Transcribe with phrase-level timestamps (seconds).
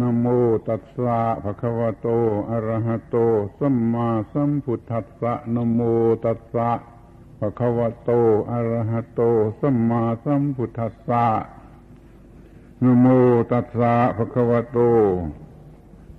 [0.00, 0.26] นโม
[0.68, 2.06] ตัสสะภะคะวะโต
[2.50, 3.16] อะระหะโต
[3.58, 5.80] สัมมาสัมพุทธัสสะนโม
[6.24, 6.70] ตัสสะ
[7.38, 8.10] ภะคะวะโต
[8.50, 9.20] อะระหะโต
[9.60, 11.26] สัมมาสัมพุทธัสสะ
[12.82, 13.06] นโม
[13.52, 14.78] ตัสสะภะคะวะโต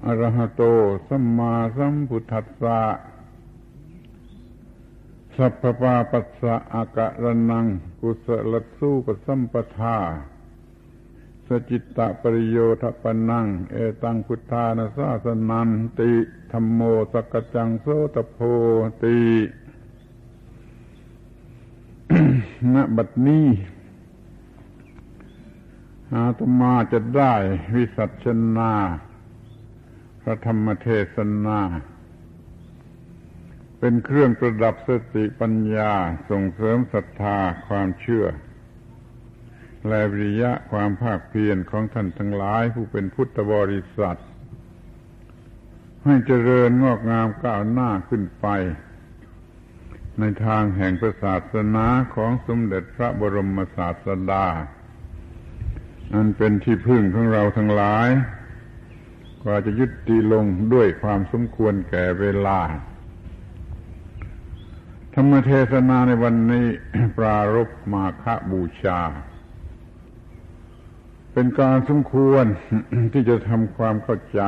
[0.05, 0.61] อะระหะโต
[1.07, 2.79] สัมมาสัมพุทธัสสะ
[5.37, 7.65] สัพพปาปัสสะอากะระนัง
[7.99, 9.97] กุสลสูปสัมปทา
[11.69, 15.69] จิตตะปริโยทปนัง เอตังพุทธานาสาสนัน
[15.99, 16.11] ติ
[16.51, 16.81] ธรรมโม
[17.13, 18.39] สกจังโสตโพ
[19.03, 19.19] ติ
[22.73, 23.47] ณบัดนี้
[26.13, 27.33] อาตมาจะได้
[27.75, 28.25] วิสัช
[28.57, 28.73] นา
[30.21, 31.59] พระธรรมเทศนา
[33.79, 35.91] เป็นเครื่องประดับสติปัญญา
[36.29, 38.25] ส่งเสริมศรัทธาความเชื่อ
[39.87, 44.19] และวิริยะความภาคเพียรของท่านทั้งหลายผู้เป็นพุทธบริษัท
[46.05, 48.47] ให้เจริญงอกงามก้าวหน้าขึ้นไป
[50.19, 51.85] ในทางแห่งศาสนา
[52.15, 54.45] ของสมเด็จพระบรมศาสดา
[56.13, 58.09] อันเป็นที่พึ่งของเราทั้งหลาย
[59.43, 62.59] กว่าจะยุติลงด้วยความสมควรแก่เวลา
[65.13, 66.67] ธรรมเทศนาในวันนี้
[67.17, 68.99] ปรารบมาคบูชา
[71.33, 72.45] เป็นการสมควร
[73.13, 74.41] ที่จะทำความเข้าใจ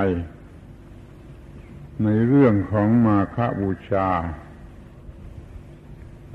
[2.03, 4.09] ในเรื่องของมาคบูชา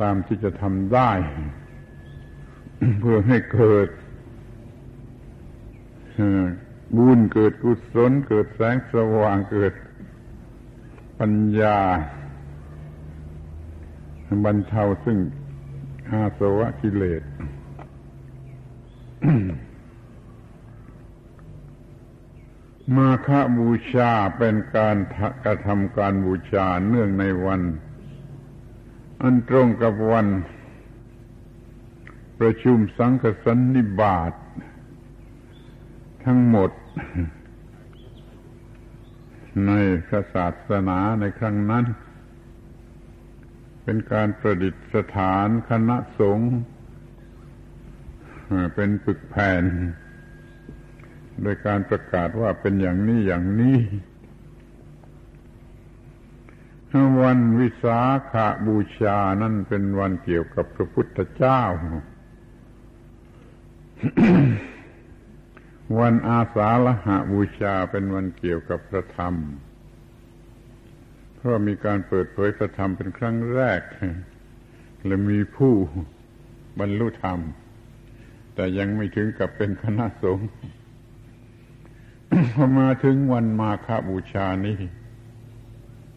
[0.01, 1.11] ตามที่จะทำได้
[3.01, 3.89] เพื่อให้เกิด
[6.97, 9.73] บุญเกิดกุศลเกิดแสงสว่างเกิด
[11.21, 11.79] ปัญญา
[14.45, 15.19] บรรเทาซึ่ง
[16.11, 17.23] อาสวะกิเลส
[22.97, 24.97] มาฆบูชาเป็นการ
[25.45, 27.63] กระทำการบูชาเนื่องในวัน
[29.23, 30.27] อันตรงกับวัน
[32.39, 34.33] ประชุมสังฆสันนิบาต
[36.25, 36.71] ทั้งหมด
[39.67, 39.73] ใน
[40.11, 41.85] ศาสนาในครั้งนั้น
[43.83, 44.75] เป็นการประดิษ
[45.17, 46.53] ฐานคณะสงฆ์
[48.75, 49.65] เป็นปึกแผ่น
[51.43, 53.79] โดยการประกาศว่าเป็นอย่างนี้อย่างนี้
[57.23, 61.63] วันวิสาขาบูชานั่นเป็นวันเกี่ยวกับพระพุทธเจ้า
[65.99, 69.35] วันอาสาฬหาบูชาเป็นวันเกี่ยวกับพระธรรม
[71.35, 73.83] เพราะมีการเปิดเผยพระธรรมเป็นครั้งแรก
[75.07, 75.75] และมีผู้
[76.79, 77.39] บรรลุธรรม
[78.55, 80.49] แต่ยังไม่ถึงกับเป็นคณะสงฆ์
[82.79, 84.79] มาถึงวันมาฆบูชานี้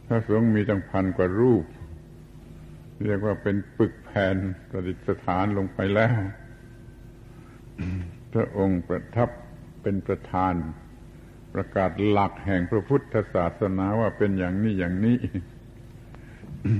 [0.05, 1.65] พระสงฆ์มีตั้งพันกว่ารูป
[3.05, 4.37] เรียกว่าเป็นปึกแผ่น
[4.69, 6.19] ประดิษฐานลงไปแล้ว
[8.33, 9.29] พระองค์ประทับ
[9.81, 10.53] เป็นประธาน
[11.53, 15.17] ประกาศหลักแห่งพระพุทธศาสนาว่าเป็นอย่างนี้อย่างนี้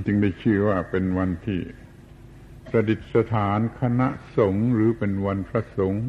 [0.06, 1.60] จึงได้ชื่อว่าเป็นวันที่
[2.70, 3.00] ประดิษ
[3.34, 4.08] ฐานคณะ
[4.38, 6.04] สงฆ์หรือเป็นวันพระสงฆ์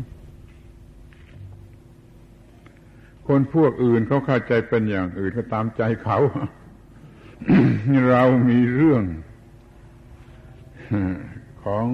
[3.27, 6.17] คนพวกอื่นเขาเข้าใจเป็นอย่างอื่นก็ตามใจเขา
[8.09, 9.03] เรามีเรื่อง
[11.63, 11.85] ของ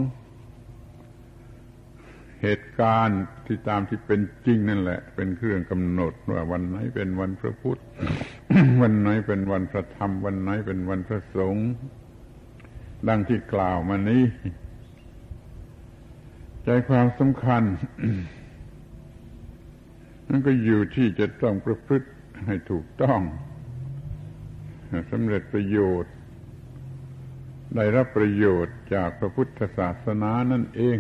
[2.42, 7.82] เหตุการณ์ที่ตามที่เป็นจริงนั่นแหละ เป็นเครื่องกำหนดว่าวันไหนเป็นวันพระพุทธ
[8.82, 11.68] วันไหนเป็นวันพระธรรม วันไหนเป็นวันพระสงฆ์
[13.08, 14.24] ดังที่กล่าวมานี้
[16.64, 17.64] ใจความสำคัญ
[20.32, 22.10] นั่นก็อยู่ที่จะต้องประพฤติ
[22.46, 23.22] ให้ถูกต้อง
[25.12, 26.14] สำเร็จประโยชน์
[27.76, 30.98] ได้รับประโยชน์จากพระพุทธศาสนานั่นเอง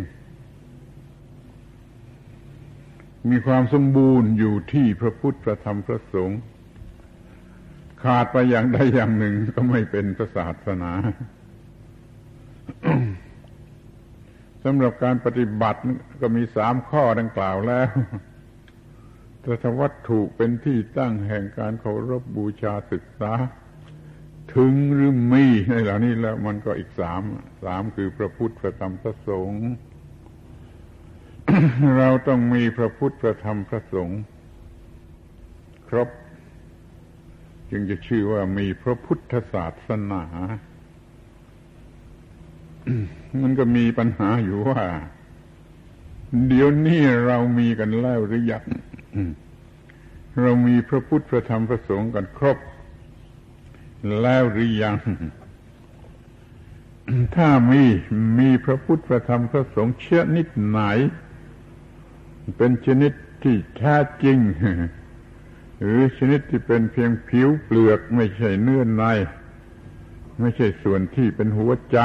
[3.29, 6.39] มีความสมบูรณ์อยู่ที่พระพุทธพระธรรมพระสงฆ์
[8.03, 10.91] ขาดไปอย่างใดอย่างหนึ่งก็ไม่เป็นพระศาสนา
[14.63, 15.79] สำหรับการปฏิบัติ
[16.21, 17.89] ก็มีสามข้อดังกล่าวแล้ว
[19.41, 23.33] แต่ถ้าวัตถุเป็นที่ตั้งแห่งการเคารพบบูชาศึกษา
[24.55, 27.21] ถึงหรือมีในเหล่านี้แล้วมันก็อีกสาม
[27.63, 29.63] สามคือพระพุทธพระธรรมพระสงฆ์
[31.97, 34.19] เราต้องมีพระพุทธพระธรรมพระสงฆ์
[35.87, 36.09] ครบ
[37.71, 40.23] จึงจะชื่อว่ามีพระพุทธศาสนา
[43.41, 44.83] มันก็มีปัญหาอยู่ว่า
[46.47, 48.65] เดี๋ยวนี้เรามีกันแล้วหรือยัง
[50.41, 52.57] เรามีพระพุทธพระธรรมพระสงฆ์กันครบ
[54.21, 54.95] แล้วหรือยัง
[57.35, 57.83] ถ้ามี
[58.39, 60.79] มีพระพุทธพระธรรมพระสงฆ์เชื่อนิดไหน
[62.57, 63.11] เป็นชนิด
[63.43, 64.37] ที่แท้จริง
[65.81, 69.03] หรือชนิดที่เป็นเพียงผิวเปลือกไม่ใช่เนื้อใน
[70.39, 71.97] ไม่ใช่ส่วนที่เป็นหัวใจ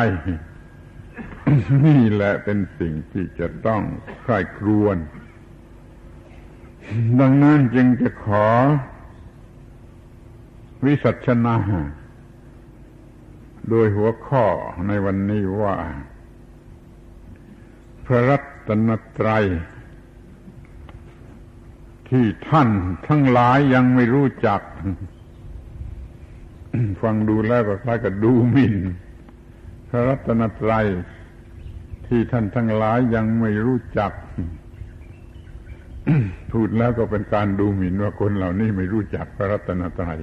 [1.87, 3.82] นี่แหละเป็นสิ่งที่จะต้อง
[4.23, 4.97] ใคร่ครวญ
[7.21, 8.47] ดังนั้นจึงจะขอ
[10.85, 11.56] วิสัชนา
[13.69, 14.44] โดยหัวข้อ
[14.87, 15.75] ในวันนี้ว่า
[18.06, 18.88] พระรัตน
[19.19, 19.44] ตรัย
[22.11, 22.69] ที่ท่าน
[23.09, 24.61] ทั้งหลายยังไม่รู้จัก
[27.03, 28.75] ฟังดูแล้วก็คล้ายกับดูหมิน่น
[29.88, 30.87] พระรัตนตรัย
[32.06, 34.12] ที่ท่านทั้งหลายยังไม่รู้จัก
[36.53, 40.19] พูดแล้วก็เป็นการดูหมิ่นว่าคนเหล่านี้ไม่รู้จักพระรัตนตรัย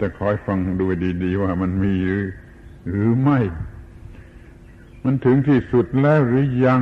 [0.00, 0.86] จะคอยฟังดู
[1.22, 2.24] ดีๆว่ามันมีหรือ
[2.90, 3.38] หรือไม่
[5.04, 6.80] มันถึงที่สุดแล้วหรือยัง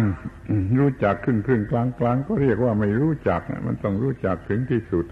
[0.80, 5.06] รู้จักครึ่งครึ่งกลางกลางก็เรียกว่าไม่รู้จักมันต้องรู้จักถึงที่สุด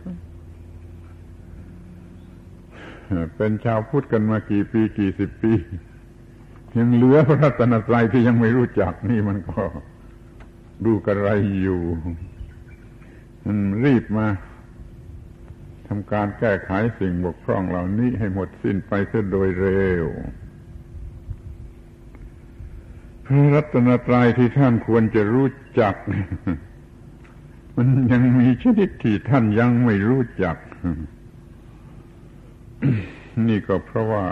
[3.36, 5.52] เป็นชาวพุทธกันมากี่ปีกี่สิบปี
[6.76, 9.62] ยังเหลือพระรัตนตรัยที่ยังไม่รู้จักนี่มันก็
[10.84, 11.28] ดูกระไร
[11.62, 11.80] อยู่
[13.44, 14.26] มันรีบมา
[15.86, 20.06] ทำการแก้ไขสิ่งบกพร่องเหล่านี้ให้หมดสิ้นไปเสียโดยเร็ว
[23.24, 25.48] พระรัตนตรัยที่ท่านควรจะรู้
[25.80, 25.94] จัก
[27.76, 30.56] มันยังมีชนิดที่ท่านยังไม่รู้จัก
[33.48, 34.24] นี่ก็เพราะว่า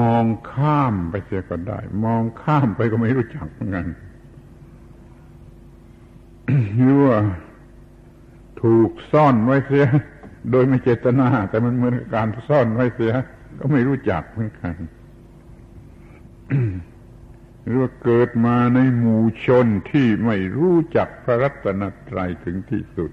[0.00, 3.86] มองข้ามไปเสียก็ได้ มองข้ามไปก็ไม่รู้จักเหมือนกัน
[6.76, 7.18] หรือว่า
[8.62, 9.86] ถูกซ่อนไว้เสีย
[10.50, 13.12] โดยไม่เจตนา แต่มันเหมือนการซ่อนไว้เสีย
[13.58, 14.74] ก็ไม่รู้จักเหมือนกัน
[17.64, 23.10] หรือว่าเกิดมาในหมู่ชนที่ไม่รู้จักพระรัตนตรัยถึงที่สุด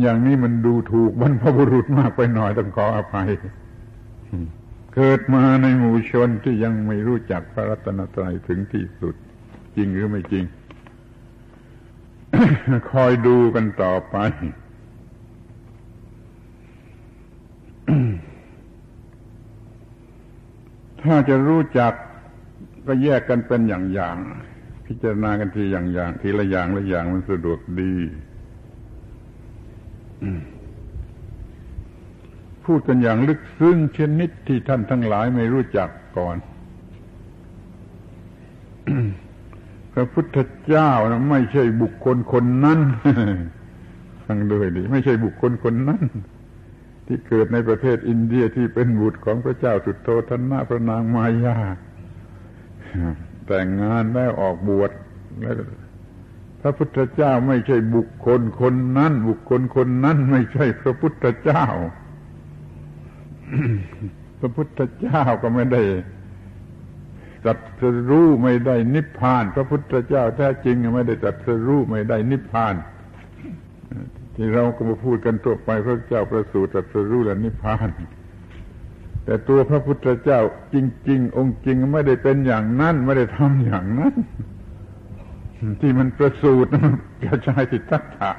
[0.00, 3.28] อย่างนี้มันดูถูกบรรพบุรุษมากไปหน่อยต้องขออภัย
[4.94, 9.14] เกิดมาในหมู่ชนที่ยังไม่รู้จักพระรัตนตรัยถึงที่สุด
[9.76, 10.44] จริงหรือไม่จริง
[12.90, 14.16] คอยดูกันต่อไป
[21.02, 21.92] ถ้าจะรู้จัก
[22.86, 27.94] ก็แยกกันเป็นอย่างๆ พิจารณากันทีอย่างๆ ทีละอย่างละอย่างมันสะดวกดี
[32.64, 36.36] พูดกันอย่างลึกซึ้งชนิดที่ท่านทั้งหลายไม่รู้จักก่อน
[39.94, 40.36] พระพุทธ
[40.66, 42.80] เจ้านะไม่ใช่บุคคลคนนั้น
[44.24, 46.02] ฟังด้วยดิไม่ใช่บุคคลคนนั้น
[47.06, 51.56] ที่เกิดในประเทศอินเดียที่เป็นบุตรของพระเจ้าสุดโทธนะพระนางมายา
[53.46, 54.90] แต่งงานแล้วออกบวช
[55.40, 55.54] แล้ว
[56.60, 61.66] พระพุทธเจ้าไม่ใช่บุคคลคนนั้น บุคคลคนนั้นไม่ใช่พระพุทธเจ้า
[64.40, 65.82] พระพุทธเจ้าก็ไม่ได้
[67.46, 72.74] ตัดสรู้ไม่ได้นิพพาน พระพุทธเจ้าแท้จริงไม่ได้ตัดสรู้ไม่ได้นิพพาน
[74.34, 77.88] ที่เราก็มาพูดกันตัวไปพระเจ้าประสูติตัดสรู้และนิพพาน
[79.24, 80.40] แต่ตัวพระพุทธเจ้า
[80.74, 80.76] จ
[81.08, 84.14] ริง ๆ องค์จริงไม่ได้เป็นอย่างนั้นไม่ได้ทำอย่างนั้น
[85.80, 86.70] ที่มันประสูติ
[87.20, 88.32] เจ้าชายติทัตถะ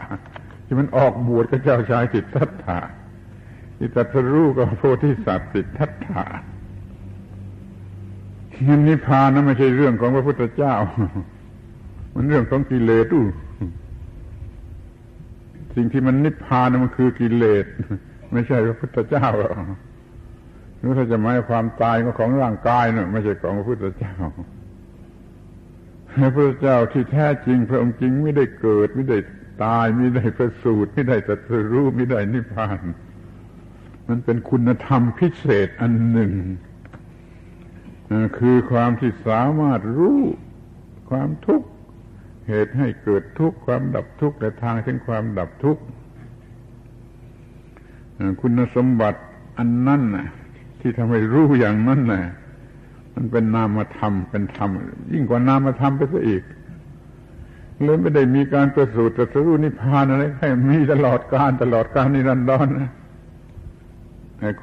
[0.65, 2.79] ที่มันออกบวชก็เจ้าชายติทัตถะ
[3.77, 6.25] ที่ตัสรู้ก็โพธิสัตว์ติทัตถะ
[8.67, 10.75] มันนิพพานนะไม่ใช่เรื่องของพระพุทธเจ้า
[12.13, 13.25] มันเรื่องของกิเลสอู้
[15.75, 17.65] สิ่งที่มันนิพพานมันคือกิเลส
[18.33, 19.53] ไม่ใช่พระพุทธเจ้าหรอก
[20.81, 24.15] รือถ้าจะหมายความตายก็ของร่างกายเนะไม่ใช่ของพระพุทธเจ้า
[26.15, 29.17] พระพุทธเจ้าที่แท้จริง พระองค์จริงไม่ได้เกิดไม่ได้
[29.63, 32.79] ตายไม่ได้ประสูติไม่ได้ตรัสรู้ไม่ได้นิพพาน
[34.07, 36.31] มันเป็นคุณธรรมพิเศษอันหนึ่ง
[38.37, 40.19] คือความที่สามารถรู้
[41.09, 41.67] ความทุกข์
[42.47, 45.83] เหตุให้เกิดทุกข์ความดับทุกข์และทางถึงความดับทุกข์
[48.41, 49.19] คุณสมบัติ
[49.57, 50.27] อันนั้นน่ะ
[50.79, 52.23] ที่ทำให้รู้อย่างนั้นน่ะ
[53.15, 54.69] มันเป็นนามธรรมเป็นธรรม
[55.13, 56.43] ยิ่งกว่านามธรรมไปซะอีก
[57.83, 62.89] เลยไม่ได้มีการประสูติตรัสรู้นิพพานอะไรให้มีตลอดกาลตลอดกาลนิรันดรนะ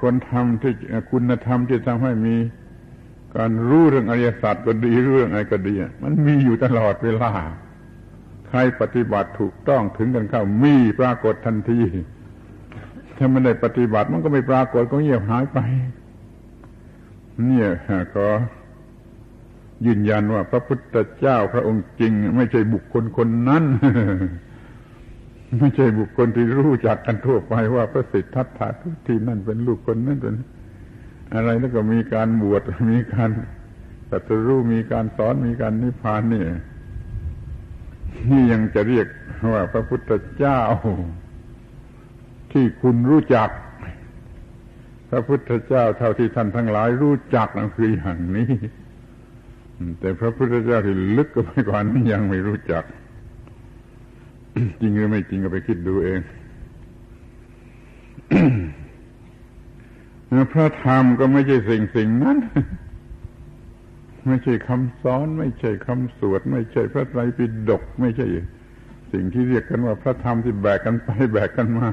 [0.00, 0.72] คนทำที่
[1.10, 2.36] คุณธรรมที่ทำให้มี
[3.36, 7.32] การรู้เรื่องอริยสัจก็ดีเรื่องอะไรก็ดีมันมีอยู่ตลอดเวลา
[8.48, 11.80] ใครปฏิบัติถูกต้องถึงกันเข้ามีปรากฏทันที
[13.16, 15.58] ถ้าไม่ได้ปฏิบัติมันก็ไม่ปรากฏก็เงียบหายไป
[17.46, 17.70] เนี่ย
[18.16, 18.26] ก็
[19.86, 23.64] ยืนยันว่าพระพุทธเจ้าพระองค์จริง ไม่ใช่บุคคลคนนั้น
[25.60, 30.34] ไม่ใช่บุคคลที่รู้จักกันทั่วไปว่าพระสิทธัตถะทุกที่นั่นเป็นลูกคนนั้นเป็น
[31.34, 33.30] อะไรแล้วก็มีการบวชมีการ
[34.10, 36.42] ตัตรู้มีการสอนมีการนิพพานนี่
[38.30, 39.06] นี่ยังจะเรียก
[39.52, 40.60] ว่าพระพุทธเจ้า
[42.52, 43.50] ที่คุณรู้จัก
[45.10, 48.52] พระพุทธเจ้าเท่าที่ท่านทั้งหลายรู้จักนั่นคืออย่างนี้
[50.00, 52.84] แต่พระพุทธเจ้าที่ลึกก็ไปกว่านั้นยังไม่รู้จัก
[54.80, 56.20] จริงหรือไม่จริงก็ไปคิดดูเอง
[60.52, 62.36] พระธรรมก็ไม่ใช่สิ่งสิ่งนั้น
[64.26, 68.26] ไม่ใช่คำสอน ไม่ใช่คำสวด ไม่ใช่พระไตรปิฎกไม่ใช่
[69.12, 71.88] สิ่งที่เรียกกันว่าพระธรรมที่แบกกันไปแบกกันมา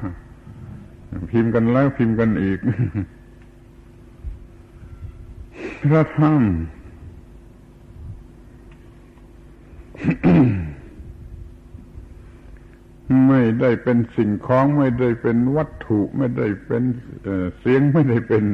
[1.30, 2.58] พิมพ์กันแล้วพิมพ์กันอีก
[5.82, 6.42] พระธรรม
[13.26, 16.82] ไม่ได้เป็นสิ่งของไม่ได้เป็นวัตถุไม่ได้เป็น
[17.58, 18.44] เสียงไม่ได้เป็น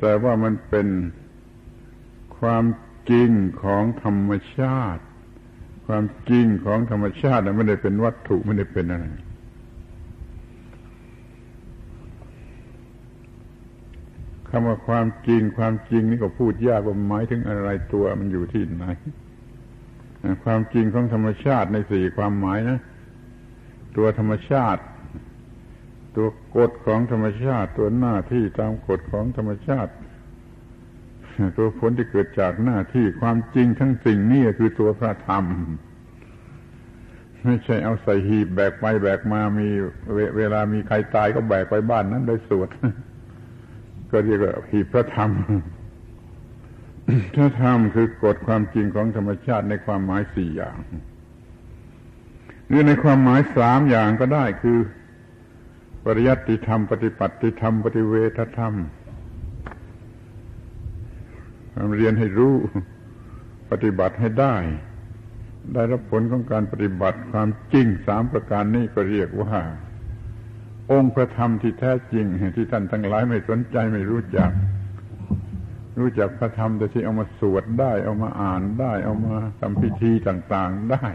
[0.00, 0.88] แต่ว่ามันเป็น
[2.38, 2.64] ความ
[3.10, 3.30] จริง
[3.62, 5.04] ของธรรมชาติ
[5.86, 9.06] ความจริงของธรรมชาติไม่ได้เป็นวัตถุไม่ได้เป็นอะไร
[14.48, 18.84] คำว่าความจริงความจริงนี่ก็พูดยากว่าหมายถึงอะไรตัวมันอยู่ที่ไหน
[20.44, 22.78] ความจริงของธรรมชาติในสี่ความหมายนะ
[23.96, 24.82] ตัวธรรมชาติ
[26.16, 29.92] ตัวกฎของธรรมชาติ ตัวหน้าที่ตามกฎของธรรมชาติ
[31.58, 35.44] ตัวผลที่เกิดจากหน้าที่ความจริงทั้งสิ่งนี้คือตัวพระธรรม
[37.44, 39.68] ไม่ใช่เอาใส่หีบแบกไปแบกมามี
[40.12, 42.68] เวเวลามีใครตายก็แบกไปบ้านนั้นได้สวด
[44.10, 45.30] ก็เรียกว่าหีบพระธรรม
[47.34, 50.76] ถ้าธรรมคือกฎความจริงของธรรมชาติในความหมายสี่อย่าง
[52.72, 54.78] หรือในความหมายสามอย่างก็ได้คือ
[56.04, 58.74] ปริยัติธรรม ปฏิปัติธรรม ปฏิเวทธรรม
[61.96, 62.54] เรียนให้รู้
[63.70, 64.54] ปฏิบัติให้ได้
[65.74, 69.56] ได้รับผลของการปฏิบัติความจริงสามประการนี้ก็เรียกว่า
[70.90, 72.26] องค์พระธรรมที่แท้จริง
[72.56, 74.50] ที่ท่านทั้งหลายไม่สนใจไม่รู้จัก
[75.98, 81.06] รู้จักพระธรรมแต่ที่เอามาสวดได้ เอามาอ่านได้ เอามาทำพิธีต่าง ๆได้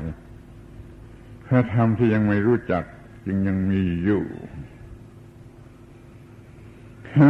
[1.48, 2.84] พระธรรมที่ยังไม่รู้จัก
[3.26, 4.24] จึงยังมีอยู่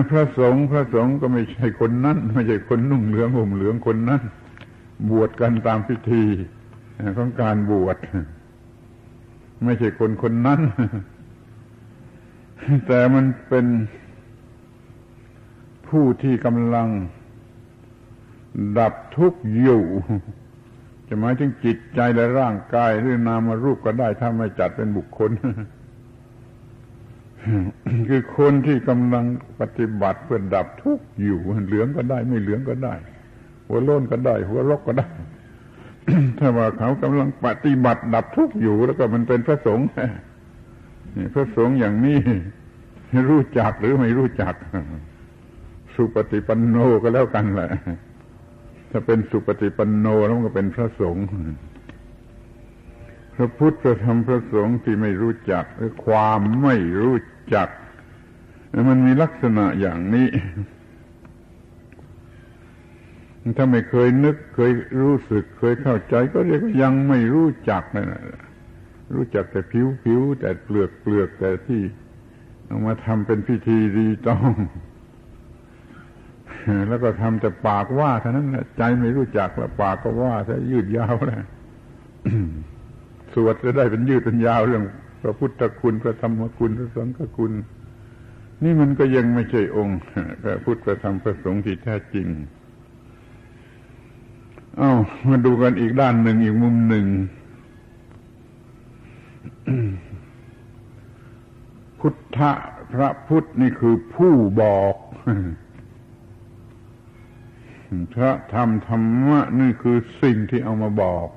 [0.10, 4.22] พระสงฆ์พระสงฆ์ก็ไม่ใช่คนนั้นไม่ใช่คนนุ่งเหลืองห่มเหลืองคนนั้น
[5.10, 6.24] บวชกันตามพิธี
[7.18, 7.98] ของการบวช
[9.66, 10.60] ไม่ใช่คนคนนั้น
[12.88, 13.66] แต่มันเป็น
[15.88, 16.88] ผู้ที่กำลัง
[18.78, 19.84] ดับทุกข์อยู่
[21.08, 25.32] จะหมายถึงจิตใจและร่างกายหรือนามารูปก็ได้ถ้าไม่จัดเป็นบุคคล
[28.10, 29.26] คือคนที่กำลัง
[29.60, 32.94] ปฏิบัติเพื่อดับทุกข์อยู่เหลืองก็ได้ ไม่เหลืองก็ได้
[33.68, 35.08] หัวโล้นก็ได้ หัวรกก็ได้
[36.40, 39.88] ถ้าว่าเขากำลังปฏิบัติดับทุกข์อยู่ แล้วก็มันเป็นพระสงฆ์
[41.34, 42.18] พระสงฆ์อย่างนี้
[43.30, 44.54] รู้จักหรือไม่รู้จัก
[45.96, 47.70] สุปฏิปันโนก็แล้วกันแหละ
[48.92, 51.26] ถ้าเป็นสุปฏิปันโนแล้วมันก็เป็นพระสงฆ์
[53.36, 57.18] พระพุทธพระธรรมพระสงฆ์ที่ไม่รู้จักหรือความไม่รู้
[57.56, 57.70] จัก
[58.90, 60.28] มันมีลักษณะอย่างนี้
[63.58, 68.44] ถ้าไม่เคยนึกเคยรู้สึกเคยเข้าใจ ก็เรียกยังไม่รู้จักนั่นแหละ
[69.14, 71.82] รู้จักแต่ผิวผิวแต่เปลือกเปลือกแต่ที่
[72.66, 74.50] เอามาทำเป็นพิธีรีต้อง
[76.90, 81.46] แล้วก็ทำแต่ปากว่าเท่านั้นแหละใจไม่รู้จักแล้วปากก็ว่าถ้ายืดยาวนะ
[83.34, 84.84] สวดจะได้เป็นยืดเป็นยาวเรื่อง
[85.22, 87.54] พระพุทธคุณพระธรรมคุณพระสังฆคุณ
[88.64, 90.00] นี่มันก็ยังไม่ใช่องค์
[90.44, 92.28] พระพุทธพระธรรมพระสงฆ์ที่แท้จริง
[94.78, 94.92] เอา
[95.30, 97.06] มาดูกันอีกด้านหนึ่งอีกมุมหนึ่ง
[102.00, 102.40] พุทธ
[102.94, 104.96] พระพุทธนี่คือผู้บอก
[108.14, 111.28] พระธรรมธรรมะนี่คือสิ่งที่เอามาบอก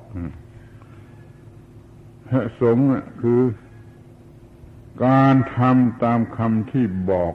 [2.28, 2.87] พระสงฆ์
[3.23, 3.40] คือ
[5.04, 7.35] การทำตามคำที่บอก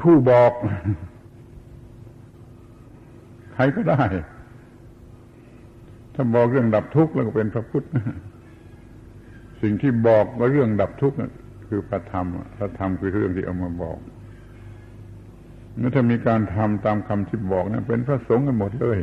[0.00, 0.52] ผู้บอก
[3.52, 4.04] ใครก็ได้
[6.14, 7.84] ถ้าบอกเรื่องดับทุกข์แล้วก็เป็นพระพุทธ
[9.62, 11.16] สิ่งที่บอกว่าเรื่องดับทุกข์
[11.68, 13.98] คือพระธรรม พระธรรมคือเรื่องที่เอามาบอก
[15.76, 18.98] เมื่อถ้ามีการทำตามคำที่บอกนะเป็นพระสงฆ์กันหมดเลย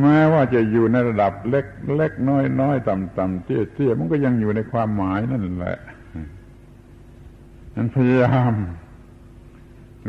[0.00, 5.78] แม้ว่าจะอยู่ในระดับเล็กเล็กน้อยน้อยต่ำต่ำเตี้ยเตี้ยมันก็ยังอยู่ในความหมายนั่นแหละ
[7.74, 8.54] นั้นพยายาม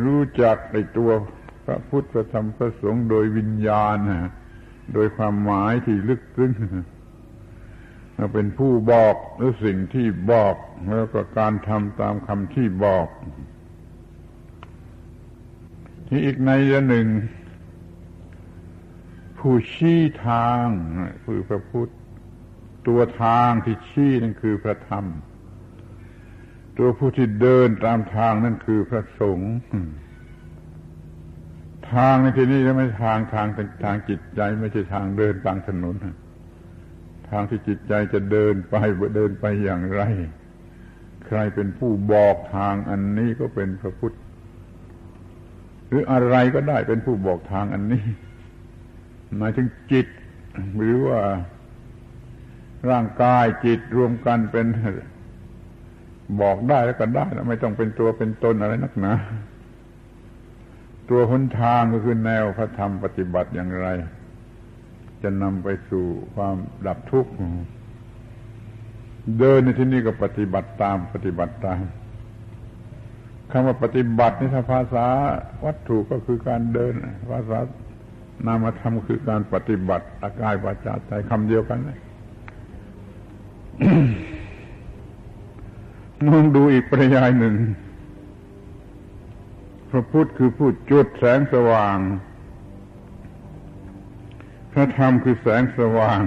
[0.03, 1.11] รู้จักในตัว
[1.65, 3.97] พระพุทธพระธรรมพระสงฆ์โดยวิญญาณ
[4.93, 6.51] โดยความหมายที่ลึกซึ้ง
[8.33, 10.55] เป็นผู้บอกหรือสิ่งที่บอก
[10.95, 13.07] แล้วก็การทำตามคำที่บอก
[16.07, 16.51] ที่อีกใน
[16.89, 17.07] หนึ่ง
[19.37, 20.65] ผู้ชี้ทาง
[21.25, 21.91] คือพระพุทธ
[22.87, 25.05] ตัวทางที่ชี้นั่นคือพระธรรม
[26.77, 29.53] ตัวผู้ที่เดินตามทางนั่นคือพระสงฆ์
[31.93, 33.47] ทางในที่นี้ไม่ทางทาง
[33.83, 35.95] ทางจิตใจไม่ใช่ทางเดินกลางถนน
[37.31, 38.75] ทางที่จิตใจจะเดินไป
[39.15, 40.01] เดินไปอย่างไร
[41.27, 44.15] ใครเป็นผู้บอกทางอันนี้ก็เป็นพระพุทธ
[45.87, 48.03] หรืออะไรก็ได้เป็นผู้บอกทางอันนี้
[49.37, 50.07] หมายถึงจิต
[50.75, 51.19] หรือว่า
[52.89, 54.65] ร่างกายจิตรวมกันเป็น
[56.41, 59.13] บอกได้แล้วก็ได้แล้วไม่ต้องเป็นตัวเป็นตนอะไรนักหนา
[61.09, 63.87] ตัวหนทางก็คือแนวพระธรรมปฏิบัติอย่างไร
[65.23, 66.55] จะนำไปสู่ความ
[66.87, 67.31] ดับทุกข์
[69.39, 71.81] เดินในที่นี้ก็ปฏิบัติตามปฏิบัติตาม
[73.51, 75.05] คำว่าปฏิบัตินี่ถ้าภาษา
[75.65, 76.93] วัตถุก็คือการเดิน
[77.31, 77.59] ภาษา
[78.45, 81.99] นามธรรมคือการปฏิบัติอากายวาจาใจคำเดียวกันเลย
[86.27, 87.55] มองดูอีกปริยายหนึ่ง
[89.89, 91.97] พระพุทธคือผู้จุดแสงสว่าง
[94.71, 96.21] พระธรรมคือแสงสว่าง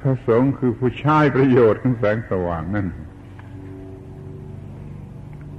[0.00, 2.86] พระสงฆ์คือผู้ใช้ประโยชน์ของแสงสว่างนั่น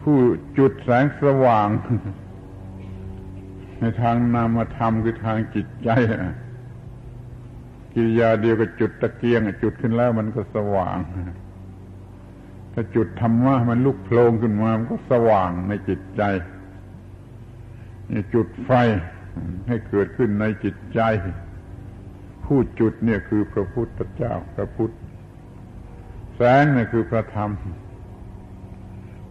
[0.02, 0.18] ผู้
[0.58, 1.68] จุดแสงสว่าง
[3.80, 5.90] ในทางนามธรรมคือทางจิตใจ
[7.94, 10.98] กิริยาเดียวกับจุดตะเกียงจุดขึ้นแล้วมันก็สว่าง
[12.74, 16.22] ถ้าจุดธรรมะมันลุกโผล่ขึ้นมามันก็สว่างในจิตใจ
[18.34, 18.72] จุดไฟ
[19.68, 21.00] ให้เกิดขึ้นในจิตใจ
[22.46, 24.94] ผู้จุดเนี่ยคือพระพุทธเจ้าพระพุทธ
[26.36, 27.52] แสงเนี่ยคือพระธรรม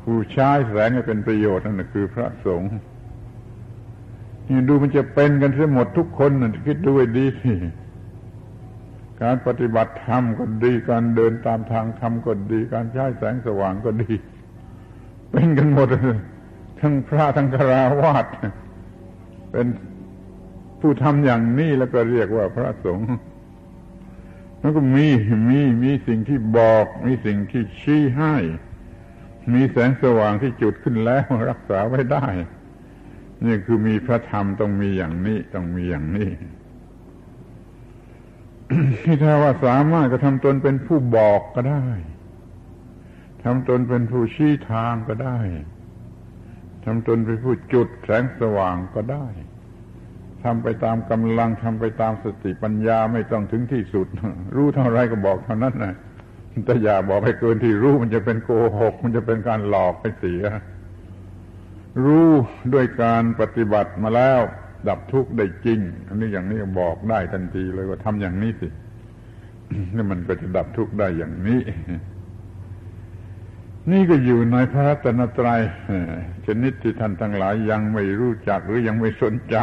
[0.02, 2.70] ผู้ใช้แสงให้เป็นประโยชน์นั่นคือพระสงฆ์
[4.48, 7.56] นี่ดูมันจะเป็นกันเสียหมดทุกคนนะคิดดูให้ดีที่
[9.22, 14.12] การปฏิบัติธรรมก็ดี การเดินตามทางธรรมก็ดี การใช้แสงสว่างก็ดี
[15.30, 15.88] เป็นกันหมด
[16.80, 18.26] ทั้งพระทั้งคราวาส
[19.50, 19.66] เป็น
[20.80, 23.14] ผู้ทำอย่างนี้แล้วก็เรียกว่าพระสงฆ์
[24.60, 25.06] แล้วก็มี
[25.50, 28.34] มีมีสิ่งที่บอก มีสิ่งที่ชี้ให้
[29.52, 32.26] มีแสงสว่างที่จุดขึ้นแล้วรักษาไว้ได้
[33.44, 36.30] นี่คือมีพระธรรมต้องมีอย่างนี้ต้องมีอย่างนี้
[39.04, 41.86] ที่ถ้าว่าสามารถก็ทำตนเป็นผู้บอกก็ได้
[43.44, 45.38] ทำตนเป็นผู้ชี้ทางก็ได้
[46.84, 49.26] ทำตนเป็นผู้จุดแสงสว่างก็ได้
[50.46, 54.06] ทำไปตามกำลังทำไปตามสติปัญญาไม่ต้องถึงที่สุด
[54.56, 55.94] รู้เท่าไรก็บอกเท่านั้นนะ
[56.64, 60.42] แต่อย่าบอกไปเกินที่รู้มันจะเป็นโกหก มันจะเป็นการหลอกไปเสีย
[62.04, 62.30] รู้
[62.74, 64.40] ด้วยการปฏิบัติมาแล้ว
[64.88, 68.68] ดับทุกข์ได้จริง อันนี้อย่างนี้บอกได้ทันทีเลยว่าทำอย่างนี้สิ
[69.94, 71.60] นี่มันก็จะดับทุกข์ได้อย่างนี้
[73.92, 75.60] นี่ก็อยู่ในพระรัตนตรัย
[76.46, 79.56] ชนิดที่ท่านทั้งหลายยังไม่รู้จักหรือยังไม่สนใจ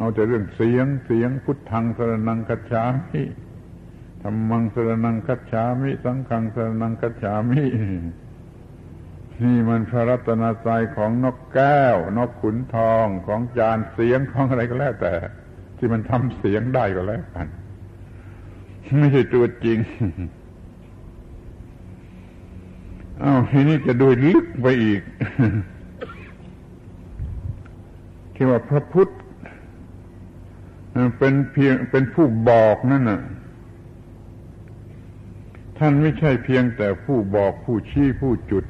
[0.00, 3.22] เอาแต่เรื่องเสียงเสียงพุทธังสรนังคัจฉามิ
[4.22, 7.64] ธรรมังสรนังคัจฉามิ สังฆังสรนังคัจฉามิ
[9.42, 15.14] นี่มันพระรัตนตรัยของนกแก้ว นกขุนทองของจานเสียงของอะไรก็แล้วแต่
[15.76, 17.46] ที่มันทำเสียงได้ก็แล้วกัน
[18.98, 19.78] ไม่ใช่ตัวจริง
[23.22, 25.02] อา้าวทีนี้จะดูลึกไปอีก
[28.34, 29.10] ที่ว่าพระพุทธ
[31.18, 33.20] เป็นเพียงเป็นผู้บอกนั่นน่ะ
[35.78, 38.64] ท่านไม่ใช่เพียงแต่ผู้บอกผู้ชี้ผู้จุด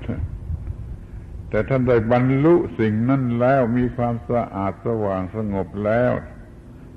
[1.50, 6.12] แต่ท่านได้บรรลุสิ่งนั้นแล้วมีความสะอาดสว่างสงบแล้ว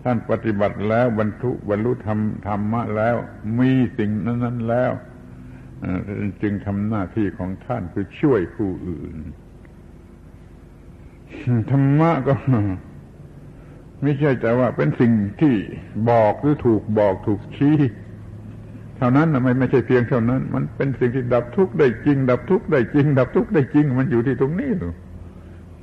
[0.03, 3.15] ท่านปฏิบัติแล้วบรรทุบรรลุธรรมธรรมะแล้ว
[3.59, 4.91] มีสิ่งนั้นนั้นแล้ว
[6.41, 9.15] จึงทำหน้าที่ของท่านคือช่วยผู้อื่น
[11.71, 12.33] ธรรมะก็
[14.03, 15.11] ไม่ใช่แต่ว่าเป็นสิ่ง
[15.41, 15.55] ที่
[16.09, 17.77] บอกหรือถูกบอกถูกชี้
[18.97, 24.93] เท่านั้นนะไม่ไม่ใช่เพียงเท่านั้น มันเป็นสิ่งที่ดับทุกข์ได้จริง ดับทุกข์ได้จริง ดับทุกข์ได้จริง มันอยู่ที่ตรงนี้หรอ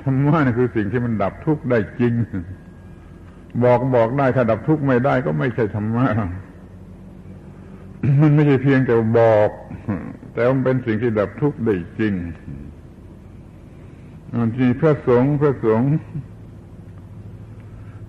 [0.02, 2.12] ธรรมะนี่คือสิ่งที่มันดับทุกข์ได้จริง
[3.64, 6.06] บอกบอกได้ถ้าดับทุกข์ไม่ได้ก็ไม่ใช่ธรรมะ
[8.20, 9.50] มันไม่ใช่เพียงแต่บอก
[10.34, 12.14] แต่มันเป็นสิ่งที่ดับทุกข์ได้จริง
[14.40, 15.90] มันทีพระสงฆ์พระสงฆ์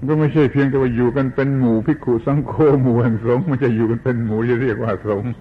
[0.08, 5.32] ก็ไม่ใช่เพียงแต่ว่าอยู่กันเป็นหมู่พิกุสังโฆหมู่แห่งสงฆ์มันจะอยู่กันเป็นหมู่จะเรียกว่าสงฆ์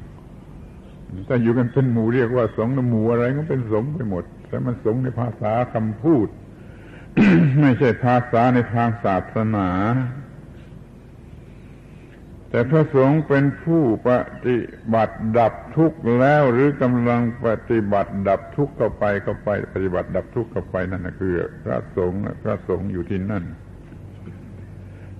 [1.28, 6.28] ถ้าอยู่กันเป็นหมู่เรียกว่าสงฆ์หมู่อะไรก็เป็นสงฆ์ไปหมด แต่มันสงฆ์ในภาษาคำพูด
[7.60, 9.68] ไม่ใช่ภาษาในทางศาสนา
[12.50, 14.10] แต่พระสงฆ์เป็นผู้ป
[14.46, 14.58] ฏิ
[14.94, 21.32] บัติดับทุกข์แล้วหรือกำลังปฏิบัติดับทุกข์เข้าไปเข้าไป ปฏิบัติดับทุกข์เข้าไปนั่นคือ
[21.64, 23.44] พระสงฆ์พระสงฆ์อยู่ที่นั่น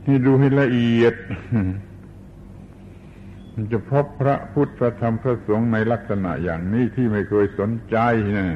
[0.07, 1.15] นี่ดูให้ละเอียด
[3.55, 7.97] มันจะพบพระพุทธธรรมพระสงฆ์ในลักษณะอย่างนี้ที่ไม่เคยสนใจ
[8.37, 8.49] นะ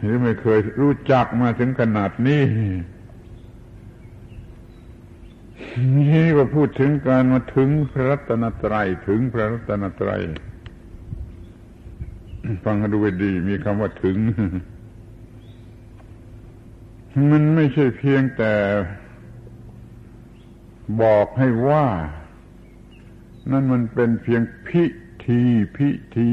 [0.00, 2.42] หรือไม่เคยรู้จักมาถึงขนาดนี้
[5.96, 10.22] นี่ก็พูดถึงการมาถึงพระรัตนตรัยถึงพระรัตนตรัย
[12.64, 14.16] ฟังดูดี มีคำว่าถึง
[17.30, 18.52] มันไม่ใช่เพียงแต่
[21.02, 21.86] บอกให้ว่า
[23.50, 24.84] นั่นมันเป็นเพียงพิ
[25.24, 25.42] ธี
[25.76, 26.32] พิธี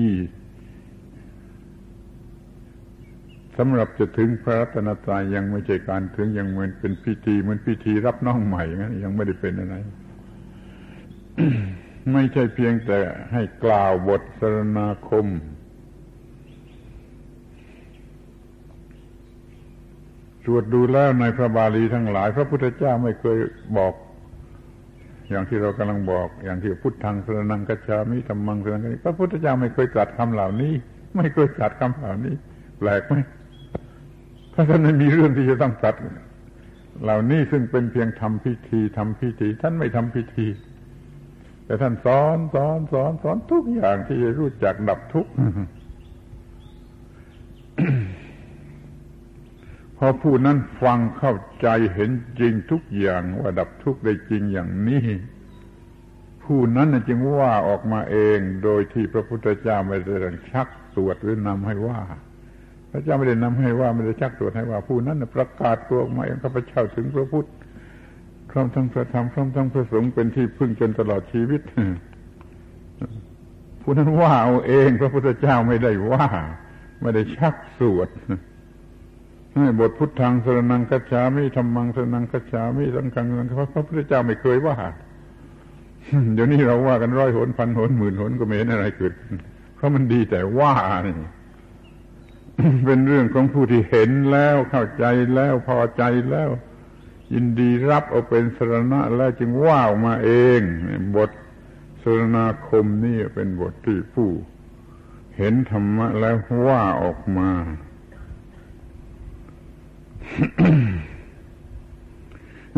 [3.57, 9.75] สำหรับจะถึงพระรัตนตรัยยังไม่ใช่การถึงยังเหมือนเป็นพิธีเหมือนพิธีรับน้องใหม่งั้นยังไม่ได้เป็นอะไร
[12.13, 12.99] ไม่ใช่เพียงแต่
[13.33, 15.27] ให้กล่าวบทสรณาคม
[20.45, 23.37] ตรวจดูแล้วในพระบาลีทั้งหลาย พระพุทธเจ้าไม่เคย
[23.77, 23.93] บอก
[25.29, 30.73] อย่างที่เรากำลังบอก อย่างที่พุทธังสรนังกัจฉามิธรรมังสรนังกัจฉามิพระพุทธเจ้าไม่เคยตรัสคำเหล่านี้
[31.17, 32.35] ไม่เคยตรัสคำเหล่านี้
[32.79, 33.13] แปลกไหม
[34.53, 35.95] ถ้าท่านไม่มีเรื่องที่จะต้องตัด
[37.03, 40.47] เหล่านี้ซึ่งเป็นเพียงทำพิธีทำพิธี ท่านไม่ทำพิธี
[41.65, 45.31] แต่ท่านสอนสอนสอนสอนทุกอย่างที่จะรู้จักดับทุกข์
[49.97, 55.05] พอผู้นั้นฟังเข้าใจเห็นจริงทุกอย่างว่าดับทุกข์ได้จริงอย่างนี้
[56.43, 60.15] ผู้นั้นจึงว่าออกมาเองโดยที่พระพุทธเจ้าไม่ได้
[60.51, 62.01] ชักสวดหรือนำให้ว่า
[62.91, 67.47] พระเจ้าไม่ได้นำให้ว่าไม่ได้ชักตรวจให้ว่า ผู้นั้นประกาศตัวออกมาเองข้าพเจ้าถึงพระพุทธ
[68.49, 71.61] พร้อมทั้งพระธรรมพร้อมทั้งพระสงฆ์เป็นที่พึ่งจนตลอดชีวิต
[73.81, 76.27] ผู้นั้นว่าเอาเอง พระพุทธเจ้าไม่ได้ว่า
[77.01, 78.09] ไม่ได้ชักสวด
[79.57, 84.75] ให้บทพุทธังสรนังกัจฉามิธรรมังสรนังกัจฉามิสังฆังสังฆพระพุทธเจ้าไม่เคยว่า
[86.33, 89.13] เดี๋ยวนี้เราว่ากันร้อยหนพันหนหมื่นหนก็ไม่เห็นอะไรเกิด
[89.75, 90.73] เพราะมันดีแต่ว่า
[91.05, 91.15] นี่
[92.85, 96.49] เป็นเรื่องของผู้ที่เห็นแล้วเข้าใจแล้วพอใจแล้ว
[97.33, 100.61] ยินดีรับเอาเป็นสรณะแล้วจึงว่าออกมาเอง
[101.15, 101.29] บท
[102.03, 104.29] สรณาคมนี่เป็นบทที่ผู้
[105.37, 106.35] เห็นธรรมะแล้ว
[106.67, 107.49] ว่าออกมา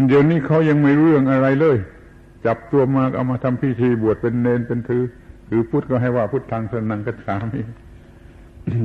[0.08, 1.78] เดี๋ยวนี้เขายังไม่เรื่องอะไรเลย
[2.46, 5.04] จับตัวมาเอามาทำพิธีบวชเป็นเนนเป็นถือ
[5.50, 7.62] คือพุทธก็ให้ว่าพุทธังสนังกัจฉามิ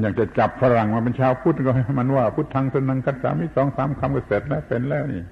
[0.00, 5.22] อยากจะจับฝรั่งมาเป็นชาวพุทธก็ให้มันว่าพุทธังสนังคัจฉามิสองสามคำก็เสร็จแล้วเป็นแล้วนี่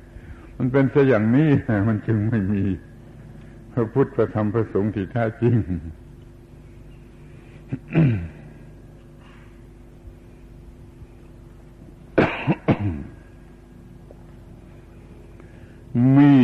[0.58, 1.50] มันเป็นซะอย่างนี้
[1.88, 2.62] มันจึงไม่มี
[3.72, 5.56] พระพุทธพระธรรมพระสงฆ์ที่แท้จริง
[16.16, 16.34] มี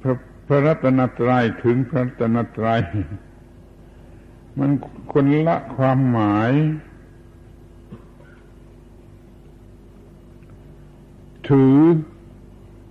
[0.00, 0.14] พระ
[0.46, 2.80] พระรัตนตรัยถึงพระรัตนตรัย
[4.58, 4.70] มัน
[5.12, 6.52] คนละความหมาย
[11.48, 11.80] ถือ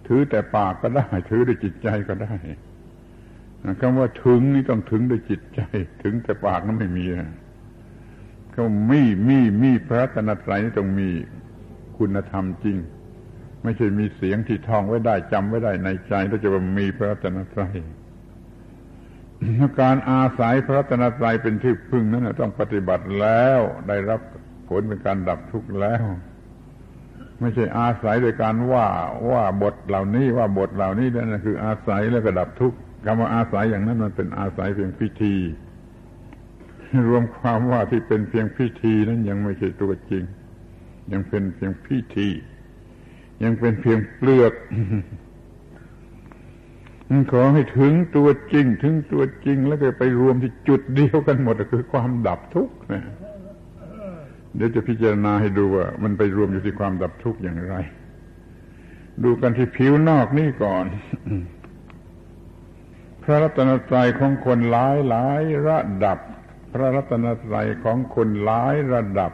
[0.07, 2.35] ถือแต่ปากก็ได้ ถือด้วยจิตใจก็ได้
[3.81, 5.61] คำว่าถึงนี่ต้องถึงด้วยจิตใจ
[6.03, 7.31] ถึงแต่ปากนั้นไม่มีนะ
[8.51, 11.09] เขามีมีมีพระรัตนตรัยนี่ต้องมี
[11.97, 12.77] คุณธรรมจริง
[13.67, 16.49] ไม่ใช่มีเสียงที่ท่องไว้ได้จำไว้ได้ในใจแล้วจะ
[16.79, 17.75] มีพระตนตรัย
[19.81, 24.19] การอาศัยพระรัตนตรัยเป็นที่พึ่งนั้นต้องปฏิบัติแล้วได้รับ
[24.69, 26.03] ผลเป็นการดับทุกข์แล้ว
[27.39, 28.87] ไม่ใช่อาศัยโดยการว่า
[29.31, 35.35] ว่าบทเหล่านี้ว่าบทเหล่านี้นั่นคืออาศัยแล้วก็ดับทุกข์คำว่าอาศัยอย่างนั้นมันเป็นอาศัยเพียงพิธี
[37.09, 40.23] รวมความว่าที่เป็นเพียงพิธีนั้นยังไม่ใช่ตัวจริง
[41.11, 42.29] ยังเป็นเพียงพิธี
[43.43, 44.53] ยังเป็นเพียงเปลือก
[47.31, 53.03] ขอให้ถึงตัวจริง ถึงตัวจริงแล้วก็ไปรวมที่จุดเดียวกันหมดคือความดับทุกข์นะ
[54.55, 57.75] เดี๋ยวจะพิจารณาให้ดูว่า มันไปรวมอยู่ที่ความดับทุกข์อย่างไร
[59.23, 60.85] ดูกันที่ผิวนอกนี่ก่อน
[63.23, 66.19] พระรัตนตรัยของคนหลายหลายระดับ
[66.73, 69.31] พระรัตนตรัยของคนหลายระดับ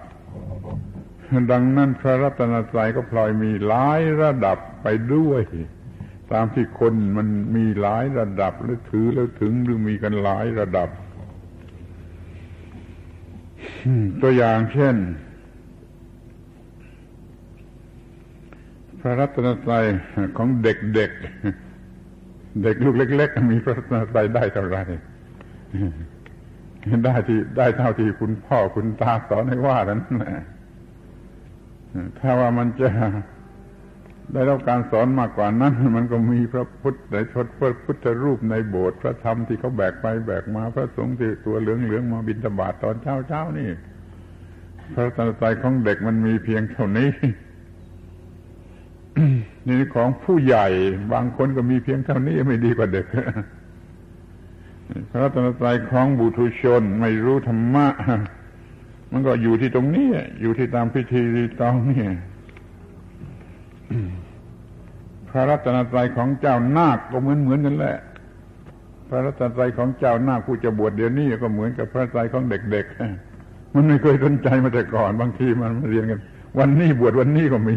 [1.51, 5.41] ดังนั้นพระรัตนตรัยก็พลอยมีหลายระดับไปด้วย
[6.31, 10.89] ตามที่คนมันมีหลายระดับแล้วถือแล้วถึงหรือมีกันหลายระดับ
[14.21, 14.95] ตัวอย่างเช่น
[18.99, 19.83] พระรัตนตรัย
[20.37, 24.81] ของเด็กๆเเด็กลูกเล็ก ๆ มีพระรัตนตรัยได้เท่าไหร่
[27.05, 30.01] ได้ที่ได้เท่าที่คุณพ่อคุณตาสอนให้ว่านั้น
[32.19, 32.89] ถ้าว่ามันจะ
[34.33, 43.69] ได้รับการสอนมากกว่านั้น มันก็มีพระพุทธในชดพระพุทธรูปในโบสถ์พระธรรมที่เขาแบกไปแบกมาพระสงฆ์ที่ตัวเหลืองๆมาบินตบาทตอนเช้าเช้านี่
[44.93, 47.09] พระตนตรัยของเด็กมันมีเพียงเท่านี้
[49.69, 50.67] นี่ของผู้ใหญ่
[51.13, 53.05] บางคนก็มีเพียงเท่านี้ไม่ดีกว่าเด็ก
[55.11, 57.87] พระตนตรัยของบุตุชนไม่รู้ธรรมะ
[59.13, 60.07] มันก็อยู่ที่ตรงนี้
[60.41, 62.05] อยู่ที่ตามพิธีรีตองนี่
[65.29, 67.97] พระรัตนตรัยของเจ้านาคก็เหมือนเหมือนกันแหละ
[69.09, 76.19] พระรัตนตรัยของเจ้านาคผู้จะบวชเดี๋ยวนี้ก็เหมือนกับพระตรัยของเด็กๆมันไม่เคยสนใจมาแต่ก่อน บางทีมันมาเรียนกัน
[76.59, 77.75] วันนี้บวชวันนี้ก็มี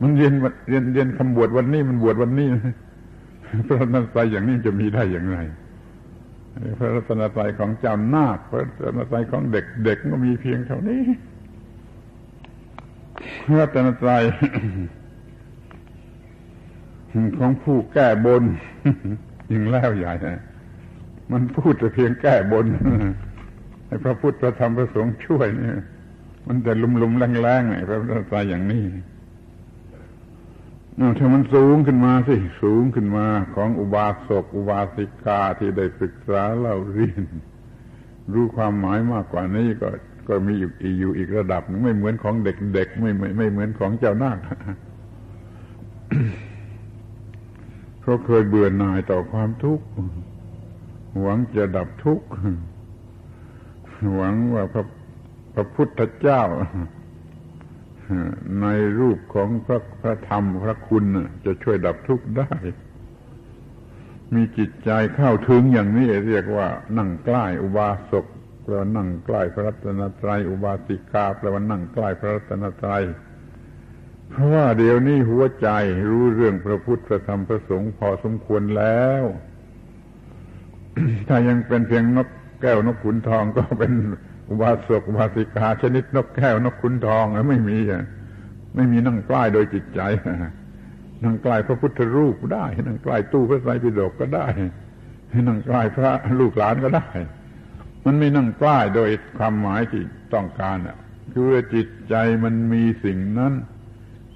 [0.00, 0.32] มันเรียน
[0.68, 2.48] เรียนเรียนคำบวชวันนี้มันบวชวันนี้
[3.66, 5.38] พระรัตนตรัยอย่างนี้จะมีได้อย่างไร
[6.78, 11.02] พระรัตนตรัยของเจ้านาคพระรัตนตรัยของเด็กๆก็มีเพียงเท่านี้
[13.46, 14.22] พรัตนตรัย
[17.38, 18.42] ของผู้แก้บน
[19.50, 20.42] ยิ่งแล้วใหญ่นะ
[21.32, 22.66] มันพูดแต่เพียงแก้บน
[23.86, 25.78] ให้พระพุทธพระธรรมพระสงฆ์ช่วยเนี่ย
[26.46, 28.84] มันแต่ลุมๆแรงๆไงพระพุทธตรัยอย่างนี้
[31.18, 37.22] ถ้ามันสูงขึ้นมาสิ สูงขึ้นมาของอุบาสกอุบาสิกาที่ได้ศึกษาเล่าเรียน
[38.32, 39.88] รู้ความหมายมากกว่านี้ก็
[40.28, 40.54] ก็มี
[40.98, 44.38] อยู่อีกระดับนึงไม่เหมือนของเด็กๆไม่ไม่ไม่เหมือนของเจ้านาค
[48.00, 49.86] เพราะเคยเบื่อหน่ายต่อความทุกข์
[51.20, 52.26] หวังจะดับทุกข์
[54.14, 54.84] หวังว่าพระ
[55.54, 56.42] พระพุทธเจ้า
[58.62, 58.66] ใน
[58.98, 61.04] รูปของพระพระธรรมพระคุณ
[61.44, 62.52] จะช่วยดับทุกข์ได้
[64.34, 66.68] มีจิตใจเข้าถึงอย่างนี้เรียกว่า
[66.98, 68.26] นั่งใกล้อุบาสก
[68.62, 73.02] แปลว่านั่งใกล้พระรัตนตรัยอุบาสิกาแปลว่านั่งใกล้พระรัตนตรัย
[74.30, 75.68] เพราะว่าเดี๋ยวนี้หัวใจ
[76.10, 79.24] รู้เรื่องพระพุทธพระธรรมพระสงฆ์พอสมควรแล้ว
[81.28, 82.28] ถ้ายังเป็นเพียงนก
[82.60, 83.92] แก้วนกขุนทองก็เป็น
[84.48, 87.78] อุบาสกอุบาสิกา ชนิดนกแก้วนกขุนทองไม่มี
[88.74, 90.00] ไม่มีนั่งใกล้โดยจิตใจ
[91.24, 94.46] นั่งใกล้พระพุทธรูปได้ นั่งใกล้ตู้พระไตรปิฎกก็ได้
[95.48, 97.08] นั่งใกล้พระลูกหลานก็ได้
[98.04, 100.02] มันไม่นั่งกล้าโดยความหมายที่
[100.34, 100.96] ต้องการอะ
[101.32, 103.52] คือว่าจิตใจมันมีสิ่งนั้น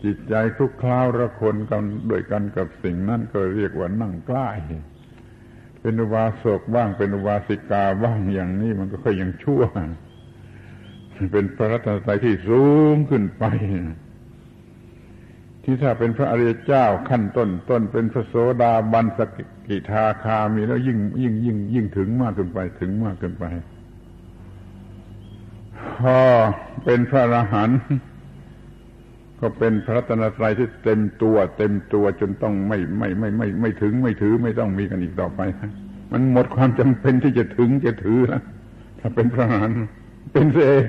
[0.04, 4.48] จิตใจทุกคราวระคนกันด้วยกันกับสิ่งนั้นก็เรียกว่านั่งกล้
[5.82, 9.62] เป็นอุบาสกบ้างเป็นอุบาสิกาบ้างอย่างนี้มันก็ค่อยยังชั่ว
[11.32, 12.64] เป็นพระรัตนตรัยที่สู
[12.94, 13.44] งขึ้นไป
[15.64, 19.20] ที่ถ้าเป็นพระอริยเจ้าขั้นต้นต้นเป็นพระโสดาบันส
[19.68, 23.44] กิทาคามีแล้วยิ่งยิ่งยิ่งยิ่งถึงมากขึ้นไปถึงมากขึ้นไป
[25.98, 26.18] พอ
[26.84, 27.78] เป็นพระอรหันต์
[29.42, 35.40] ก็เป็นพระตนตรัยที่เต็มตัว เต็มตัวจนต้องไม่ไม่ไม่ไม่ไม่ถึงไม่ถือไม่ต้องมีกันอีกต่อไป
[36.12, 38.42] มันหมดความจำเป็นที่จะถึงจะถือแล้ว
[39.00, 39.82] ถ้าเป็นพระอรหันต์
[40.32, 40.88] เป็นเอง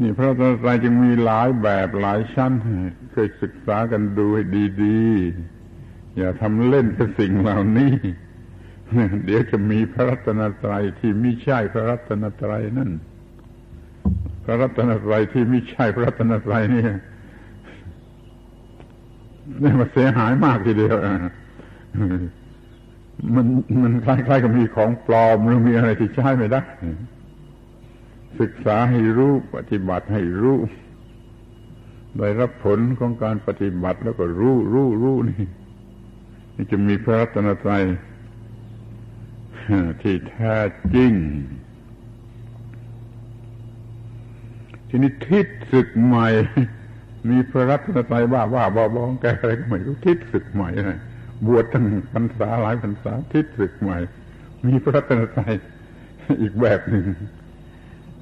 [0.00, 2.52] นี่พระตนตรัยจึงมีหลายแบบหลายชั้น
[3.12, 4.44] เคยศึกษากันดูให้
[4.82, 7.94] ดีๆ อย่าทำเล่นกับสิ่งเหล่านี้
[9.24, 12.90] เดี๋ยวจะมีพระรัตนตรัยที่ไม่ใช่พระรัตนตรัยนั่น
[14.46, 16.82] พระรัตนตรัยที่ไม่ใช่พระรัตนตรัยนี่
[19.62, 20.96] นี่มันเสียหายมากทีเดียว
[23.34, 23.46] มัน
[23.82, 26.62] มันคล้ายๆกับมีของปลอมหรือมีอะไรที่ใช้ไม่ได้
[28.40, 30.58] ศึกษาให้รู้ปฏิบัติให้รู้
[32.18, 35.46] ได้รับผลของการปฏิบัติแล้วก็รู้รู้รู้นี่
[36.54, 37.82] นี่จะมีพระรัตนตรัย
[40.02, 40.54] ที่แท้
[40.94, 41.12] จริง
[44.88, 46.28] ทีนี้ทิศศึกใหม่
[47.30, 50.98] มีพระรัตนตรัยบ้าบ้าบอบองแกอะไรก็ไม่รู้ทิศศึกใหม่เลย
[51.46, 53.98] บวชตั้งพรรษาหลายพรรษาทิศศึกใหม่
[54.66, 55.52] มีพระรัตนตรัย
[56.42, 57.06] อีกแบบหนึ่ง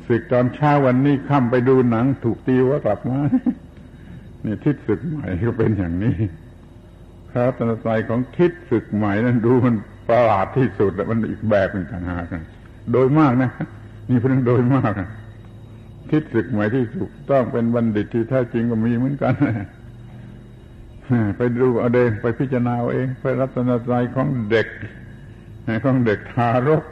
[0.08, 3.18] ศึกตอนเช้าวันนี้ค่ำไปดูหนัง ถูกตีว่ากลับมา
[4.44, 6.16] นี่ทิศศึกใหม่ก็เป็นอย่างนี้
[7.28, 9.74] พระรัตนตรัยของทิศศึกใหม่นั้นดูมัน
[10.08, 12.26] ประหลาดที่สุดแต่มันอีกแบบหนึ่งต่างหาก
[12.92, 13.50] โดยมากนะ
[14.08, 14.92] นี่เพียงโดยมาก
[16.14, 19.34] ทิศศึกใหม่ที่ถูกต้องเป็นบัณฑิตที่แท้จริงก็มีเหมือนกัน
[21.36, 24.68] ไปดูเอาเดงไปพิจารณาเองไปรัตนตรัยของเด็ก
[25.84, 26.84] ของเด็กทารก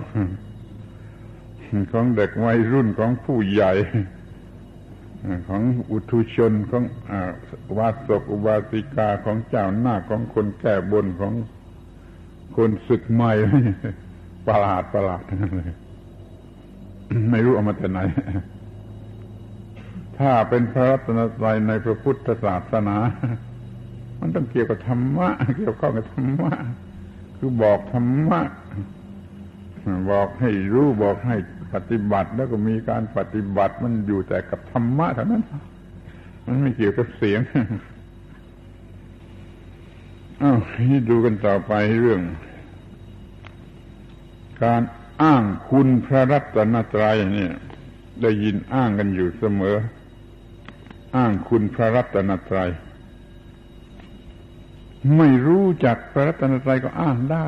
[1.93, 3.73] ของเด็กวัยรุ่นของผู้ใหญ่
[5.49, 6.85] ของอุทุชนของ
[7.79, 11.33] วาสกอุบาสิกาของเจ้าหน้าของคนแก่บนของ
[12.57, 13.33] คนศึกใหม่
[14.47, 15.23] ประหลาดประหลาด
[15.57, 15.71] เลย
[17.31, 18.01] ไม่รู้เอามาแต่ไหน
[20.23, 22.97] ถ้าเป็นพระรัตนตรัยในพระพุทธศาสนา
[24.21, 26.53] มันต้องเกี่ยวกับธรรมะ เกี่ยวข้องกับธรรมะ
[27.37, 28.41] คือบอกธรรมะ
[30.11, 31.37] บอกให้รู้บอกให้
[31.75, 35.43] ปฏิบัติแล้วก็มีการปฏิบัติมันอยู่แต่กับธรรมะเท่านั้น
[36.47, 37.41] มันไม่เกี่ยวกับเสียง
[40.43, 40.59] อ้าว
[40.91, 42.23] นี่ดูกันต่อไปเรื่อง
[44.65, 44.83] การ
[45.23, 47.53] อ้างคุณพระรัตนตรัยเนี่ย
[48.23, 49.77] ได้ยินอ้างกันอยู่เสมอ
[51.17, 52.71] อ้างคุณพระรัตนตรัย
[55.17, 57.47] ไม่รู้จักพระรัตนตรัยก็อ้างได้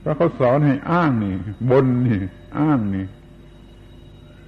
[0.00, 1.34] เพราะเขาสอนให้อ้างนี่
[1.70, 2.20] บนนี่
[2.60, 3.06] อ้างนี่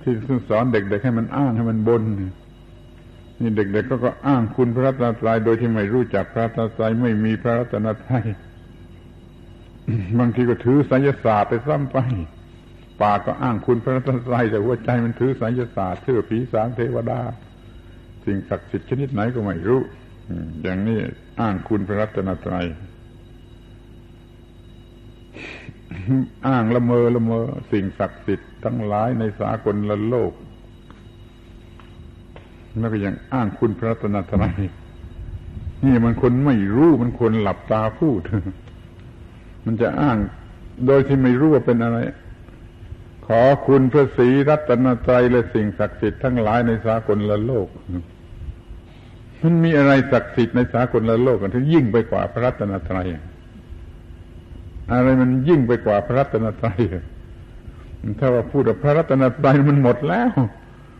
[0.02, 0.12] ที่
[0.48, 2.30] สอนเด็กๆให้มันอ้างให้มันบนนี่
[3.40, 8.24] นี่เด็กๆก็ก็อ้างคุณพระรัตนตรัยโดยที่ไม่รู้จักพระรัตนตรัยไม่มีพระรัตนตรัย
[10.18, 11.98] บางทีก็ถือไสยศาสตร์ไปซ้ำไป
[13.02, 17.20] ปากก็อ้างคุณพระรัตนตรัยแต่หัวใจมันถือไสยศาสตร์เชื่อผีสางเทวดา
[18.24, 19.80] สิ่งศักดิ์สิทธิ์ชนิดไหนก็ไม่รู้
[20.62, 20.98] อย่างนี้
[21.40, 22.66] อ้างคุณพระรัตนตรัย
[26.46, 30.32] อ้างละเมอละเมอ สิ่งศักดิ์สิทธิ์ทั้งหลายในสากลละโลก
[32.78, 34.54] แล้วก็ยังอ้างคุณพระรัตนตรัย
[35.87, 38.20] นี่มันคนไม่รู้มันคนหลับตาพูด
[39.66, 40.16] มันจะอ้าง
[40.87, 41.98] โดยที่ไม่รู้ว่าเป็นอะไร
[43.26, 47.68] ขอคุณพระศรีรัตนตรัยและสิ่งศักดิ์สิทธิ์ทั้งหลายในสากลละโลก
[49.42, 53.06] มันมีอะไรศักดิ์สิทธิ์ในสากลละโลกกันที่ยิ่งไปกว่าพระรัตนตรัย
[54.92, 56.80] อะไรมันยิ่งไปกว่าพระรัตนตรัย
[58.18, 60.30] ถ้าว่าพูดว่าพระรัตนตรัยมันหมดแล้ว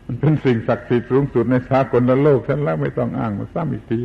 [0.05, 3.99] มันเป็นสิ่งศักดิ์สิทธิ์สูงสุดในสากละโลกฉันแล้วไม่ต้องอ้างมาซ้ำอีกที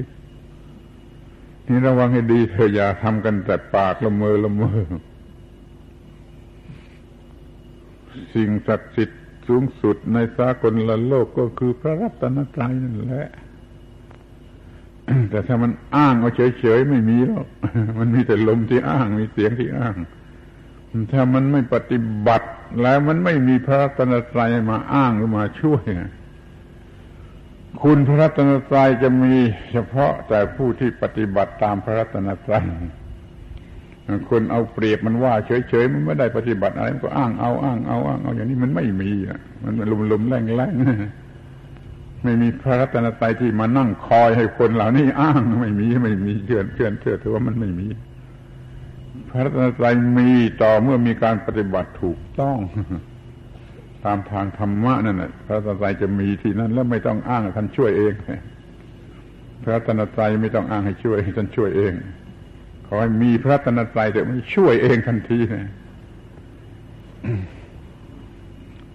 [1.67, 4.81] นี่ระวังให้ดีเธออย่าทำกันแต่ปากละเมอละเมอ
[8.35, 13.29] สิ่งศักดิ์สิทธิ์สูงสุดในสากลละโลกก็คือพระรัตนตรัยนั่นแหละ
[15.31, 17.47] แต่ถ้ามันอ้างเอาเฉยๆไม่มีหรอก
[17.99, 19.95] มันมีแต่ลมที่อ้าง มีเสียงที่อ้าง
[21.13, 22.49] ถ้ามันไม่ปฏิบัติ
[22.83, 25.83] แล้วมันไม่มีพระรัตนตรัยมาอ้างหรือมาช่วย
[27.83, 29.35] คุณพระรัตนตรัยจะมี
[29.73, 32.65] เฉพาะแต่ผู้ที่ปฏิบัติตามพระรัตนตรัย
[34.31, 39.75] คนเอาเปรียบมันว่าเฉยๆมันไม่ได้ปฏิบัติอะไรมันก็อ้างเอาอ้างเอาอ้างเอาอย่างนี้มันไม่มีอะมัน
[40.13, 47.87] ลุมๆแรงๆไม่มีพระรัตนตรัยที่มานั่งคอยให้คนเหล่านี้อ้างไม่มีไม่มีเชื่อเชื่อเชื่อถือว่ามันไม่มี
[49.29, 50.31] พระรัตนตรัยมี
[50.63, 52.59] ต่อเมื่อมีการปฏิบัติถูกต้อง
[54.05, 58.15] ตามทางธรรมะนั่นแหละพระรัตนตรัยจะมีที่นั่นแล้วไม่ต้องอ้างท่านช่วยเอง
[59.63, 61.93] พระรัตนตรัยไม่ต้องอ้างให้ช่วยท่านช่วยเอง
[62.95, 65.71] อให้มีพระรัตนตรัยแต่ไม่ช่วยเองทันทีนะ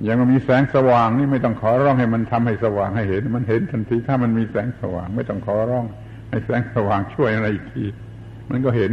[0.03, 5.85] อย่างมันมีแสงสว่างนี่ไม่ต้องขอร้องให้มันทำให้สว่างให้เห็น มันเห็นทันที ถ้ามันมีแสงสว่าง ไม่ต้องขอร้อง
[6.29, 7.83] ให้แสงสว่างช่วยอะไรอีกที
[8.49, 8.91] มันก็เห็น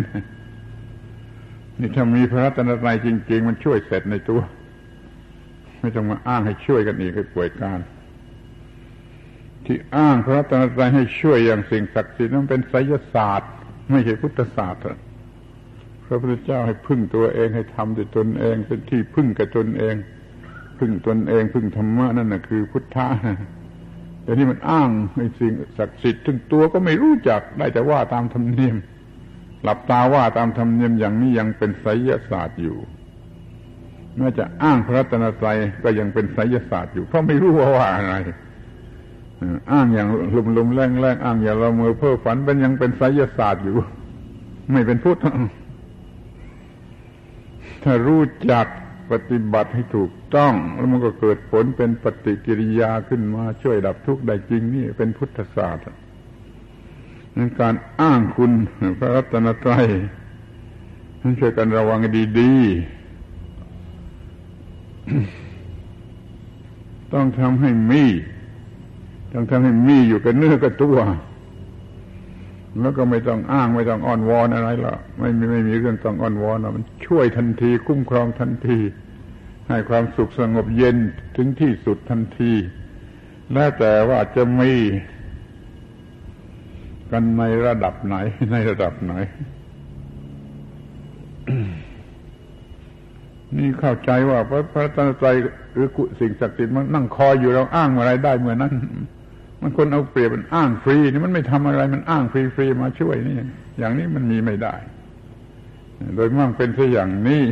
[1.81, 4.41] นี่ถ้ามีพระรัตนตรัยจริง ๆ มันช่วยเสร็จในตัว
[5.81, 7.81] ไม่ต้องมาอ้างให้ช่วยกันอีกให้ป่วยการ
[9.67, 13.51] ที่อ้างพระรัตนตรัยให้ช่วยอย่างสิ่งศักดิ์สิทธิ์นั้นเป็นไสยศาสตร์
[13.91, 14.83] ไม่ใช่พุทธศาสตร์
[16.07, 19.95] พระพุทธเจ้าให้พึ่งตัวเองให้ทำด้วยตนเอง เป็นที่พึ่งกับตนเอง
[20.79, 23.07] พึ่งตนเอง พึ่งธรรมะนั่นนะคือพุทธะ
[24.23, 28.77] แต่นี่มันอ้างให้สิ่งศักดิ์สิทธิ์ถึงตัวก็ไม่รู้จักได้แต่ว่าตามธรรมเนียม
[29.63, 32.79] หลับตาว่าตามธรรมเนียมอย่างนี้ยังเป็นไสยศาสตร์อยู่
[34.17, 38.15] แม้จะอ้างพระตนตรัยก็ยังเป็นไสยศาสตร์อยู่เพราะไม่รู้ว่าว่าอะไร
[39.73, 40.09] อ้างอย่าง
[40.57, 40.81] ลุมๆแร
[41.15, 43.77] งๆอ้างอย่างละเมอเพ้อฝันเป็นยังเป็นไสยศาสตร์อยู่
[44.73, 45.19] ไม่เป็นพุทธ
[47.83, 48.67] ถ้ารู้จัก
[49.11, 55.85] ปฏิบัติให้ถูกต้อง แล้วมันก็เกิดผลเป็นปฏิกิริยาขึ้นมาช่วยดับทุกข์ได้จริงนี่เป็นพุทธศาสตร์
[57.37, 58.53] นั้นการอ้างคุณ
[58.99, 59.87] พระรัตนตรัย
[61.21, 61.99] นั้นช่วยกันระวัง
[62.41, 62.65] ดีๆ
[67.13, 68.05] ต้องทำให้มี
[69.35, 70.97] ต้งทำให้มีอยู่กับเนื้อกับตัว
[72.81, 78.79] แล้วก็ไม่ต้องอ้างไม่ต้องอ้อนวอนอะไรหรอกไม่มีไม่มีเรื่องต้องอ้อนวอนมันช่วยทันที คุ้มครองทันที
[79.69, 80.97] ให้ความสุขสงบเย็น
[81.37, 82.53] ถึงที่สุดทันที
[83.53, 84.73] แล้วแต่ว่าจะมี
[87.11, 88.17] กันในระดับไหน
[88.53, 89.15] ในระดับไหน
[93.57, 95.37] นี่เข้าใจว่าพระพระตนตรัย
[95.75, 98.73] หรือกุสิ่งศักดิ์สิทธิ์มันนั่งคอยอยู่เราอ้างอะไรได้เมื่อนั้น
[99.67, 103.35] มันคนเอาเปรียบมันอ้างฟรีนี่มันไม่ทำอะไรมันอ้างฟรีๆมาช่วยนี่
[103.79, 104.75] อย่างนี้มันมีไม่ได้
[106.17, 107.43] โดยมั่งเป็นซะอย่างนี้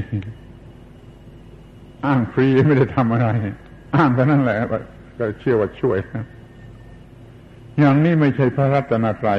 [2.06, 3.28] อ้างฟรีไม่ได้ทำอะไร
[3.96, 4.58] อ้างแค่นั้นแหละ
[5.18, 5.98] ก็เชื่อว่าช่วย
[7.80, 9.38] อย่างนี้ไม่ใช่พระรัตนตรัย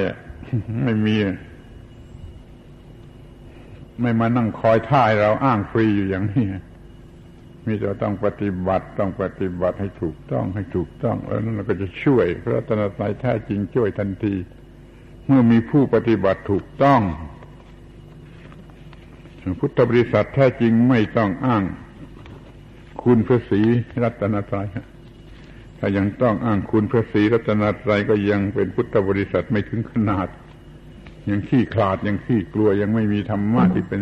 [0.84, 1.16] ไม่มี
[4.02, 6.46] ไม่มานั่งคอยท่ายเราอ้างฟรีอยู่อย่างนี้
[7.68, 14.36] มีแต่ต้องปฏิบัติต้องปฏิบัติให้ถูกต้องให้ถูกต้อง แล้วนั้นเราก็จะช่วยพระรัตนตรัยแท้จริงช่วยทันที
[15.26, 17.02] เมื่อมีผู้ปฏิบัติถูกต้อง
[19.60, 21.64] พุทธบริษัทแท้จริงไม่ต้องอ้าง
[23.04, 23.62] คุณพระศรี
[24.04, 24.68] รัตนตรัย
[25.80, 30.28] ถ้ายังต้องอ้างคุณพระศรีรัตนตรัยก็ยังเป็นพุทธบริษัทไม่ถึงขนาด
[31.30, 34.02] ยังขี้คลาดยังขี้กลัวยังไม่มีธรรมะที่เป็น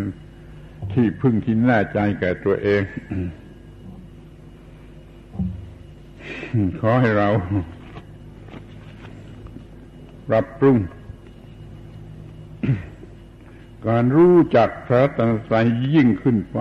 [0.94, 2.82] ที่พึ่งที่แน่ใจแก่ตัวเอง
[6.80, 7.30] ขอให้เรา
[10.28, 10.78] ปรับปรุง
[13.88, 16.60] การรู้จักพระตนตรัยยิ่งขึ้นไป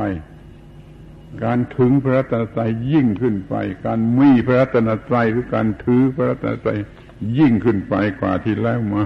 [1.44, 3.54] การถึงพระตนตรัยยิ่งขึ้นไป
[3.86, 6.78] การมีพระตนตรัยหรือการถือพระตนตรัย
[7.38, 9.04] ยิ่งขึ้นไปกว่าที่แล้วมา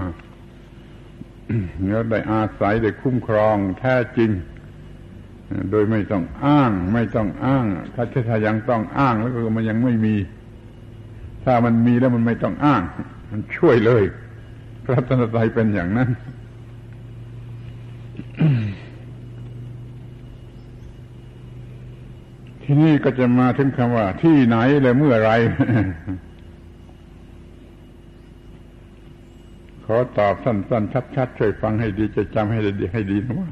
[1.85, 4.31] แล้วได้อาศัยได้คุ้มครองแท้จริง
[5.71, 10.15] โดยไม่ต้องอ้าง ไม่ต้องอ้าง ถ้าถ้ายังต้องอ้างแล้วก็มันยังไม่มี
[11.45, 12.83] ถ้ามันมีแล้วมันไม่ต้องอ้าง
[13.31, 14.03] มันช่วยเลย
[14.85, 16.09] พระตนตรัยเป็นอย่างนั้น
[22.63, 25.31] ที่นี่ก็จะมาถึงคำว่า ที่ไหนและเมื่อไร
[29.85, 33.51] ขอตอบสั้นๆ ชัดๆ ช่วยฟังให้ดีจะจำให้ดีให้ดีนะว่า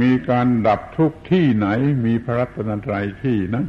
[0.00, 1.68] มีการดับทุกที่ไหน
[2.06, 3.68] มีพระรัตนตรัยที่นั่น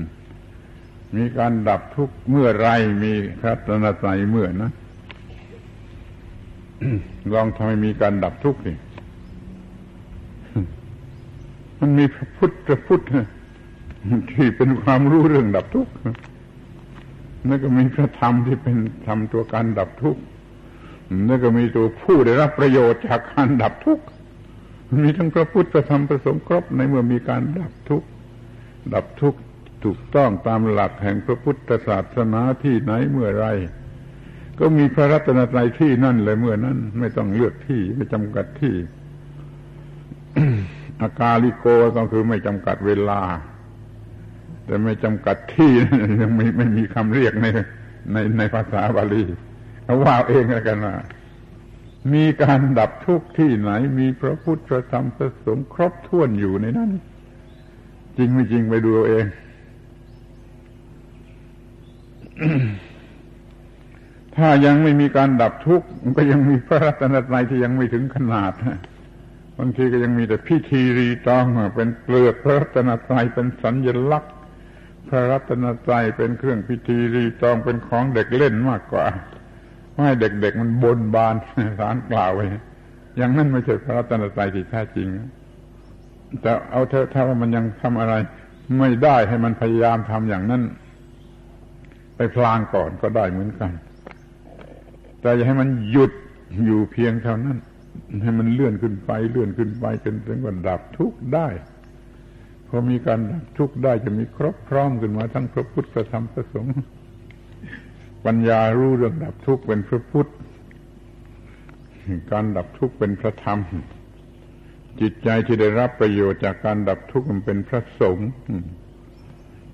[1.16, 2.68] มีการดับทุกข์เมื่อไร
[3.04, 4.72] มีพระตนตรัยเมื่อนะ
[7.34, 8.74] ลองทำให้มีการดับทุกข์สิ
[11.80, 13.02] มันมีพระพุทธพระพุทธ
[14.32, 15.94] ที่เป็นความรู้เรื่องดับทุกข์
[17.48, 20.22] แล้วก็มีพระธรรมที่เป็นธรรมตัวการดับทุกข์
[21.28, 24.04] แล้วก็มีตัวผู้ได้รับประโยชน์จากการดับทุกข์
[25.04, 28.08] มีทั้งพระพุทธพระธรรมพระสงฆ์ครบในเมื่อมีการดับทุกข์
[28.94, 29.40] ดับทุกข์
[29.84, 33.48] ถูกต้องตามหลักแห่งพระพุทธศาสนาที่ไหนเมื่อไร
[34.60, 38.76] ก็มีพระรัตนตรัยที่นั่นเลยเมื่อนั้น ไม่ต้องเลือกที่ไม่จำกัดที่
[41.02, 41.66] อากาลิโก
[41.98, 43.22] ก็คือไม่จำกัดเวลา
[44.66, 45.72] แต่ไม่จำกัดที่
[46.22, 47.48] ยังไม่ไม่มีคำเรียกใน
[48.14, 49.24] ในในภาษาบาลี
[49.84, 50.96] เอาว่าเองแล้วกันว่า
[52.14, 56.92] มีการดับทุกข์ที่ไหน มีพระพุทธพระธรรมพระสงฆ์ครบถ้วนอยู่ในนั้น
[58.18, 59.26] จริงไม่จริงไปดูเอง
[64.36, 68.54] ถ้ายังไม่มีการดับทุกข์มันก็ยังมีพระรัตนตรัยที่ยังไม่ถึงขนาด
[69.58, 74.34] บางทีก็ยังมีแต่พิธีรีตองเป็นเปลือกพระรัตนตรัยเป็นสัญญลักษณ์
[75.08, 79.06] พระรัตนตรัยเป็นเครื่องพิธีรีตองเป็นของเด็กเล่นมากกว่า
[79.96, 81.36] ให้เด็กๆมันบนบาน
[81.80, 82.46] สารกล่าวไว้
[83.18, 85.08] อย่างนั้นไม่ใช่พระรัตนตรัยที่แท้จริง
[86.42, 88.14] แต่เอาเถอะถ้าว่ามันยังทำอะไร
[88.80, 90.62] ไม่ได้ให้มันพยายามทำอย่างนั้น
[92.16, 93.72] ไปพลางก่อนก็ได้เหมือนกัน
[95.22, 96.12] แต่อย่าให้มันหยุด
[96.66, 97.58] อยู่เพียงเท่านั้น
[98.24, 101.48] ให้มันเลื่อนขึ้นไป เลื่อนขึ้นไปจนถึงวันดับทุกข์ได้
[102.68, 106.74] พอมีการดับทุกข์ได้จะมีครบพร้อมขึ้นมาทั้งพระพุทธพระธรรมพระสงฆ์
[108.26, 110.30] ปัญญารู้เรื่องดับทุกข์เป็นพระพุทธ
[112.32, 113.60] การดับทุกข์เป็นพระธรรม
[115.02, 118.30] จิตใจที่ได้รับประโยชน์จากการดับทุกข์มันเป็นพระสงฆ์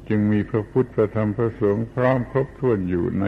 [0.09, 3.25] จึงมีพระพุทธพระธรรมพระสงฆ์พร้อมครบถ้วนอยู่ใน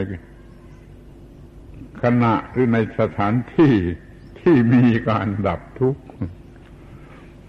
[2.02, 3.74] ขณะหรือในสถานที่
[4.40, 6.04] ที่มีการดับทุกข์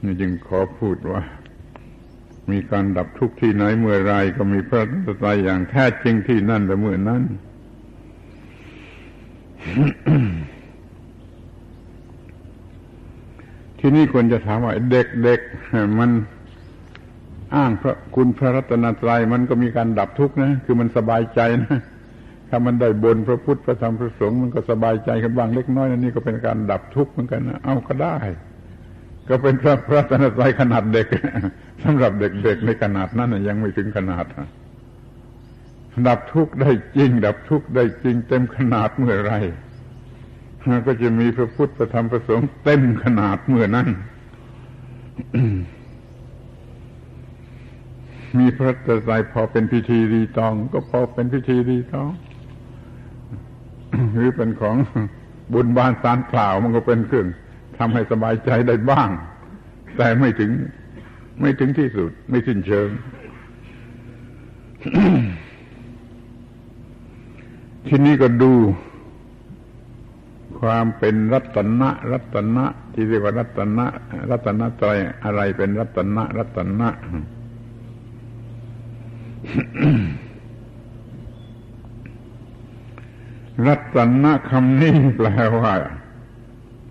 [0.03, 1.21] นี่จึงขอพูดว่า
[2.51, 7.23] มีการดับทุกข์ที่ไหนเมื่อไรก็มีพระรัตตรัยอย่างแท้จริงที่นั่นแต่เมื่อนั้น
[13.79, 16.11] ที่นี่ควรจะถามว่าเด็กๆมัน
[17.57, 21.79] อ้างพระคุณพระรัตนตรัยมันก็มีการดับทุกข์นะ คือมันสบายใจนะ
[22.49, 28.17] ถ้ามันได้บนพระพุทธพระธรรมพระสงฆ์มันก็สบายใจกันบ้างเล็กน้อยนี่ก็เป็นการดับทุกข์เหมือนกันนะเอาก็ได้
[29.29, 31.07] ก็เป็นพระพระรัตนตรัยขนาดเด็ก
[31.83, 34.25] สำหรับเด็กๆในขนาดนั้นยังไม่ถึงขนาด
[36.09, 39.35] ดับทุกข์ได้จริง ดับทุกข์ได้จริง เต็มขนาดเมื่อไร
[40.87, 43.89] ก็จะมีพระพุทธพระธรรมพระสงฆ์เต็มขนาดเมื่อนั้น
[48.39, 52.11] มีพระตรัยพอเป็นพิธีรีตอง ก็พอเป็นพิธีรีตอง
[54.15, 54.77] หรือเป็นของ
[55.53, 57.27] บุญบานสารกล่าวมันก็เป็นเครื่อง
[57.79, 59.09] ทำให้สบายใจได้บ้าง
[59.97, 60.51] แต่ไม่ถึง
[61.41, 62.89] ไม่ถึงที่สุด ไม่สิ้นเชิง
[67.87, 68.53] ที่นี้ก็ดู
[70.61, 73.87] ความเป็นรัตนะ รัตนะ ที่เรียกว่ารัตนะ
[74.31, 74.85] รัตนะใจ
[75.25, 76.89] อะไรเป็นรัตนะ รัตนะ
[83.67, 85.29] รัตนะคำนี้แปล
[85.59, 85.75] ว่า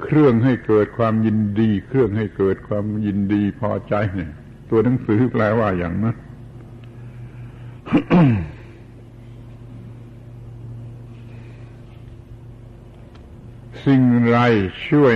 [0.01, 4.31] เครื่องให้เกิดความยินดี เครื่องให้เกิดความยินดีพอใจเนี่ย
[4.69, 6.15] ตัวหนังสือแปลว่าอย่างนั้น
[13.85, 14.37] สิ่งไร
[14.89, 15.15] ช่วย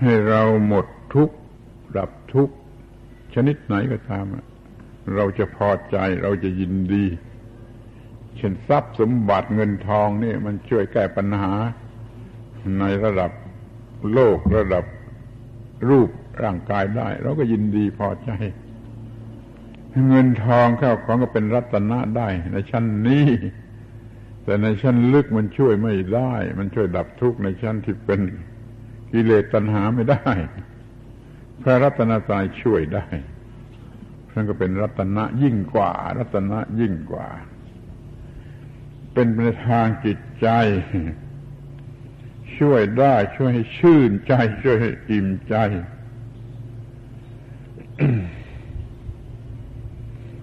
[0.00, 1.36] ให้เราหมดทุกข์
[1.96, 2.54] ดับทุกข์
[3.34, 4.24] ชนิดไหนก็ตาม
[5.16, 7.04] เราจะพอใจเราจะยินดี
[8.36, 11.52] เช่นทรัพย์สมบัติเงินทองนี่มันช่วยแก้ปัญหา
[12.80, 13.30] ในระดับ
[14.12, 14.84] โลกระดับ
[15.88, 16.08] รูป
[16.42, 18.30] ร่างกายได้ เราก็ยินดีพอใจ
[20.08, 23.26] เงินทองเข้าของก็เป็นรัตนะได้ ในชั้นนี้
[24.44, 28.20] แต่ในชั้นลึกมันช่วยไม่ได้ มันช่วยดับทุกข์ในชั้นที่เป็น
[29.12, 30.30] กิเลสตัณหาไม่ได้
[31.62, 33.06] พระรัตนตรัยช่วยได้
[34.34, 37.28] นั่นก็เป็นรัตนะยิ่งกว่า รัตนะยิ่งกว่า
[39.12, 40.48] เป็นในทางจิตใจ
[42.58, 45.54] ช่วยได้ช่วยให้ชื่นใจ ช่วยให้อิ่มใจ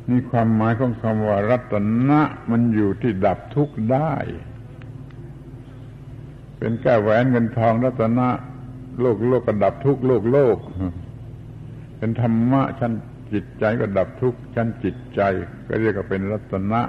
[0.09, 1.73] นี่ความหมายของคำว่า รัต
[2.09, 2.21] นะ
[2.51, 4.13] มันอยู่ที่ดับทุกข์ได้
[6.57, 8.27] เป็นแก้แหวนเงินทองรัตนะ
[9.01, 10.57] โลกโลกกระดับทุกโลกโลก
[11.97, 12.93] เป็นธรรมะชั้น
[13.33, 15.21] จิตใจก็ดับทุกข์ชั้นจิตใจ
[15.67, 16.81] ก็เรียกว่าเป็นรัตนะ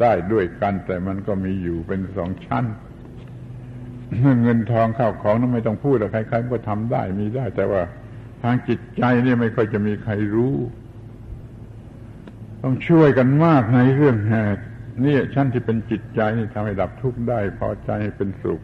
[0.00, 2.64] ได้ด้วยกัน แต่มันก็มีอยู่เป็นสองชั้น
[4.42, 7.82] เงินทองข้าวของนั้นไม่ต้องพูดใครๆก็ทำได้มีได้ แต่ว่า
[8.42, 10.56] ทางจิตใจนี่ไม่ค่อยจะมีใครรู้
[12.62, 14.16] ต้องช่วยกันมากในเรื่อง
[15.04, 18.60] นี่ชั้นที่เป็นจิตใจนี่ทำให้ดับทุกข์ได้พอใจให้เป็นสุข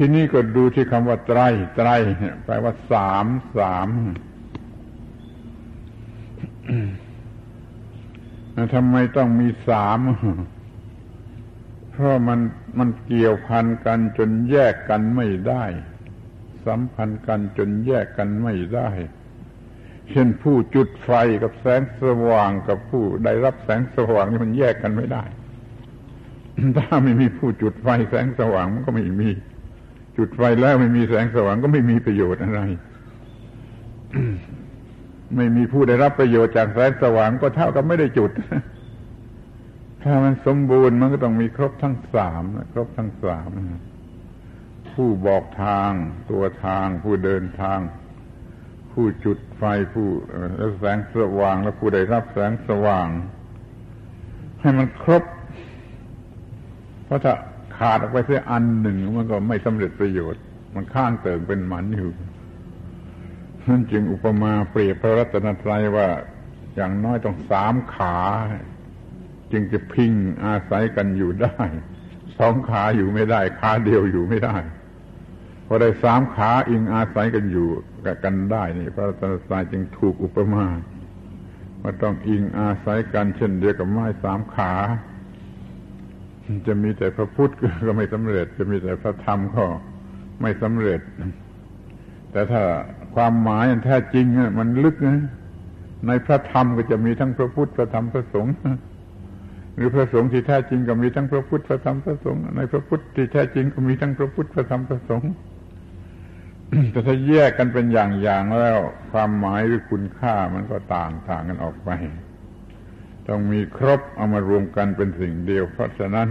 [0.00, 1.40] ที่นี่ก็ดูที่คำว่าไตร
[1.76, 1.88] ไตร
[2.44, 3.26] แปลว่าสาม
[3.58, 3.88] สาม
[8.74, 10.00] ทำไมต้องมีสาม
[11.92, 12.40] เพราะมัน
[12.78, 15.64] มันเกี่ยวพันกันจนแยกกันไม่ได้
[16.66, 18.90] สัมพันธ์กันจนแยกกันไม่ได้
[20.10, 21.10] เช่นผู้จุดไฟ
[21.42, 25.24] กับแสงสว่างกับผู้ได้รับแสงสว่างนี่มันแยกกันไม่ได้
[26.76, 29.30] ถ้าไม่มีผู้จุดไฟแสงสว่างมันก็ไม่มี
[30.18, 32.60] จุดไฟแล้วไม่มีแสงสว่างก็ไม่มีประโยชน์อะไร
[35.36, 38.30] ไม่มีผู้ได้รับประโยชน์จากแสงสว่างก็เท่ากับไม่ได้จุด
[40.02, 42.42] ถ้ามันสมบูรณ์มันก็ต้องมีครบทั้งสาม
[42.72, 43.50] ครบทั้งสาม
[44.90, 45.92] ผู้บอกทาง
[46.30, 47.78] ตัวทาง ผู้เดินทาง
[48.92, 49.62] ผู้จุดไฟ
[49.92, 50.08] ผู้
[50.56, 53.08] แล้วแสงสว่าง และผู้ได้รับแสงสว่าง
[54.60, 55.24] ให้มันครบ
[57.04, 57.34] เพราะถ้า
[57.78, 60.42] ขาดออกไปเสียอันหนึ่ง มันก็ไม่สำเร็จประโยชน์
[60.74, 62.10] มันข้างเติมเป็นหมันอยู่
[63.68, 66.08] นั่นจึงอุปมาเปรียบพระรัตนตรัยว่า
[66.74, 68.18] อย่างน้อยต้องสามขา
[69.52, 70.12] จึงจะพิง
[70.44, 71.62] อาศัยกันอยู่ได้
[72.38, 74.56] สองขาอยู่ไม่ได้ขาเดียวอยู่ไม่ได้
[75.66, 77.68] พอได้สามขาอิงอาศัยกันอยู่
[78.24, 80.66] กันได้นี่พระรัตนตรัยจึงถูกอุปมา
[81.82, 84.72] ว่าต้องอิงอาศัยกันเช่นเดียวกับไม้สามขา
[86.66, 87.52] จะมีแต่พระพุทธ
[87.86, 89.64] ก็ไม่สำเร็จ จะมีแต่พระธรรมก็
[90.42, 91.00] ไม่สำเร็จ
[92.32, 92.62] แต่ถ้า
[93.14, 94.26] ความหมายแท้จริง
[94.58, 95.18] มันลึกนะ
[96.06, 98.54] ในพระธรรมก็จะมีทั้งพระพุทธพระธรรมพระสงฆ์
[99.76, 105.32] หรือพระสงฆ์ที่แท้จริงก็มีทั้งพระพุทธพระธรรมพระสงฆ์ในพระพุทธที่แท้จริงก็มีทั้งพระพุทธพระธรรมพระสงฆ์
[106.90, 108.78] แต่ถ้าแยกกันเป็นอย่างๆแล้ว
[109.12, 111.90] ความหมายหรือคุณค่ามันก็ต่างต่างกันออกไป
[113.28, 116.28] ต้องมีครบเอามารวมกันเป็นสิ่งเดียว เพราะฉะนั้น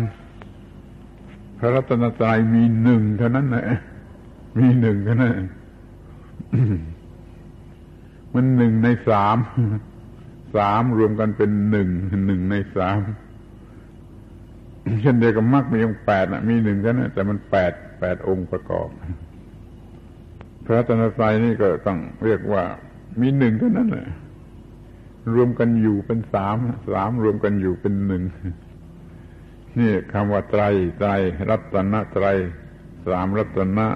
[1.57, 3.67] พระรัตนตรัยมีหนึ่งเท่านั้นแหละ
[4.57, 5.33] มีหนึ่งเท่านั้น
[8.33, 9.37] มันหนึ่งในสาม
[10.55, 11.89] สามรวมกันเป็นหนึ่ง
[12.27, 12.99] หนึ่งในสาม
[15.01, 18.89] เช่นเดียวกับมรรคมีองแปดนะมีหนึ่งกันนแต่มันแปดแปดองค์ประกอบ
[20.65, 22.63] พระตนตรัยนี่ก็ต้องเรียกว่า
[23.21, 24.07] มีหนึ่งเท่านั้นแหละ
[25.33, 26.57] รวมกันอยู่เป็นสาม
[26.93, 28.23] สามรวมกันอยู่เป็นหนึ่ง
[29.79, 30.61] นี่คำว่าไตร
[30.97, 31.09] ไตร
[31.49, 32.25] รัตนไตร
[33.07, 33.87] สามรัตนะ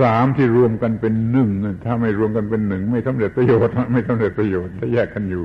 [0.00, 1.50] สามที่รวมกันเป็นหนึ่ง
[1.84, 5.44] ถ้าไม่รวมกันเป็นหนึ่งไม่สำเร็จประโยชน์ ไม่สำเร็จประโยชน์ถ้าแยกกันอยู่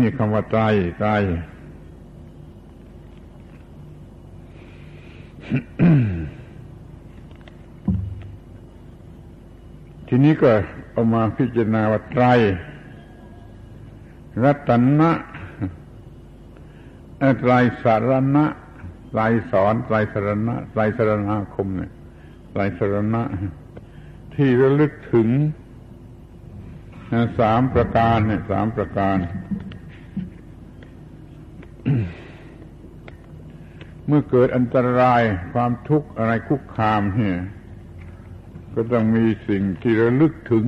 [0.00, 0.60] นี่คำว่าไตร
[1.00, 1.10] ไตร
[10.10, 10.50] ทีนี้ก็
[10.92, 12.24] เอามาพิจารณาว่าไตร
[14.44, 15.10] รัตนะ
[17.40, 17.52] ไตร
[17.82, 18.44] สารณะ
[19.10, 21.92] ไตรสอนไตรสารณะไตรสารณาคมเนี่ย
[22.52, 23.22] ไตรสารณะ
[24.34, 25.28] ที่ระลึกถึง
[27.38, 29.16] สามประการเนี่ยสามประการ
[34.06, 37.38] เมื่อเกิดอันตรายความทุกข์อะไรคุกคามเนี่ย
[38.74, 40.64] ก็ต้องมีสิ่งที่ระลึกถึง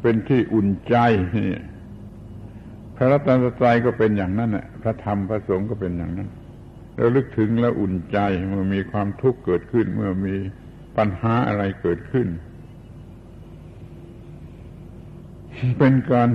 [0.00, 0.96] เป็นที่อุ่นใจ
[1.36, 1.50] นี่
[2.96, 6.28] พระรัตนตรัยก็เป็นอย่างนั้นแหละพระธรรมพระสงฆ์ก็เป็นอย่างนั้น
[7.00, 8.18] ระลึกถึงแล้วอุ่นใจ
[8.48, 10.34] เมื่อมีความทุกข์เกิดขึ้น เมื่อมี
[10.96, 12.28] ปัญหาอะไรเกิดขึ้น
[15.78, 16.28] เป็นการ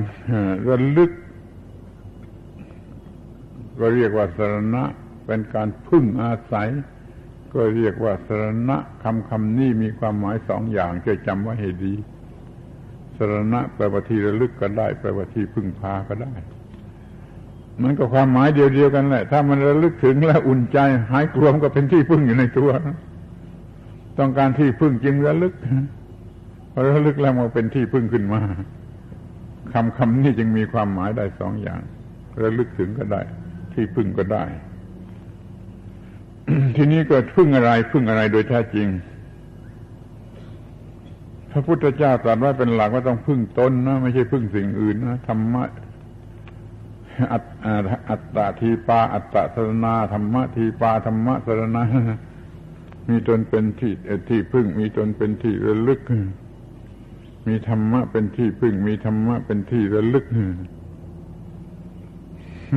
[0.69, 1.11] ระลึก
[3.79, 4.83] ก็เรียกว่าสรณะ
[5.25, 6.69] เป็นการพึ่งอาศัย
[7.53, 11.93] ก็เรียกว่าสรณะคำคำนี้มีความหมายสองอย่างจะจำไว้ให้ดี
[13.17, 16.33] สรณะแปลว่าที่ระลึกก็ได้ แปลว่าที่พึ่งพาก็ได้
[17.83, 20.77] มันก็ความหมายเดียวๆกันแหละ ถ้ามันระลึกถึงแล้วอุ่นใจ
[21.11, 22.69] หายกลัวก็เป็นที่พึ่งอยู่ในตัว
[24.19, 25.53] ต้องการที่พึ่งจึงระลึก
[26.71, 28.41] พอระลึกแล้วมันเป็นที่พึ่งขึ้นมา
[29.73, 31.81] คำคำนี้จึงมีความหมายได้สองอย่าง
[32.41, 33.21] ระลึกถึงก็ได้
[33.73, 34.43] ที่พึ่งก็ได้
[36.75, 38.87] ทีนี้เกิดพึ่งอะไรพึ่งอะไรโดยแท้จริง
[41.51, 45.63] พระพุทธเจ้าตรัสว่าเป็นหลักว่าต้องพึ่งตนนะไม่ใช่พึ่งสิ่งอื่นนะธรรมะ
[47.31, 51.83] อัตตาทีปา อัตตสรณาธรรมะทีปาธรรมะสรณา
[53.09, 53.93] มีตนเป็นที่
[54.29, 55.99] ที่พึ่ง มีตนเป็นที่ระลึก
[57.47, 60.25] มีธรรมะเป็นที่พึ่ง มีธรรมะเป็นที่ระลึก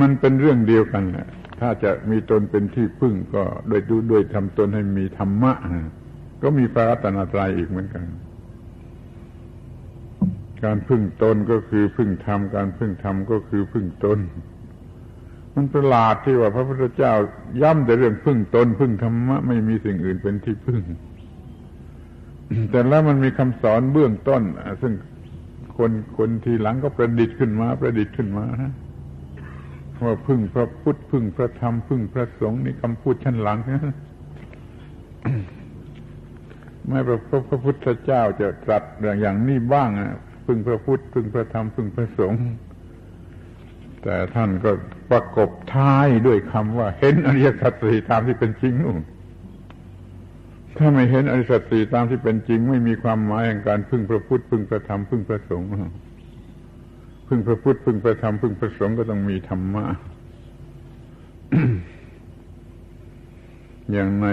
[0.01, 1.27] มันเป็นเรื่องเดียวกันแหละ
[1.59, 5.53] ถ้าจะมีตนเป็นที่พึ่งก็โดยดูด้วยทำตนให้มีธรรมะ
[6.41, 8.05] ก็มีพระรัตนตรัยอีกเหมือนกัน
[10.63, 14.19] การพึ่งตนก็คือพึ่งธรรม การพึ่งธรรมก็คือพึ่งตน
[15.55, 17.13] มันประหลาดที่ว่าพระพุทธเจ้า
[17.61, 20.81] ย้ำแต่เรื่องพึ่งตน พึ่งธรรมะไม่มีสิ่งอื่นเป็นที่พึ่ง
[22.71, 24.41] แต่แล้วมันมีคำสอนเบื้องต้น
[24.81, 24.93] ซึ่ง
[25.77, 28.73] คนคนทีหลังก็ประดิษฐ์ขึ้นมา ประดิษฐ์ขึ้นมาฮะ
[30.03, 33.95] ว่าพึ่งพระพุทธพึ่งพระธรรมพึ่งพระสงฆ์นี่คำพูดชั้นหลังนะ
[36.87, 37.19] ไม่พระ
[37.49, 38.83] พระพุทธเจ้าจะตรัส
[39.21, 40.11] อย่างนี้บ้างอะ
[40.45, 42.43] พึ่งพระพุทธพึ่งพระธรรมพึ่งพระสงฆ์
[44.03, 44.71] แต่ท่านก็
[45.11, 48.99] ประกบท้ายด้วยคำว่า เห็นอริยสัจสี่ตามที่เป็นจริงนู่น
[50.77, 55.69] ถ้าไม่เห็นอริยสัจสี่ตามที่เป็นจริง ไม่มีความหมายแห่งการพึ่งพระพุทธพึ่งพระธรรมพึ่งพระสงฆ์
[57.27, 59.85] พึ่งพระพุทธพึ่งพระธรรมพึ่งพระสงฆ์ก็ต้องมีธรรมะ
[63.91, 64.27] อย่างใน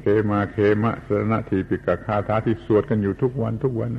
[0.00, 3.90] เคมาเคมะสรณทีปิกาคาถาที่สวดกันอยู่ทุกวันทุกวัน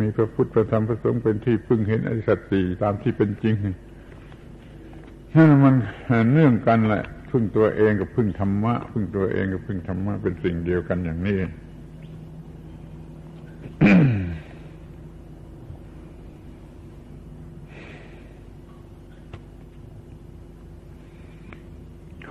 [0.00, 3.54] มีพระพุทธพระธรรมพระสงฆ์เป็นที่พึ่งเห็นอริสัตสีตามที่เป็นจริง
[5.34, 5.74] นั่นมัน
[6.32, 11.38] เนื่องกันแหละพึ่งตัวเองกับพึ่งธรรมะพึ่งตัวเองกับพึ่งธรรมะเป็นสิ่งเดียวกันอย่างนี้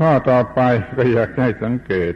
[0.01, 0.59] ข้อต่อไป
[0.97, 2.13] ก็อยากให้สังเกต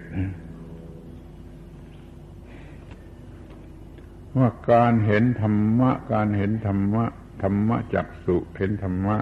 [4.37, 7.05] ว่าการเห็นธรรมะ การเห็นธรรมะ
[7.43, 9.17] ธรรมะจักสุเห็นธรรมะ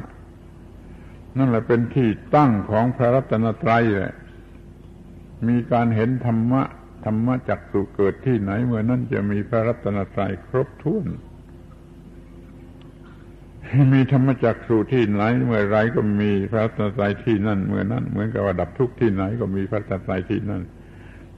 [1.38, 4.14] นั่นแหละเป็นที่ตั้งของพระรัตนตรัยแหละ
[5.48, 6.62] มีการเห็นธรรมะ
[7.06, 11.08] ธรรมะจักสุเกิดที่ไหนเมื่อนั้นจะมีพระรัตนตรัยครบถ้วน
[13.94, 20.62] มีธรรมจักสุที่ไหน เมื่อไรก็มีพระรัตนตรัยที่นั่นเมื่อนั้น เหมือนกับว่าดับทุกข์ที่ไหนก็มีพระรัตนตรัยที่นั่น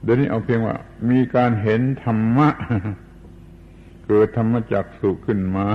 [0.02, 0.76] เดี๋ยวนี้เอาเพียงว่า
[1.10, 2.48] มีการเห็นธรรมะ
[4.06, 5.66] เกิดธรรมจักสุขึ้นมา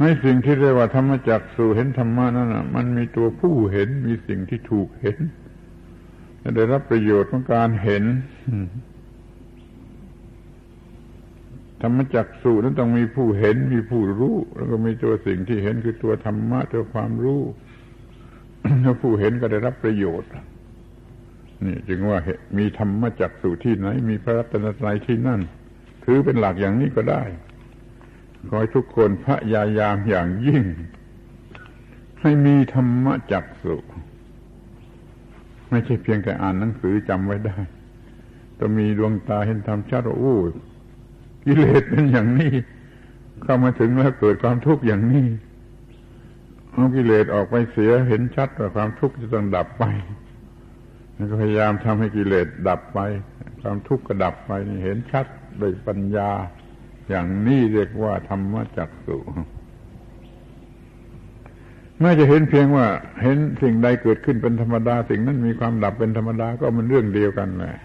[0.00, 5.18] ในสิ่งที่เรียกว่าธรรมจักสุเห็นธรรมะนั่นนะมันมีตัวผู้เห็นมีสิ่งที่ถูกเห็น
[6.56, 8.04] ได้รับประโยชน์ของการเห็น
[11.82, 17.42] ธรรมจักสุนั้นต้องมีผู้เห็นมีผู้รู้ แล้วก็มีตัวสิ่งที่เห็นคือตัวธรรมะตัวความรู้
[18.82, 20.30] แล้วผู้เห็นก็ได้รับประโยชน์
[21.64, 22.18] นี่จึงว่า
[22.58, 25.40] มีธรรมจักสุที่ไหน มีพระรัตนตรัยที่นั่น
[26.04, 27.22] ถือเป็นหลักอย่างนี้ก็ได้
[28.48, 30.64] ขอให้ทุกคนพระยายามอย่างยิ่ง
[32.20, 33.76] ให้มีธรรมจักสุ
[35.70, 37.56] ไม่ใช่เพียงแต่อ่านหนังสือจำไว้ได้
[38.58, 40.36] ต้องมีดวงตาเห็นธรรมชัดว่าโอ้
[41.48, 42.52] กิเลสเป็นอย่างนี้
[43.42, 45.26] เข้ามาถึงแล้วเกิดความทุกข์อย่างนี้
[46.72, 49.84] เอากิเลสออกไปเสียเห็นชัดว่าความทุกข์จะต้องดับไป
[51.14, 53.00] แล้วก็พยายามทำให้กิเลสดับไป
[53.62, 55.26] ความทุกข์ก็ดับไปนี่เห็นชัด
[55.58, 56.30] โดยปัญญา
[57.08, 59.18] อย่างนี้เรียกว่าธรรมจักสุ
[62.00, 62.86] ไม่จะเห็นเพียงว่า
[63.22, 67.76] เห็นสิ่งใดเกิดขึ้นเป็นธรรมดา สิ่งนั้นมีความดับเป็นธรรมดาก็มันเรื่องเดียวกันแหละ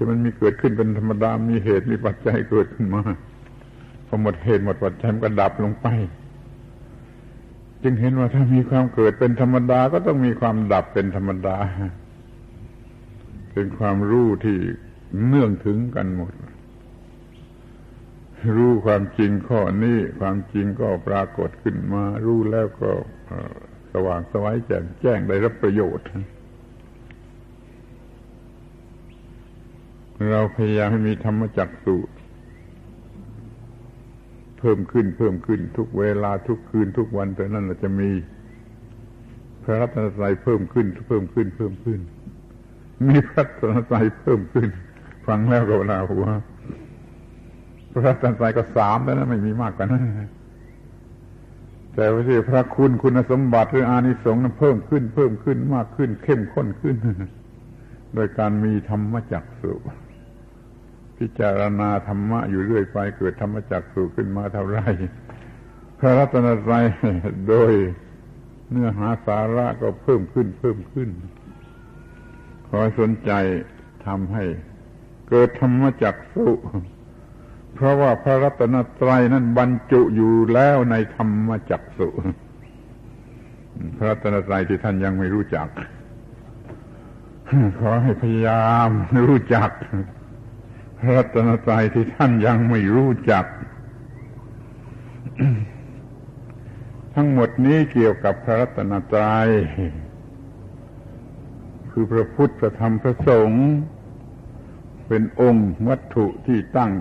[0.00, 3.02] ที่มันมีเกิดขึ้นเป็นธรรมดา มีเหตุมีปัจจัยเกิดขึ้นมา
[4.06, 5.86] พอหมดเหตุหมดปัจจัยมันก็ดับลงไป
[7.82, 11.56] จึงเห็นว่าถ้ามีความเกิดเป็นธรรมดาก็ต้องมีความดับเป็นธรรมดา
[13.52, 14.58] เป็นความรู้ที่
[15.28, 16.32] เนื่องถึงกันหมด
[18.56, 22.90] รู้ความจริงข้อนี้ความจริงก็ปรากฏขึ้นมา รู้แล้วก็
[23.92, 26.06] สว่างสวัยแจ่มแจ้งได้รับประโยชน์
[30.28, 31.96] เราพยายามให้มีธรรมจักสุ
[34.58, 38.10] เพิ่มขึ้นเพิ่มขึ้นทุกเวลาทุกคืนทุกวันแต่นั้นเราจะมี
[39.62, 42.00] พระรัตนตรัยเพิ่มขึ้น เพิ่มขึ้น เพิ่มขึ้น
[43.08, 44.68] มีพระรัตนตรัยเพิ่มขึ้น
[45.26, 46.26] ฟังแล้วก็ลาหัว
[47.92, 50.02] พระรัตนตรัยก็สามแล้วนะไม่มีมากกว่านั้น
[51.94, 56.96] แต่ว่าที่พระคุณคุณสมบัติหรืออานิสงส์นั้นเพิ่มขึ้น เพิ่มขึ้นมากขึ้น เข้มข้นขึ้น
[58.14, 59.72] โดยการมีธรรมจักสุ
[61.20, 64.78] พิจารณาธรรมะอยู่เรื่อยไปเกิดธรรมจักสุขึ้นมาเท่าไร
[65.98, 66.84] พระรัตนตรัย
[67.48, 67.72] โดย
[68.70, 71.08] เนื้อหาสาระก็เพิ่มขึ้นเพิ่มขึ้น
[72.68, 73.32] ขอสนใจ
[74.06, 74.44] ทำให้
[75.28, 76.46] เกิดธรรมจักสุ
[77.74, 82.08] เพราะว่าพระรัตนตรัยนั้นบรรจุอยู่แล้วในธรรมจักสุ
[83.96, 85.68] พระรัตนตรัยที่ท่านยังไม่รู้จัก
[87.80, 88.90] ขอให้พยายาม
[89.28, 89.70] รู้จัก
[91.14, 93.44] รัตนตรัยที่ท่านยังไม่รู้จัก
[97.14, 99.48] ทั้งหมดนี้เกี่ยวกับพระรัตนตรัย
[101.90, 103.66] คือพระพุทธพระธรรมพระสงฆ์
[105.08, 106.92] เป็นองค์วัตถุที่ตั้ง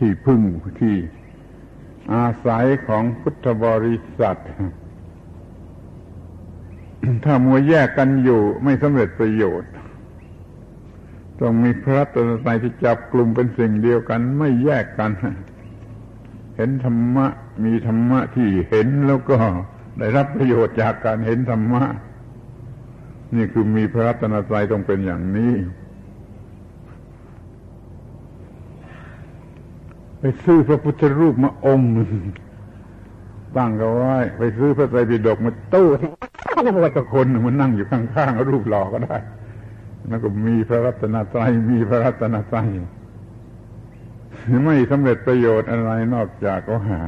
[0.00, 0.40] ที่พึ่ง
[0.82, 0.96] ที่
[2.14, 4.40] อาศัยของพุทธบริษัท
[7.24, 9.70] ถ้ามัวแยกกันอยู่ไม่สำเร็จประโยชน์
[11.40, 15.10] ต้องมีพระตนตรัยที่จับกลุ่มเป็นสิ่งเดียวกัน ไม่แยกกัน
[16.56, 17.26] เห็นธรรมะ
[17.64, 19.36] มีธรรมะที่เห็นแล้วก็
[19.98, 21.84] ได้รับประโยชน์จากการเห็นธรรมะ
[23.36, 25.52] นี่คือมีพระรัตนตรัยต้องเป็นอย่างนี้
[30.18, 31.90] ไปซื้อพระพุทธรูปมาองค์
[33.56, 36.10] ตั้งก็ไว้ไปซื้อพระไตรปิฎกมาตู้ที่
[36.82, 39.16] ว่าตะคนมันนั่งอยู่ข้างๆรูปหล่อก็ได้
[40.08, 42.68] แล้วก็มีพระรัตนตรัยมีพระรัตนตรัย
[44.64, 47.00] ไม่สำเร็จประโยชน์อะไรนอกจากก็หา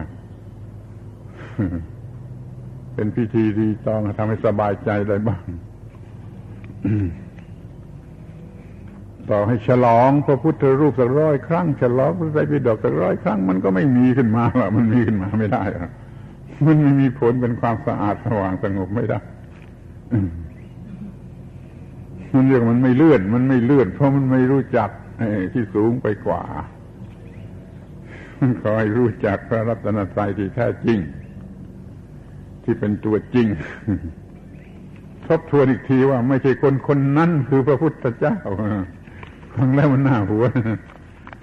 [2.94, 5.44] เป็นพิธีดีต้องทำให้สบายใจได้บ้าง
[9.30, 15.90] ต่อให้ฉลองพระพุทธรูปสักร้อยครั้งฉลองพระไตรปิฎกสักร้อยครั้ง มันก็ไม่มีขึ้นมาหรอกมันมีขึ้นมาไม่ได้หรอก
[16.66, 19.20] มันไม่มีผลเป็นความสะอาดสว่างสงบไม่ได้
[22.34, 24.90] มันเรียกมันไม่เลื่อน มันไม่เลื่อน เพราะมันไม่รู้จัก
[25.52, 26.42] ที่สูงไปกว่า
[28.60, 30.98] ขอให้รู้จักพระรัตนตรัยที่แท้จริง
[32.64, 33.46] ที่เป็นตัวจริง
[35.26, 38.36] ทบทวนอีกทีว่าไม่ใช่คนคนนั้นคือพระพุทธเจ้า
[39.54, 40.44] ฟังแล้วมันน่าหัว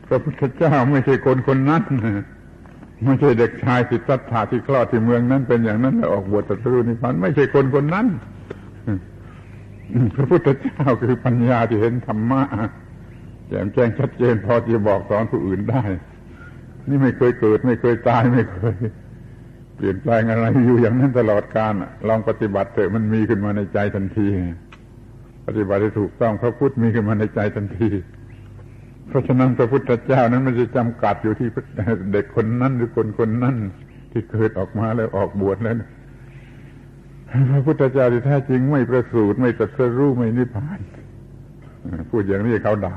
[0.07, 1.83] พระพุทธเจ้าไม่ใช่คนคนนั้น
[3.05, 8.05] ไม่ใช่เด็กชายสิทธัตถะที่คลอดที่เมืองนั้นเป็นอย่างนั้นแล้วออกบวชตรัสรู้นิพพานไม่ใช่คนคนนั้น
[10.15, 12.41] พระพุทธเจ้าคือปัญญาที่เห็นธรรมะ
[13.47, 15.83] แจ่มแจ้งชัดเจนพอจะบอกสอนผู้อื่นได้
[16.89, 18.77] นี่ไม่เคยเกิด ไม่เคยตายไม่เคย
[19.75, 21.73] เปลี่ยนแปลงอะไรอยู่อย่างนั้นตลอดกาล
[22.07, 24.27] ลองปฏิบัติเถอะมันมีขึ้นมาในใจทันที
[25.47, 27.89] ปฏิบัติถูกต้องพระพุทธมีขึ้นมาในใจทันที
[29.07, 31.49] เพราะฉะนั้นพระพุทธเจ้านั้นไม่จะจำกัดอยู่ที่
[32.11, 33.55] เด็กคนนั้นหรือคนคนนั้น
[34.11, 35.77] ที่เกิดออกมาแล้วออกบวชแล้ว
[37.51, 40.79] พระพุทธเจ้าที่แท้จริงไม่ประสูติไม่ตรัสรู้ไม่นิพพาน
[42.09, 42.95] พูดอย่างนี้เขาด่า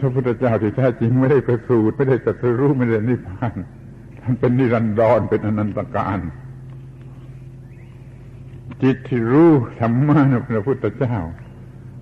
[0.00, 3.54] พระพุทธเจ้าที่แท้จริงไม่ได้ประสูติไม่ได้ตรัสรู้ไม่ได้นิพพาน
[4.20, 6.18] ท่านเป็นนิรันดรเป็นอนันตการ
[8.82, 11.16] จิตที่รู้ธรรมะนะพระพุทธเจ้า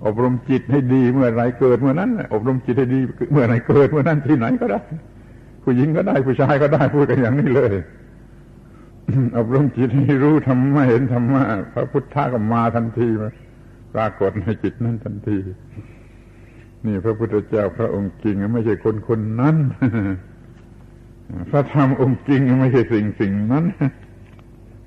[0.05, 2.99] อบรมจิตให้ดีเมื่อไรเกิดเมื่อนั้น อบรมจิตให้ดี
[3.31, 4.81] เมื่อไรเกิดเมื่อนั้นที่ไหนก็ได้
[5.63, 7.73] ผู้หญิงก็ได้ผู้ชายก็ได้พูดกันอย่างนี้เลย
[9.37, 11.41] อบรมจิตให้รู้ธรรมะเห็นธรรมะ
[11.73, 13.31] พระพุทธะก็มาทันทีมา
[13.93, 15.37] ปรากฏในจิตนั้นทันที
[16.85, 19.55] นี่พระพุทธเจ้าพระองค์จริงไม่ใช่คนคนนั้น
[21.49, 23.65] พระธรรมองค์จริงไม่ใช่สิ่งสิ่งนั้น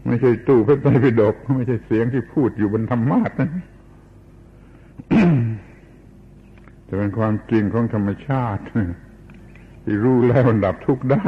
[0.06, 3.50] ไม่ใช่ตู้พระไตรปิฎกไม่ใช่เสียงที่พูดอยู่บนธรรมาทน
[6.88, 8.62] จะเป็นความจริงของธรรมชาติ
[9.84, 11.22] ที่รู้แล้วดับทุกข์ได้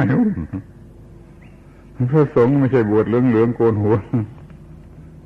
[2.11, 3.95] พระสงฆ์ไม่ใช่บวชเหลืองเหลืองโกนหัว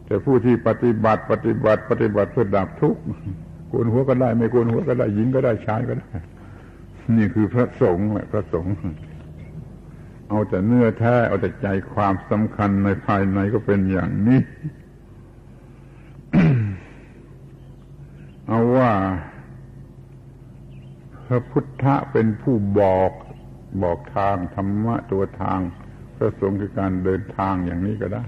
[0.06, 3.02] แต่ผู้ที่ปฏิบัติปฏิบัติปฏิบัติเพื่อดับทุกข์
[3.70, 6.12] โกนหัวก็ได้ ไม่โกนหัวก็ได้หญิงก็ได้ชายก็ได้
[7.18, 8.74] นี่คือพระสงฆ์แหละพระสงฆ์
[10.30, 14.42] เอาแต่เนื้อแท้เอาแต่ใจความสำคัญในภายในก็เป็นอย่างนี้
[18.48, 18.92] เอาว่า
[21.28, 23.12] พระพุทธะเป็นผู้บอก
[23.84, 25.60] บอกทางธรรมะตัวทาง
[26.24, 28.26] ระสงฆ์คือการเดินทางอย่างนี้ก็ได้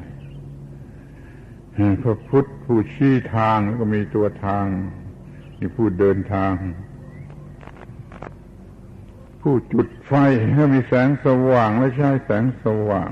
[2.04, 4.66] พระพุทธผู้ชี้ทางแล้วก็มีตัวทาง
[5.60, 6.54] มีผู้เดินทาง
[9.42, 10.14] ผู้จุดไฟ
[10.56, 13.12] ให้มีแสงสว่างและใช้แสงสว่าง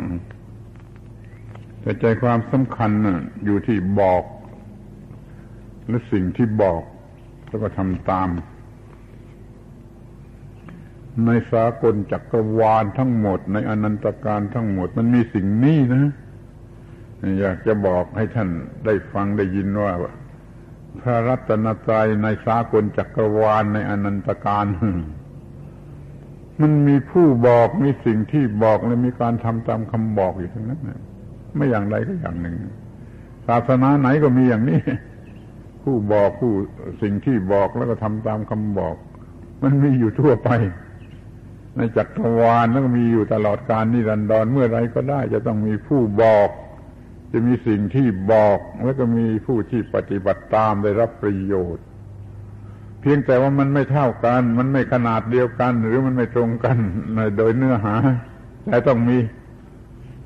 [1.82, 4.23] แต่ใจความสำคัญน่ะอยู่ที่บอก
[5.88, 6.82] และสิ่งที่บอก
[7.47, 8.29] แล้วก็ทำตาม
[11.26, 16.12] ในสากลจักรวาลทั้งหมด ในอนันตการทั้งหมด มันมีสิ่งนี้นะ
[17.41, 18.49] อยากจะบอกให้ท่าน
[18.86, 19.93] ได้ฟังได้ยินว่า
[21.01, 24.66] พระรัตนตรัยในสากลจักรวาลในอนันตการ
[26.62, 30.80] มันมีผู้บอกมีสิ่งที่บอกและมีการทำตามคำบอกอยู่ทั้งนั้น
[31.55, 32.55] ไม่อย่างใดก็อย่างหนึ่ง
[33.47, 34.80] ศาสนาไหนก็มีอย่างนี้
[35.84, 36.53] ผู้บอกผู้
[37.01, 38.95] สิ่งที่บอกแล้วก็ทำตามคำบอก
[39.64, 40.49] มันมีอยู่ทั่วไป
[41.78, 46.49] ในจักรวาลแล้วก็มีอยู่ตลอดการนิรันดรเมื่อไรก็ได้ จะต้องมีผู้บอก
[47.32, 51.86] จะมีสิ่งที่บอกแล้วก็มีผู้ที่ปฏิบัติตามได้รับประโยชน์
[53.01, 56.78] เพียงแต่ว่ามันไม่เท่ากัน มันไม่ขนาดเดียวกัน หรือมันไม่ตรงกัน
[57.15, 57.95] ในโดยเนื้อหา
[58.65, 59.17] แต่ต้องมี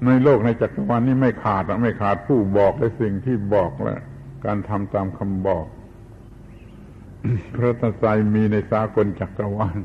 [0.06, 3.98] ในโลกในจักรวาลนี้ไม่ขาดไม่ขาดผู้บอกและสิ่งที่บอกและ
[4.46, 5.66] การทำตามคำบอก
[7.56, 9.78] พระตนตรัยมีในสากลจักรวาล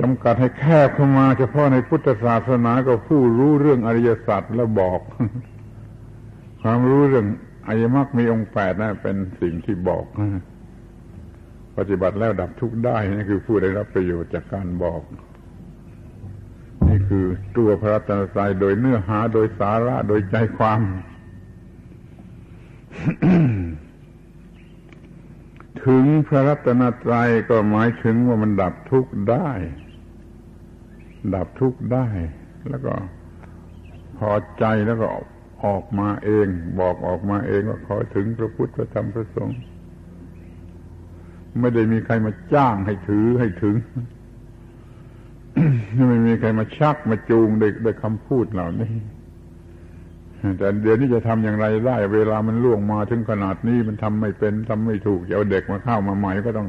[0.00, 5.00] จำกัดให้แคบเข้ามา เฉพาะในพุทธศาสนาก็ผู้รู้เรื่องอริยสัจแล้วบอก
[6.62, 7.26] ความรู้เรื่อง
[7.66, 10.04] อริยมรรคมีองค์แปดนะเป็นสิ่งที่บอก
[11.76, 15.02] ปฏิบัติแล้วดับทุกข์ได้นี่คือผู้ได้รับประโยชน์จากการบอก
[16.88, 17.24] นี่คือ
[17.56, 20.80] ตัวพระรัตนตรัยโดยเนื้อหาโดยสาระโดยใจความ
[25.86, 29.50] ถึงพระรัตนตรัยก็หมายถึงว่ามันดับทุกข์ได้
[31.34, 32.06] ดับทุกข์ได้
[32.68, 32.92] แล้วก็
[34.18, 35.06] พอใจแล้วก็
[35.64, 36.46] ออกมาเอง
[36.80, 39.58] บอกออกมาเองว่าขอถึงพระพุทธพระธรรมพระสงฆ์
[41.60, 43.76] ไม่ได้มีใครมาจ้างให้ถือให้ถึง
[46.08, 48.92] ไม่มีใครมาชักมาจูงด้วยด้วยคำพูดเหล่านี้
[50.58, 56.68] แต่เดี๋ยวนี้จะทำอย่างไรได้ เวลามันล่วงมาถึงขนาดนี้มันทำไม่เป็นทำไม่ถูกจะเอาเด็กมาเข้ามาใหม่ก็ต้อง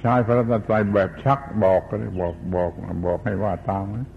[0.00, 2.70] ใช้พระรัตนตรัยแบบชักบอกก็เลยบอกบอก
[3.06, 4.08] บอกให้ว่าตามนะ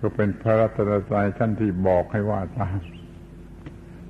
[0.00, 2.78] ก็เป็นพระรัตนตรัยชั้นที่บอกให้ว่าตาม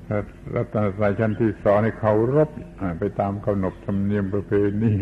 [0.07, 0.21] พระ
[0.57, 2.51] รัตนตรัยชั้นที่สอนให้เขารบ
[2.99, 4.53] ไปตามขนบธรรมเนียมประเพ
[4.83, 4.95] ณี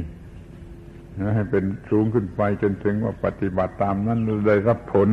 [1.35, 5.09] ให้เป็นสูงขึ้นไปจนถึงว่าปฏิบัติตามนั้นได้รับผล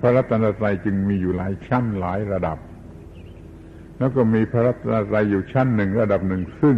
[0.00, 2.58] พระรัตนตรัยจึงมีอยู่หลายชั้นหลายระดับ
[3.98, 6.76] แล้วก็มีพระรัตนตรัยอยู่ชั้นหนึ่งระดับหนึ่งซึ่ง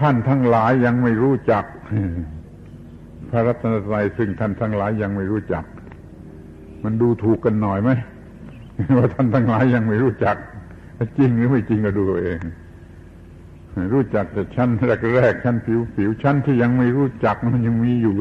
[0.00, 1.64] ท่านทั้งหลายยังไม่รู้จัก
[3.30, 5.64] พระรัตนตรัยซึ่งท่านทั้งหลายยังไม่รู้จัก
[6.84, 7.90] มันดูถูกกันหน่อยไหม
[8.96, 10.36] ว่าท่านทั้งหลายยังไม่รู้จัก
[11.18, 12.40] จริงหรือไม่จริงก็ดูเอง
[13.92, 14.68] รู้จักแต่ชั้น
[15.14, 18.14] แรกๆชั้นผิวผิวชั้นที่ยังไม่รู้จักมันยังมีอยู่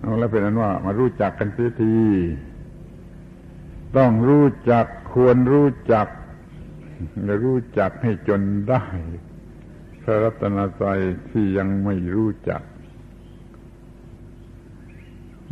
[0.00, 1.94] เอาแล้วเป็นนั้นว่า มารู้จักกันเสียที
[3.96, 6.06] ต้องรู้จักควรรู้จัก
[7.28, 8.82] จะรู้จักให้จนได้
[10.08, 11.00] ระรัตนตรัย
[11.30, 12.62] ที่ยังไม่รู้จัก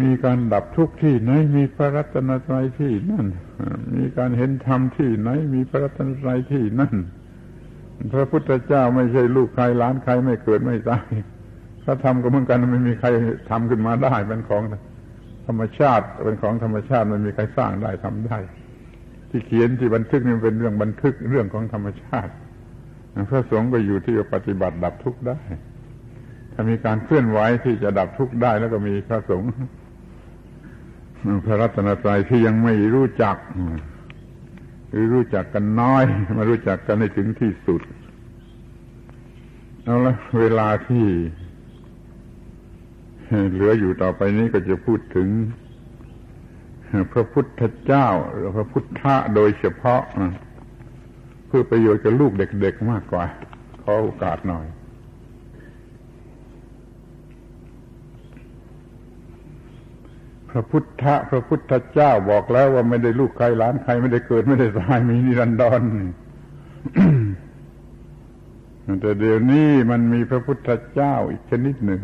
[0.01, 3.27] มีการดับทุกข์ที่ไหน มีพระรัตนตรัยที่นั่น
[3.97, 6.95] มีการเห็นธรรมที่ไหน มีพระรัตนตรัยที่นั่น
[8.13, 11.07] พระพุทธเจ้าไม่ใช่ลูกใครล้านใครไม่เกิดไม่ตาย
[11.85, 13.09] พระธรรมก็เหมือนกันไม่มีใคร
[13.51, 14.63] ทำขึ้นมาได้เป็นของ
[15.47, 18.39] ธรรมชาติเป็นของธรรมชาติไม่มีใครสร้างได้ทำได้
[19.31, 22.33] ที่เขียนที่บันทึกนี่เป็นเรื่องบันทึกเรื่องของธรรมชาติ
[23.31, 25.37] พระสงฆ์ก็อยู่ที่จะปฏิบัติดับทุกข์ได้
[26.53, 29.51] ถ้ามีการเคลื่อนไหวที่จะดับทุกข์ได้แล้วก็มีพระสงฆ์
[31.45, 33.37] พระรัตนตรัยที่ยังไม่รู้จัก
[34.91, 36.03] หรือรู้จักกันน้อย
[36.37, 37.83] มารู้จักกันให้ถึงที่สุด
[39.85, 41.05] เอาละเวลาที่
[43.53, 45.29] เหลืออยู่ต่อไปนี้ก็จะพูดถึง
[47.13, 50.03] พระพุทธเจ้า หรือพระพุทธะโดยเฉพาะ
[51.57, 53.25] พื่อประโยชน์กับลูกเด็กๆมากกว่า
[53.83, 54.67] ขอโอกาสหน่อย
[60.51, 65.83] พระพุทธะพระพุทธเจ้าบอกแล้วว่าไม่ได้ลูกใครล้านใครไม่ได้เกิดไม่ได้ตายมีนิรันดร
[69.01, 72.01] แต่เดี๋ยวนี้มันมีพระพุทธเจ้าอีกชนิดหนึ่ง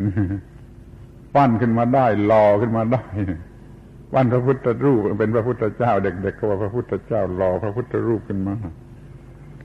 [1.35, 3.03] ปั้นขึ้นมาได้หล่อขึ้นมาได้
[4.13, 8.55] ปั้นพระพุทธรูปเป็นพระพุทธเจ้า เด็กๆก็ว่าพระพุทธเจ้าหล่อพระพุทธรูปขึ้นมา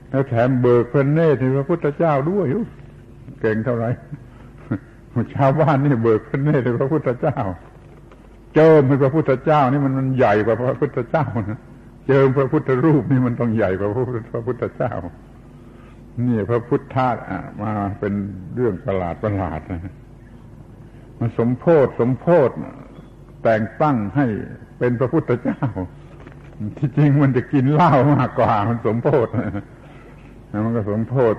[0.09, 2.47] แล้วแถมเบิกพระเนตรให้พระพุทธเจ้าด้วย
[3.41, 3.89] เก่งเท่าไหร่
[5.35, 7.37] ชาวบ้านนี่เบิกพระเนตรให้พระพุทธเจ้า
[8.55, 11.59] เจิมพระพุทธเจ้านี่มันมันใหญ่กว่าพระพุทธเจ้านะ
[12.07, 13.89] เจิมพระพุทธรูปนี่มันต้องใหญ่กว่า
[14.33, 14.93] พระพุทธเจ้า
[16.27, 17.07] นี่พระพุทธา
[17.61, 18.13] มาเป็น
[18.55, 19.93] เรื่องประหลาดประหลาดนะ
[21.17, 22.49] มาสมโพธสมโพธ
[23.43, 24.25] แต่งตั้งให้
[24.79, 25.61] เป็นพระพุทธเจ้า
[26.77, 29.27] ที่จริงมันจะกินเหล้ามากกว่ามันสมโพธ
[30.65, 31.35] มันก็สมโพธ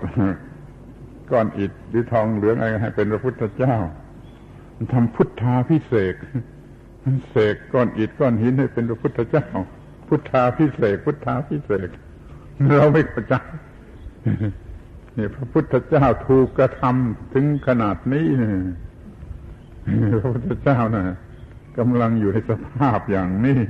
[1.30, 3.76] ก้อนอิฐหรือทองเหลืองอะไรให้เป็นพระพุทธเจ้า
[4.76, 6.14] มันทำพุทธาพิเศษ
[7.04, 9.46] มันเสกก้อนอิฐก้อนหินให้เป็นพระพุทธเจ้า
[10.08, 11.88] พุทธาพิเศษพุทธาพิเศษ
[12.76, 13.34] เราไม่เข้าใจ
[15.16, 18.52] นี่พระพุทธเจ้าถูกกระทำถึงขนาดนี้เนี่ย
[20.22, 21.16] พระพุทธเจ้านะ่ะ
[21.78, 23.60] กำลังอยู่ในสภาพอย่างนี้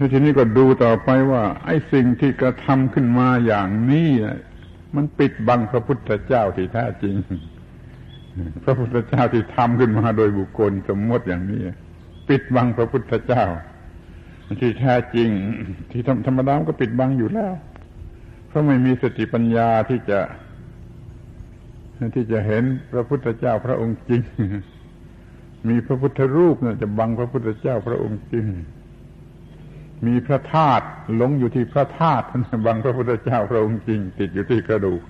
[0.00, 4.08] แล้วทีนี้ก็ดูต่อไปว่า ไอ้สิ่งที่กระทำขึ้นมาอย่างนี้
[4.94, 7.14] มันปิดบังพระพุทธเจ้าที่แท้จริง
[8.64, 11.60] พระพุทธเจ้าที่ทำขึ้นมาโดยบุคคลสมมติอย่างนี้
[12.28, 13.44] ปิดบังพระพุทธเจ้า
[14.60, 15.28] ที่แท้จริง
[15.90, 17.52] ที่ธรรมดาก็ปิดบังอยู่แล้ว
[18.48, 20.20] เพราะไม่มีสติปัญญาที่จะ
[22.14, 24.22] ที่จะเห็นพระพุทธเจ้าพระองค์จริง
[25.68, 28.46] มีพระพุทธรูปนะจะบังพระพุทธเจ้าพระองค์จริง
[30.06, 30.86] มีพระธาตุ
[31.16, 32.26] หลงอยู่ที่พระธาตุ
[32.66, 35.00] บังพระพุทธเจ้าพระองค์จริง ติดอยู่ที่กระดูก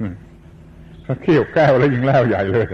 [1.04, 2.66] พระเขี้ยวแก้วแล้วยิ่งแล้วใหญ่เลย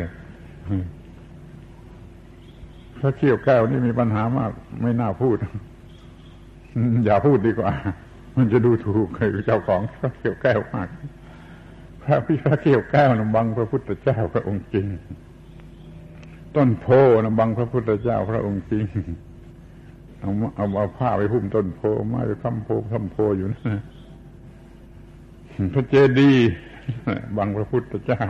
[2.98, 4.50] พระเขี้ยวแก้วนี่มีปัญหามาก
[4.82, 5.36] ไม่น่าพูด
[7.04, 7.72] อย่าพูดดีกว่า
[8.36, 9.08] มันจะดูถูก
[9.46, 10.88] เจ้าของพระเขี้ยวแก้วมาก
[12.02, 14.86] พระพิพระเกี่ยวแก้วนบังพระพุทธเจ้าพระองค์จริง
[16.56, 16.86] ต้นโพ
[17.24, 18.86] นบังพระพุทธเจ้าพระองค์จริง
[20.26, 23.62] เอาเอาเอาผ้าไปหุ้มต้นโพไม้ไปค้ำโพค้ำโพอยู่นะ
[25.74, 26.48] พระเจดีย์
[27.36, 28.24] บังพระพุทธเจ้า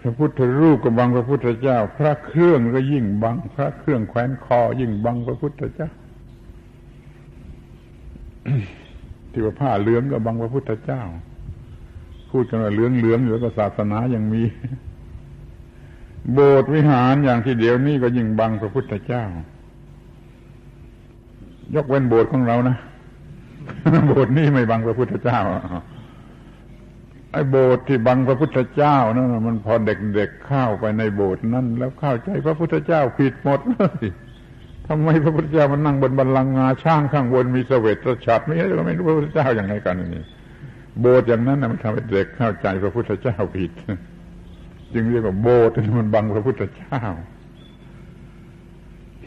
[0.00, 5.90] พระพุทธรูปก็บังพระพุทธเจ้า พระเครื่องก็ยิ่งบัง พระเครื่องแขวนคอ ยิ่งบังพระพุทธเจ้า
[9.30, 11.02] ที่ว่าผ้าเหลืองก็บังพระพุทธเจ้า
[12.30, 14.42] พูดกันว่าเหลืองเหลืองอยู่ก็ศาสนายังมี
[16.32, 19.24] โบสถ์วิหารอย่างที่เดียวนี้ก็ยิ่งบังพระพุทธเจ้า
[21.74, 22.76] ยกเว้นโบสถ์ของเรานะ
[24.06, 25.40] โบสถ์นี่ไม่บังพระพุทธเจ้า
[27.32, 34.04] ไอ้โบสถ์ที่บังพระพุทธเจ้านั่นมันพอเด็กๆเข้าไปในโบสถ์นั่นแล้วเข้าใจพระพุทธเจ้าผิดหมดเลย
[34.88, 37.96] ทำไมพระพุทธเจ้ามันนั่งบนบันลังงาช่างข้างบนมีเสวต
[38.26, 40.24] ฉัตรไม่ใช่ไม่รู้พระพุทธเจ้าอย่างไรกันนี่
[41.00, 43.70] โบสถ์อย่างนั้นนะมันทำให้เด็กเข้าใจพระพุทธเจ้าผิด
[44.94, 47.00] จึงเรียกว่าโบสถ์ที่มันบังพระพุทธเจ้า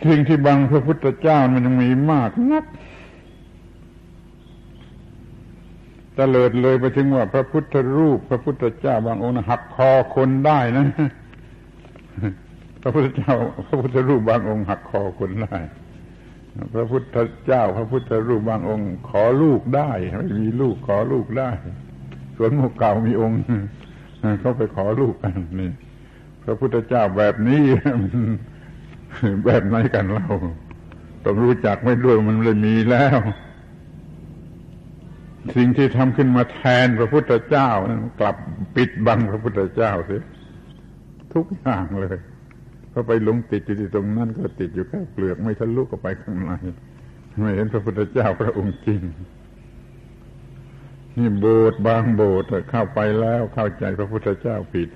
[0.06, 2.66] สิ่งที่บังพระพุทธเจ้ามันยังมีมากนัก
[6.18, 10.86] ตเลิดเลยไปถึงว่าพระพุทธรูป พระพุทธเจ้าบางองค์หักคอคนได้นะ
[12.82, 13.34] พระพุทธเจ้า
[13.68, 15.58] พระพุทธรูปบางองค์หักคอคนได้
[16.74, 21.50] พระพุทธเจ้า พระพุทธรูปบางองค์ ขอลูกได้ไม่มีลูกขอลูกได้
[22.38, 23.40] ส่วนโมกเก่ามีองค์
[24.40, 25.72] เขาไปขอลูกกันนี่
[26.44, 27.62] พระพุทธเจ้าแบบนี้
[29.46, 30.28] แบบไหนกันเรา
[31.24, 33.20] ต้องรู้จักไว้ด้วยมันเลยมีแล้ว
[35.56, 38.36] สิ่งที่ทำขึ้นมาแทนพระพุทธเจ้านั้นกลับ
[38.76, 40.22] ปิดบังพระพุทธเจ้าเสีย
[41.34, 42.18] ทุกอย่างเลย
[42.92, 46.52] พอไปหลงติดอยู่ที่ตรงนั้นก็ติดอยู่แค่เปลือกไม่ทะลุก็ไปข้างใน
[47.40, 49.02] ไม่เห็นพระพุทธเจ้าพระองค์จริง
[51.18, 54.90] นี่โบสถ์บางโบสถ์เข้าไปแล้วเข้าใจพระพุทธเจ้าผิด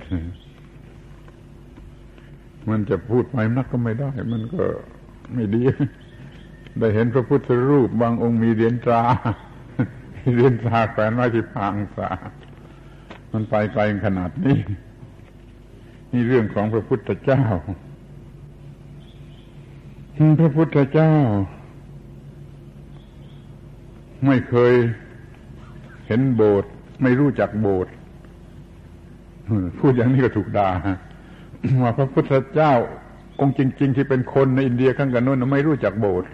[2.70, 4.64] มันจะพูดไปนักก็ไม่ได้ มันก็
[5.34, 5.64] ไม่ดี
[6.80, 9.02] ได้เห็นพระพุทธรูปบางองค์มีเหรียญตรา
[10.34, 12.10] เหรียญตราแขวนไว้ที่พางสา
[13.32, 14.58] มันไปไกลขนาดนี้
[16.12, 17.44] นี่เรื่องของพระพุทธเจ้า
[20.40, 21.14] พระพุทธเจ้า
[24.26, 24.74] ไม่เคย
[26.08, 27.92] เห็นโบสถ์ไม่รู้จักโบสถ์
[29.80, 30.70] พูดอย่างนี้ก็ถูกด่า
[31.82, 32.74] ว่าพระพุทธเจ้า
[33.40, 36.30] องค์จริง ๆ ที่เป็นคนในอินเดียข้างกันโน้นไม่รู้จักโบสถ์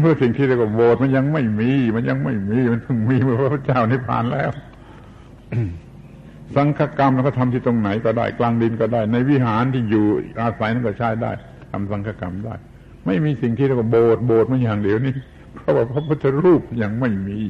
[0.00, 4.50] เพื่อสิ่งที่เรียกว่าโบสถ์มันยังไม่มี มันยังไม่มีมันเพิ่งมีเมื่อพระพุทธเจ้านิพพานแล้ว
[6.56, 10.06] สังฆกรรมเราก็ทำที่ตรงไหนก็ได้กลางดินก็ได้ ในวิหารที่อยู่
[10.40, 11.32] อาศัยนั่นก็ใช้ได้
[11.70, 12.54] ทำสังฆกรรมได้
[13.06, 15.14] ไม่มีสิ่งที่เรียกว่าโบสถ์โบสถ์มันอย่างเดียวนี้
[15.54, 17.40] เพราะว่าพระพุทธรูปยังไม่มี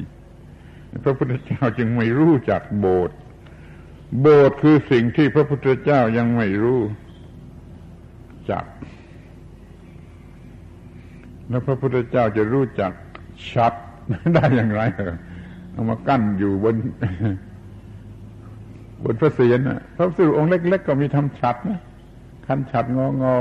[1.04, 3.16] พระพุทธเจ้าจึงไม่รู้จักโบสถ์
[4.18, 6.80] โบสถ์คือสิ่งที่พระพุทธเจ้ายังไม่รู้
[8.50, 8.64] จัก
[11.48, 12.92] แล้วพระพุทธเจ้าจะรู้จัก
[13.52, 13.72] ชัด
[14.34, 14.82] ได้อย่างไร
[15.72, 16.76] เอามากั้นอยู่บน
[19.04, 19.60] บนพระเศียร
[19.96, 21.80] พระพุทธรูปองค์เล็ก ๆ ก็มีทำฉัดนะ
[22.46, 23.32] คันฉัดงองอ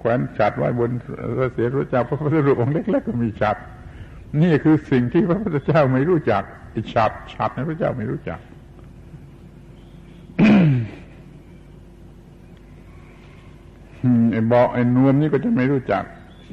[0.00, 0.90] แขวนฉัดไว้บน
[1.38, 3.56] พระเศียรพระเจ้าพระพุทธรูปองค์เล็ก ๆ ก็มีฉัด
[4.42, 6.42] นี่คือสิ่งที่พระพุทธเจ้าไม่รู้จัก
[6.94, 8.38] ฉัดฉัดนะพระเจ้าไม่รู้จัก
[14.32, 16.04] ไอ้บอกไอ้นวมนี่ก็จะไม่รู้จัก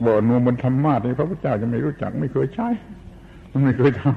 [0.06, 2.68] บอกนวมบนธรรมะนี่พระพุทธเจ้าจะไม่รู้จัก ไม่เคยใช้
[3.52, 4.14] มันไม่เคยทำ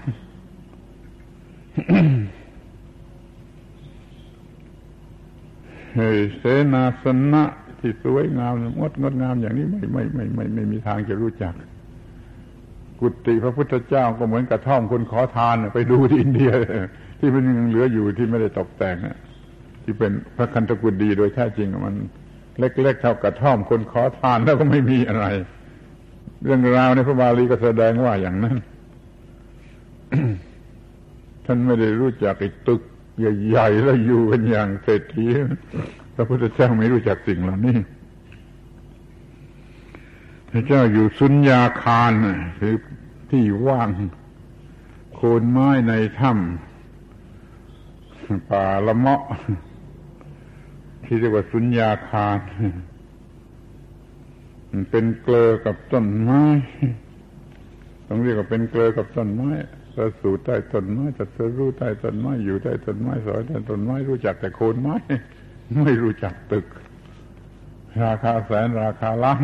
[5.97, 7.45] เฮ้เสนาสนะ
[7.81, 11.55] ที่สวยงามงดงดงามอย่างนี้ไม่ไม่ไม่ไม่ไม่มีทางจะรู้จัก
[13.01, 16.51] กุฏิพระพุทธเจ้าก็เหมือนกระท่อมคนขอทานไปดูที่อินเดีย
[17.19, 18.97] ที่มันยังเหลืออยู่ที่ไม่ได้ตกแต่ง
[19.89, 21.95] ที่เป็นพระคันธกุฎีโดยแท้จริงมัน
[22.59, 25.27] เล็กๆเท่ากระท่อมคนขอทานแล้วก็ไม่มีอะไร
[26.45, 28.57] เรื่องราวในพระบาลีก็แสดงว่าอย่างนั้น
[31.47, 32.35] ท่านไม่ได้รู้จัก
[32.69, 32.81] ตึก
[33.19, 35.27] ใหญ่ๆแล้วอยู่กันอย่างเศรษฐี
[36.15, 37.79] พระพุทธเจ้าไม่รู้จักสิ่งเหล่านี้
[40.51, 42.13] พระเจ้าอยู่สุญญาคาร
[42.61, 42.75] คือ
[43.31, 43.89] ที่ว่าง
[45.15, 46.43] โคนไม้ในถ้ำ
[48.51, 49.23] ป่าละเมาะ
[51.05, 52.41] ที่เรียกว่าสุญญาคาร
[54.91, 56.43] เป็นเกลือกับต้นไม้
[58.09, 59.51] ต้องเรียกว่าเป็นเกลือกับต้นไม้
[59.97, 64.95] จะสู่ใต้ต้นไม้จะจะรู้ใต้ต้นไม้อยู่ใต้ต้นไม้สอยใต้ต้นไม้รู้จักแต่โคนไม้
[65.83, 66.67] ไม่รู้จักตึก
[68.05, 69.43] ราคาแสนราคาล้าน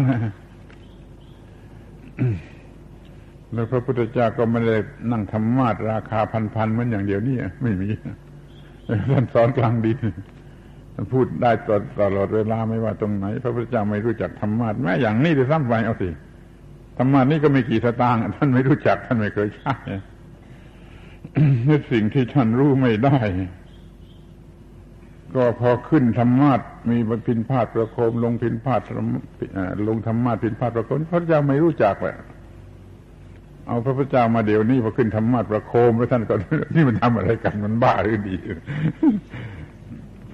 [3.52, 4.76] แล้วพระพุทธเจ้าก็ไม่ได้
[5.10, 6.20] นั่งธรรมาสราคา
[6.54, 7.88] พันๆเหมือนอย่างเดียวนี่ไม่มี
[9.10, 9.98] ท่านสอนกลางดิน
[11.12, 16.08] พูดได้ตลอดตลอดเวลาไม่ว่าตรงไหน พระพุทธเจ้าไม่รู้จักธรรมาสแม้อย่างนี้จะซ้ำไปเอาสิ
[16.98, 19.74] ธรรมาสนี่ก็ไม่กี่สตางค์ท่านไม่รู้จักท่านไม่เคยใช้
[21.68, 23.18] นี่สิ่งที่ท่านรู้ไม่ได้
[25.34, 26.60] ก็พอขึ้นธรรมาส
[26.90, 26.96] มี
[27.26, 28.80] พินพาดประโคม ลงพินพาด
[29.88, 32.16] ลงธรรมาสพินพาดประโคมพระเจ้าไม่รู้จักแหละ
[33.66, 36.34] เอาพระพุทธเจ้ามาเดี๋ยวนี้พอขึ้นธรรมาสประโคมแล้วท่านก็
[36.74, 38.36] นี่มันทำอะไรกันมันบ้าหรือดี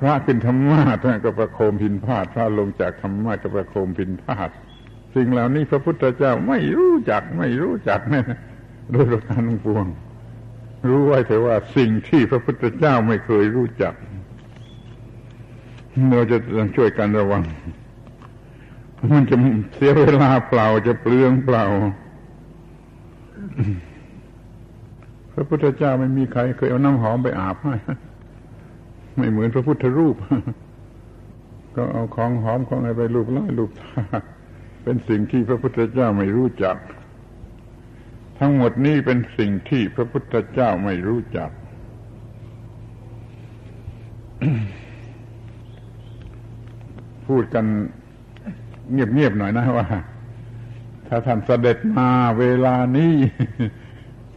[0.01, 4.51] พระขึ้นธรรมาสก็ประโคมพินพาดพระลงจากธรรมาก็ประโคมพินพาด
[5.15, 8.25] สิ่งเหล่านี้พระพุทธเจ้าไม่รู้จักไม่รู้จักนะ
[8.93, 9.87] โดยประการทั้งปวง
[10.89, 13.95] รู้ไว้แต่ว่าสิ่งที่พระพุทธเจ้าไม่เคยรู้จัก
[16.13, 17.43] เราจะต้องช่วยกันระวัง
[19.11, 19.37] มันจะ
[19.75, 21.65] เสียเวลาเปล่าจะเปลืองเปล่า
[25.33, 27.75] พระพุทธเจ้าไม่มีใครเคยเอาน้ำหอมไปอาบให้
[29.17, 30.17] ไม่เหมือนพระพุทธรูป
[31.77, 34.03] ก็เอาของหอมของอะไรไปรูปไล่รูปทา
[34.83, 36.77] เป็นสิ่งที่พระพุทธเจ้าไม่รู้จัก
[38.39, 41.51] ทั้งหมดนี้เป็นสิ่งที่พระพุทธเจ้าไม่รู้จัก
[47.27, 47.65] พูดกัน
[48.93, 49.87] เงียบๆหน่อยนะว่า
[51.09, 53.15] ถ้าท่านเสด็จมาเวลานี้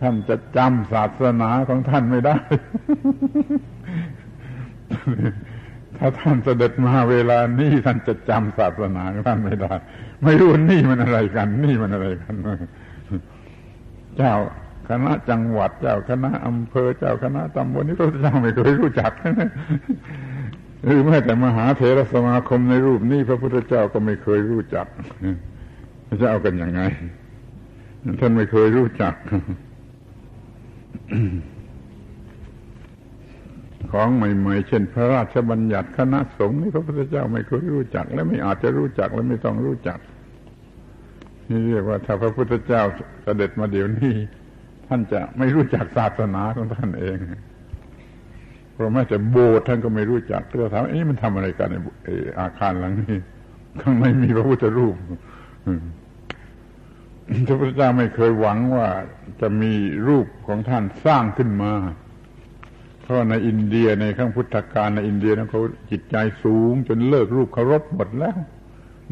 [0.02, 2.38] ท่านจะจำศาสนาของท่านไม่ได้
[5.98, 9.74] ถ้าท่านเสด็จมาเวลานี้ท่านจะจำศาสนาท่านไม่ได้
[10.24, 12.34] ไม่รู้นี่มันอะไรกัน นี่มันอะไรกัน
[14.18, 14.34] เจ้า
[14.90, 19.12] คณะจังหวัด เจ้าคณะอำเภอ เจ้าคณะตำบลนี้พระพุทธเจ้าไม่เคยรู้จัก
[20.84, 24.88] หรือแม้แต่มหาเถรสมาคมในรูปนี้พระพุทธเจ้าก็ไม่เคยรู้จัก
[26.22, 26.82] จะเอากันยังไง
[28.20, 29.14] ท่านไม่เคยรู้จัก
[33.92, 40.00] ของใหม่ๆ เช่น พระราชบัญญัติคณะสงฆ์นี่พระพุทธเจ้าไม่เคยรู้จัก และไม่อาจจะรู้จักและไม่ต้องรู้จัก
[41.50, 42.82] นี่เรียกว่าถ้าพระพุทธเจ้า
[43.24, 44.14] เสด็จมาเดี๋ยวนี้
[44.88, 47.18] ท่านจะไม่รู้จักศาสนาของท่านเอง
[48.74, 51.76] เพราะแม้แต่โบสถ์ท่านก็ไม่รู้จักก็ถามเอ๊ะมันทำอะไรกันใน
[52.40, 53.18] อาคารหลังนี้
[53.82, 54.96] ข้างในมีพระพุทธรูป
[57.48, 58.88] พระพุทธเจ้าไม่เคยหวังว่า
[59.42, 59.74] จะมี
[60.08, 61.74] รูปของท่านสร้างขึ้นมา
[63.04, 65.62] เพราะในอินเดียในข้างพุทธกาลในอินเดียนั้นเขา
[65.92, 68.38] จิตใจสูง จนเลิกรูปเคารพหมดแล้ว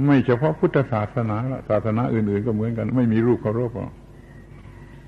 [0.05, 1.35] ไม่เฉพาะพุทธศาสนา
[1.69, 3.71] ศาสนาอื่น ๆ ก็เหมือนกัน ไม่มีรูปเคารพ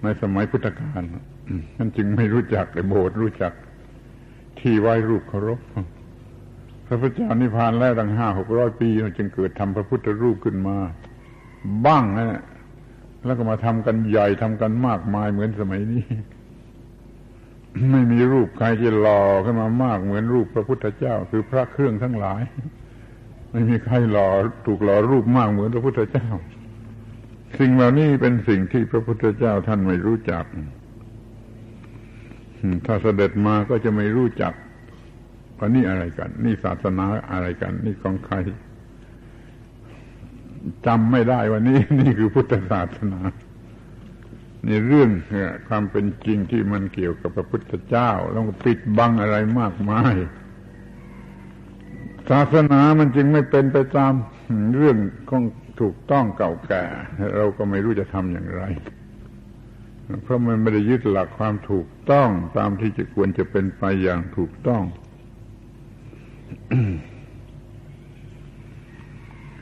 [0.03, 1.01] ในสมัยพุทธกาล
[1.77, 3.53] นั่นจึงไม่รู้จักเลยโบสถ์รู้จัก
[4.59, 5.59] ที่ไหว้รูปเคารพ
[6.87, 10.77] พระพุทธเจ้านิพพานแล้วตั้งห้าหกร้อยปีจึงเกิดทำพระพุทธรูปขึ้นมา
[11.85, 12.41] บ้างนะ
[13.25, 16.03] แล้วก็มาทำกันใหญ่ทำกันมากมายเหมือนสมัยนี้
[17.91, 22.41] ไม่มีรูปใครที่หล่อขึ้นมามากเหมือนรูปพระพุทธเจ้า คือพระเครื่องทั้งหลาย
[23.51, 24.29] ไม่มีใครหล่อ
[24.65, 26.27] ถูกหล่อรูปมากเหมือนพระพุทธเจ้า
[27.59, 30.45] สิ่งเหล่านี้เป็นสิ่งที่พระพุทธเจ้าท่านไม่รู้จัก
[32.85, 34.53] ถ้าเสด็จมาก็จะไม่รู้จัก
[35.57, 38.35] ว่านี่อะไรกัน นี่ศาสนาอะไรกัน นี่ของใคร
[40.85, 43.19] จำไม่ได้ว่านี่นี่คือพุทธศาสนา
[44.67, 45.09] ในเรื่อง
[45.67, 50.15] ความเป็นจริงที่มันเกี่ยวกับพระพุทธเจ้า แล้วก็ปิดบังอะไรมากมาย
[52.29, 54.13] ศาสนามันจึงไม่เป็นไปตาม
[54.77, 54.97] เรื่อง
[55.29, 55.43] ของ
[55.81, 56.83] ถูกต้องเก่าแก่
[57.37, 58.63] เราก็ไม่รู้จะทำอย่างไร
[60.23, 64.83] เพราะมันไม่ได้ยึดหลักความถูกต้องตามที่จะควรจะเป็นไปอย่างถูกต้อง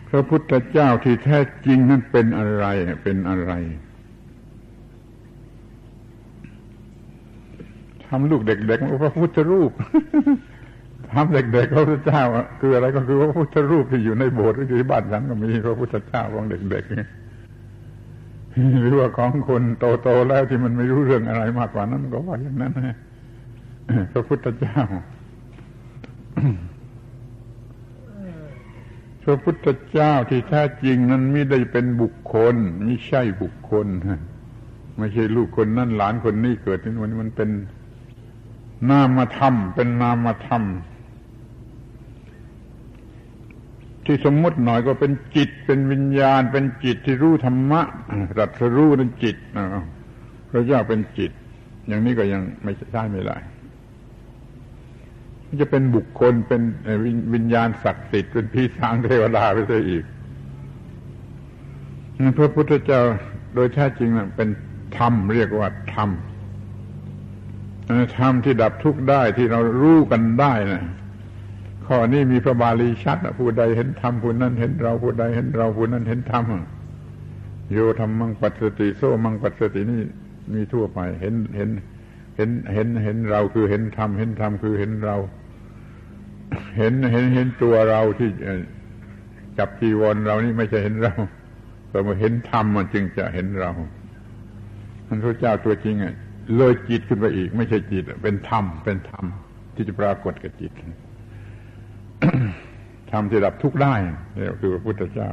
[0.09, 2.65] พระพุทธเจ้าที่แท้จริงนั้นเป็นอะไร
[3.03, 3.51] เป็นอะไร
[8.13, 9.71] ทำลูกเด็กๆพระพุทธรูป
[11.13, 12.23] ทำเด็กๆพระพุทธเจ้า
[12.61, 19.63] คืออะไรก็คือพระพุทธรูปที่อยู่ในโบสถ์หรือที่บ้านฉันก็มีพระพุทธเจ้าของเด็กๆหรือว่าของคน
[20.03, 22.97] โตๆแล้วที่มันไม่รู้เรื่องอะไรมากกว่านั้นก็ว่าอย่างนั้นนะ
[24.13, 24.81] พระพุทธเจ้า
[29.23, 33.87] พระพุทธเจ้าที่แท้จริงนั้นไม่ได้เป็นบุคคลไม่ใช่บุคคล
[34.97, 37.49] ไม่ใช่ลูกคนนั่นหลานคนนี้เกิดขึ้นวันนี้มันเป็น
[38.89, 40.63] นามธรรมเป็นนามธรรม
[44.05, 47.81] ที่สมมติหน่อยก็เป็นจิต เป็นวิญญาณ เป็นจิตที่รู้ธรรมะ
[48.37, 49.35] รัสรู้นั่นจิต
[50.49, 51.31] พระเจ้าเป็นจิต
[51.87, 53.37] อย่างนี้ก็ยังไม่ใช่ไม่ได้
[55.61, 56.61] จะเป็นบุคคลเป็น
[57.33, 60.03] วิญญาณศักดิ์สิทธิ์เป็นพี่สางเทวดาไปซะอีก
[62.37, 63.01] พระพุทธเจ้า
[63.55, 64.49] โดยแท้จริงเป็น
[64.97, 66.09] ธรรมเรียกว่าธรรม
[68.17, 70.83] ธรรมที่ดับทุกข์ได้ที่เรารู้กันได้นะ
[71.85, 76.45] ข้อนี้มีพระบาลีชัดผู้ใดเห็นธรรมผู้นั้นเห็นเราผู้ใดเห็นเราผู้นั้นเห็นธรรม
[77.71, 80.01] โยธรรมังปัสสติโซมังปัสสตินี่
[80.53, 81.69] มีทั่วไป เห็นเห็น
[82.37, 85.15] เห็นเห็นเห็นเราคือเห็นธรรมเห็นธรรมคือเห็นเรา
[86.77, 88.29] เห็นเห็นเห็นตัวเราที่
[89.57, 91.13] จับจีวรเรานี่ไม่ใช่เห็นเรา
[91.89, 93.71] แต่มาเห็นธรรมมันจึงจะเห็นเรา
[95.07, 96.15] ท่านพระเจ้าตัวจริงอะ
[96.57, 99.25] เลยจิตขึ้นไปอีก ไม่ใช่จิต เป็นธรรมเป็นธรรม
[99.75, 100.71] ที่จะปรากฏกับจิต
[103.11, 103.93] ธรรมที่ดับทุกข์ได้
[104.37, 105.29] นี่คือพระพุทธเจ้า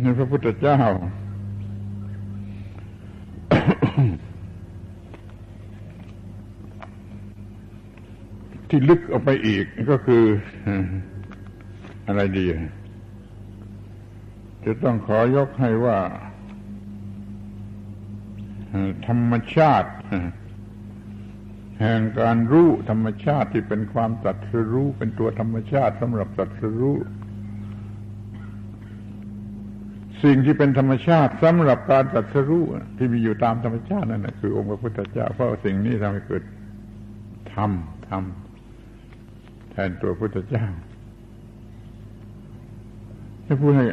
[0.00, 0.80] ในพระพุทธเจ้า
[8.68, 10.24] ที่ลึกออกไปอีกก็คือ
[12.08, 12.46] อะไรดี
[14.64, 15.98] จะต้องขอยกให้ว่า
[19.06, 19.90] ธรรมชาติ
[21.80, 26.96] แห่งการรู้ธรรมชาติที่เป็นความตัดสรู้เป็นตัวธรรมชาติสำหรับตัดสรู้
[30.24, 32.64] สิ่งที่เป็นธรรมชาติสำหรับการตัดสรู้
[32.98, 36.42] ที่มีอยู่ตามธรรมชาตินั่นแหละคือองค์พระพุทธเจ้าเพราะสิ่งนี้ทำให้เกิด
[37.54, 37.70] ธรรม
[38.08, 38.24] ธรรม
[39.70, 40.66] แทนตัวพุทธเจ้า
[43.46, 43.86] จะพูดให้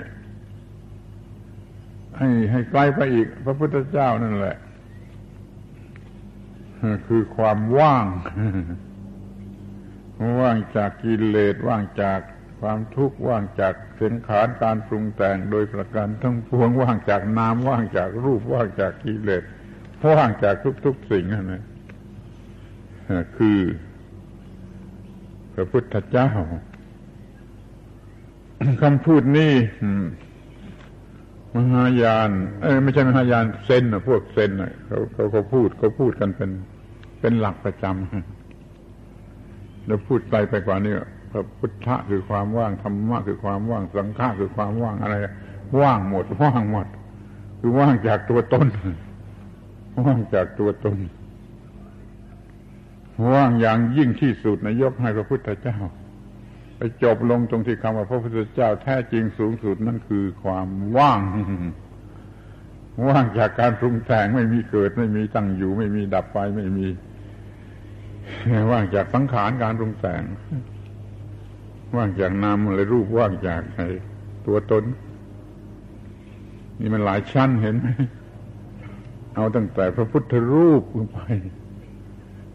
[2.17, 4.57] ให้ให้ไกลไปอีก พระพุทธเจ้านั่นแหละ
[7.07, 8.05] คือความว่าง
[10.41, 12.19] ว่างจากกิเลสว่างจาก
[12.59, 19.43] ความทุกข์ว่างจากเส้นขานการปรุงแต่งโดยประการทั้งปวงว่างจากนามว่างจากรูปว่างจากกิเลส
[20.17, 21.63] ว่างจากทุกๆสิ่งนั่นนะ
[23.37, 23.59] คือ
[25.53, 26.29] พระพุทธเจ้า
[28.81, 29.53] คำพูดนี้
[31.55, 32.31] มหายาน
[32.61, 36.49] เอ้ไม่ใช่มหายานเซนนะพวกเซนนะเขาเขาเขาพูดเขาพูดกันเป็น
[37.19, 40.93] เป็นหลักประจำแล้วพูดไปไปกว่านี้
[41.31, 45.15] พระพุทธะคือความว่างธรรมะคือความว่างสังฆะคือความว่างอะไร
[45.81, 46.87] ว่างหมด ว่างหมด
[47.59, 48.67] คือว่างจากตัวตน
[50.05, 50.97] ว่างจากตัวตน
[53.33, 55.77] ว่างอย่างยิ่งที่สุดนะยกให้พระพุทธเจ้า
[56.81, 61.21] ไปจบลงตรงที่คำว่าพระพุทธเจ้าแท้จริงสูงสุดนั่นคือความว่าง
[63.09, 66.87] ว่างจากการปรุงแต่งไม่มีเกิด ไม่มีตั้งอยู่ ไม่มีดับไปไม่มี
[68.71, 70.21] ว่างจากสังขารการปรุงแต่ง
[71.95, 73.61] ว่างจากนามอะรูปว่างจาก
[74.47, 74.83] ตัวตน
[76.79, 77.87] นี่มันหลายชั้นเห็นไหม
[79.35, 81.19] เอาตั้งแต่พระพุทธรูปลงไป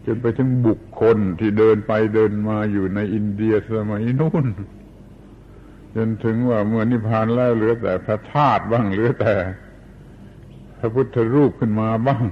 [0.05, 4.45] จนไปถึงบุคคลที่เดินไปเดินมาอยู่ในอินเดียสมัยนู้น
[5.95, 9.35] จนถึงว่าเมื่อนิพพานแล้วเหลือแต่พระธาตุบ้างเหลือแต่
[10.77, 12.25] พระพุทธรูปขึ้นมาบ้าง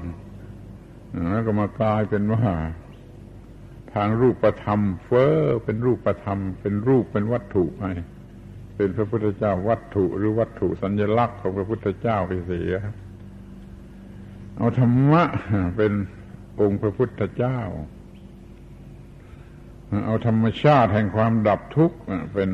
[1.31, 2.45] แล้วก็มากลายเป็นว่า
[3.93, 7.83] ทางรูปประธรรม เฟ้อเป็นรูปประธรรม เป็นรูปเป็นวัตถุไป
[8.75, 12.73] เป็นพระพุทธเจ้าวัตถุหรือวัตถุสัญลักษณ์ของพระพุทธเจ้าไปเสีย
[14.57, 15.23] เอาธรรมะ
[15.77, 15.91] เป็น
[16.61, 17.59] องค์พระพุทธเจ้า
[20.05, 21.97] เอาธรรมชาติแห่งความดับทุกข์
[22.33, 22.49] เป็น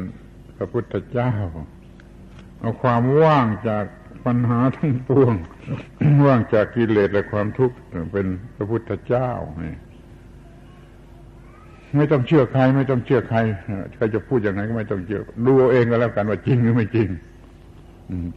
[0.57, 1.31] พระพุทธเจ้า
[2.59, 3.85] เอาความว่างจาก
[4.25, 5.33] ปัญหาทั้งปวง
[6.25, 7.75] ว่างจากกิเลสและความทุกข์
[8.13, 9.29] เป็นพระพุทธเจ้า
[11.97, 13.39] ไม่ต้องเชื่อใคร ไม่ต้องเชื่อใคร
[13.95, 17.09] ใครจะพูดอย่างไรก็ไม่ต้องเชื่อดูเองก็แล้วกันว่าจริงหรือไม่จริง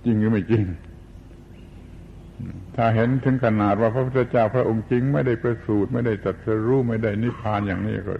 [0.05, 0.64] จริงหรือไม่จริง
[2.77, 8.15] ถ้าเห็นถึงขนาดว่าพระพุทธเจ้าพระองค์จริง ไม่ได้ประสูติไม่ได้ตรัสรู้ไม่ได้นิพพานอย่างนี้ก็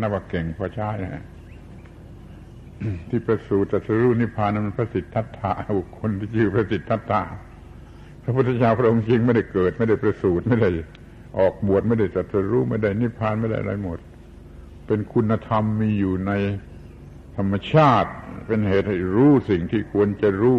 [0.00, 1.24] นับว่าเก่งพอใช้นะ
[3.08, 7.22] ที่ประสูติตรัสรู้นิพพานนั้นมันพระสิทธัตถะบุคคลที่ชื่อพระสิทธัตถะ
[8.22, 10.70] พระพุทธเจ้าพระองค์จริงไม่ได้เกิด ไม่ได้ประสูติไม่ได้
[11.38, 13.98] ออกบวชไม่ได้ตรัสรู้ไม่ได้นิพพานไม่ได้อะไรหมด
[14.86, 16.32] เป็นคุณธรรมมีอยู่ใน
[17.36, 18.10] ธรรมชาติ
[18.46, 20.58] เป็นเหตุให้รู้สิ่งที่ควรจะรู้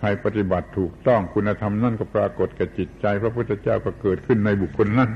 [0.00, 5.10] ใครปฏิบัติถูกต้องคุณธรรมนั่นก็ปรากฏกับจิตใจ พระพุทธเจ้าก็เกิดขึ้นในบุคคลนั้น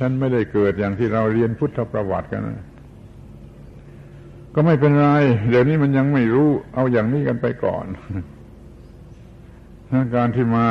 [0.00, 2.66] ท่านไม่ได้เกิดอย่างที่เราเรียนพุทธประวัติกันนะ
[4.54, 5.08] ก็ไม่เป็นไร
[5.48, 7.86] เดี๋ยวนี้มันยังไม่รู้ เอาอย่างนี้กันไปก่อน
[10.14, 10.66] การที่มา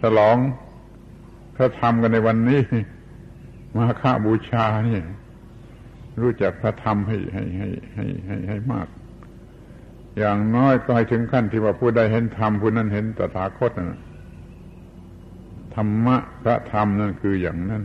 [0.00, 0.36] ฉลอง
[1.56, 2.60] พระธรรมกันในวันนี้
[3.76, 5.00] มาฆาบูชานี่
[6.22, 8.86] รู้จักพระธรรมให้ให้ให้ให้ให้ให้มาก
[10.18, 14.00] อย่างน้อยก็ให้ถึงขั้นที่ว่าผู้ใดเห็นธรรมผู้นั้นเห็นตถาคตนะ
[15.74, 17.82] ธรรมะพระธรรมนั่นคืออย่างนั้น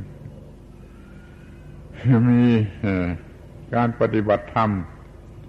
[2.29, 2.43] มี
[3.75, 4.69] การปฏิบัติธรรม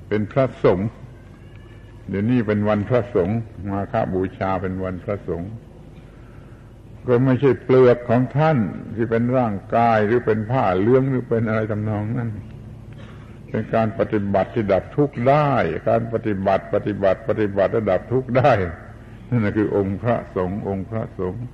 [0.09, 0.89] เป็นพระสงฆ์
[2.09, 3.39] เดี๋ยวนี้เป็นวันพระสงฆ์
[3.71, 5.51] มาฆบูชาเป็นวันพระสงฆ์
[7.07, 8.59] ก็ไม่ใช่เปลือกของท่าน
[8.95, 12.31] ที่เป็นร่างกายหรือเป็นผ้าเลื้องหรือเป็นอะไรทำนองนั้น
[13.53, 15.51] เป็นการปฏิบัติที่ดับทุกข์ได้
[15.89, 18.53] การปฏิบัติปฏิบัติปฏิบัติระดับทุกข์ได้
[19.29, 21.45] นั่นคือองค์พระสงฆ์องค์พระสงฆ์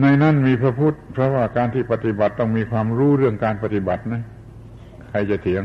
[0.00, 4.22] ในนั้นมีพระพุทธ เพราะว่าการที่ปฏิบัติต้องมีความรู้เรื่องการปฏิบัตินะ
[5.08, 5.62] ใครจะเถียง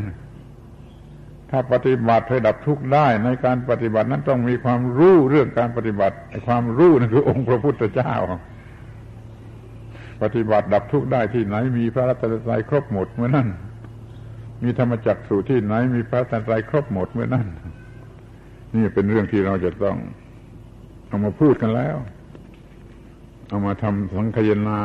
[1.49, 6.15] ถ้าปฏิบัติให้ดับทุกข์ได้ ในการปฏิบัตินั้นต้องมีความรู้เรื่องการปฏิบัติ
[6.47, 8.13] ความรู้นั่นคือองค์พระพุทธเจ้า
[10.21, 13.47] ปฏิบัติดับทุกข์ได้ที่ไหน มีพระรัตนตรัยครบหมดเมื่อนั้น
[14.63, 17.47] มีธรรมจักสู่ที่ไหน มีพระรัตนตรัยครบหมดเมื่อนั้น
[18.75, 19.97] นี่เป็นเรื่องที่เราจะต้อง
[21.07, 21.97] เอามาพูดกันแล้ว
[23.49, 24.81] เอามาทำสังคยนา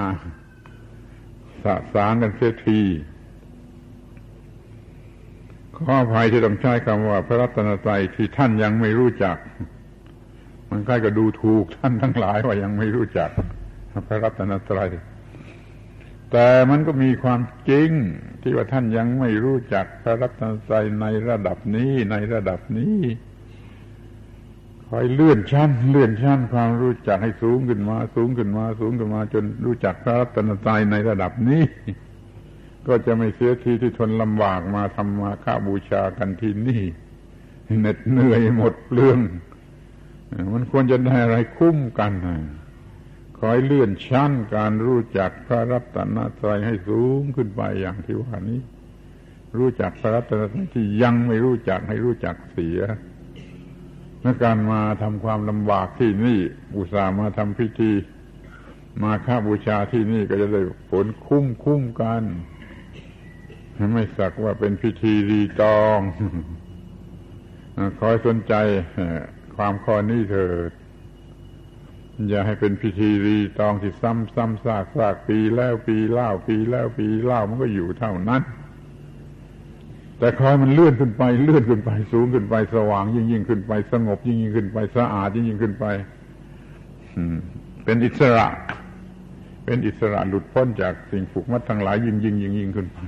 [1.65, 2.81] สะสางกันเสียที
[5.77, 9.37] ขออภัยที่ต้องใช้คำว่า พระรัตนตรัยที่ท่านยังไม่รู้จัก
[10.71, 13.31] มันใกล้ก็ดูถูกท่านทั้งหลายว่ายังไม่รู้จัก
[14.09, 14.89] พระรัตนตรัย
[16.33, 17.41] แต่มันก็มีความ
[17.71, 17.91] จริง
[18.43, 22.99] ที่ว่าท่านยังไม่รู้จักพระรัตนตรัยในระดับนี้ในระดับนี้
[24.89, 31.65] คอยเลื่อนชั้น เลื่อนชั้นความรู้จักให้สูงขึ้นมา สูงขึ้นมา สูงขึ้นมา จนรู้จักพระรัตนตรัยในระดับนี้
[32.87, 36.83] ก็จะไม่เสียทีที่ทนลำบากมาทำมาค่าบูชากันที่นี่
[37.81, 39.19] เหน็ดเหนื่อยหมดเปลือง
[40.53, 42.13] มันควรจะได้อะไรคุ้มกัน
[43.41, 48.61] คอยเลื่อนชั้นการรู้จักพระรัตนตรัยให้สูงขึ้นไปอย่างที่ว่านี้
[49.59, 52.81] รู้จักพระรัตนตรัยที่ยังไม่รู้จักให้รู้จักเสีย
[54.23, 56.41] และการมาทำความลำบากที่นี่
[56.77, 57.93] อุตส่าห์มาทำพิธี
[59.03, 62.23] มาค่าบูชาที่นี่ก็จะได้ผลคุ้มคุ้มกัน
[63.93, 65.99] ไม่สักว่าเป็นพิธีรีตอง
[68.01, 68.55] คอยสนใจ
[69.57, 70.71] ความข้อนี้เถิด
[72.29, 78.43] อย่าให้เป็นพิธีรีตองที่ซ้ำซ้ำซากซากปีแล้วปีเล่าปีแล้วปีเล่ามันก็อยู่เท่านั้น
[80.19, 85.85] แต่คอยมันเลื่อนขึ้นไปเลื่อนขึ้นไปสูงขึ้นไปสว่าง ยิ่งยิ่งขึ้นไปสงบ ยิ่งยิ่งขึ้นไปสะอาดยิ่งยิ่งขึ้นไป
[87.85, 88.47] เป็นอิสระ
[89.65, 92.99] เป็นอิสระหลุดพ้นจากสิ่งผูกมัดทั้งหลายยิ่งยิ่งยิ่งยิ่งขึ้นไป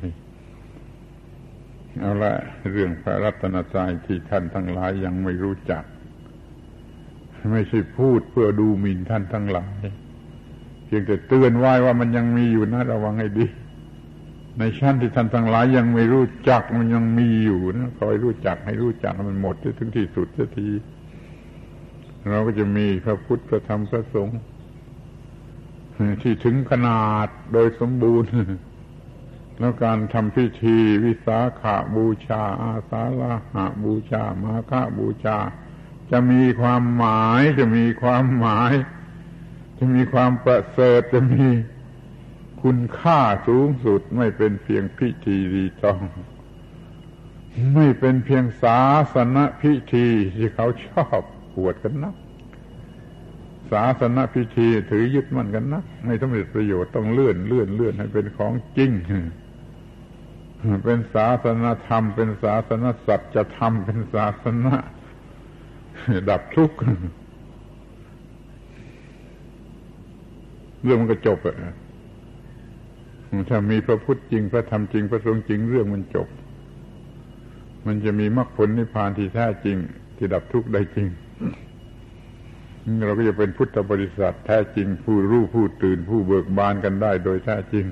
[2.00, 2.32] เอาละ
[2.72, 5.84] เรื่องพระรัตนตรัยที่ท่านทั้งหลายยังไม่รู้จัก
[7.52, 9.82] ไม่ใช่พูดเพื่อดูหมิ่นท่านทั้งหลาย
[10.84, 13.46] เพียงแต่เตือนไว้ว่ามันยังมีอยู่นะระวังให้ดี
[14.58, 20.68] ในชั้นที่ท่านทั้งหลายยังไม่รู้จักมันยังมีอยู่นะคอยรู้จักให้รู้จักมันหมดถึงที่สุดสักที
[22.30, 24.38] เราก็จะมีพระพุทธพระธรรมพระสงฆ์
[26.22, 28.30] ที่ถึงขนาดโดยสมบูรณ์
[29.58, 33.22] แล้วการทำพิธีวิสาขาบูชา อาสาฬ
[33.54, 35.38] หาบูชา มาฆบูชา
[36.10, 38.72] จะมีความหมาย จะมีความหมาย
[39.78, 41.46] จะมีความประเสริฐจะมี
[42.62, 46.00] คุณค่าสูงสุดไม่เป็นเพียงพิธีรีตอง
[47.74, 48.80] ไม่เป็นเพียงศา
[49.14, 50.06] สนพิธี
[50.36, 51.20] ที่เขาชอบ
[51.54, 52.14] ปวดกันนัก
[53.72, 58.90] ศาสนพิธีถือยึดมั่นกันนักไม่สำเร็จประโยชน์ต้องเลื่อนเลื่อนเลื่อนให้เป็นของจริง
[60.84, 64.76] เป็นศาสนธรรม เป็นศาสนสัจธรรมเป็นศาสนา
[66.30, 66.76] ดับทุกข์
[70.82, 71.56] เรื่องมันก็จบอะ
[73.48, 76.28] ถ้ามีพระพุทธจริง พระธรรมจริง พระสงฆ์จริง เรื่องมันจบ
[77.86, 79.76] มันจะมีมรรคผลนิพพานที่แท้จริง
[80.16, 81.08] ที่ดับทุกข์ได้จริง
[83.06, 87.86] เราก็จะเป็นพุทธบริษัทแท้จริง ผู้รู้ผู้ตื่นผู้เบิกบานกันได้โดยแท้จริง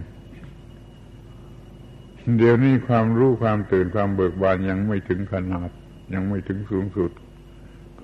[2.36, 5.70] เดี๋ยวนี้ความรู้ความตื่นความเบิกบานยังไม่ถึงขนาด
[6.14, 7.10] ยังไม่ถึงสูงสุด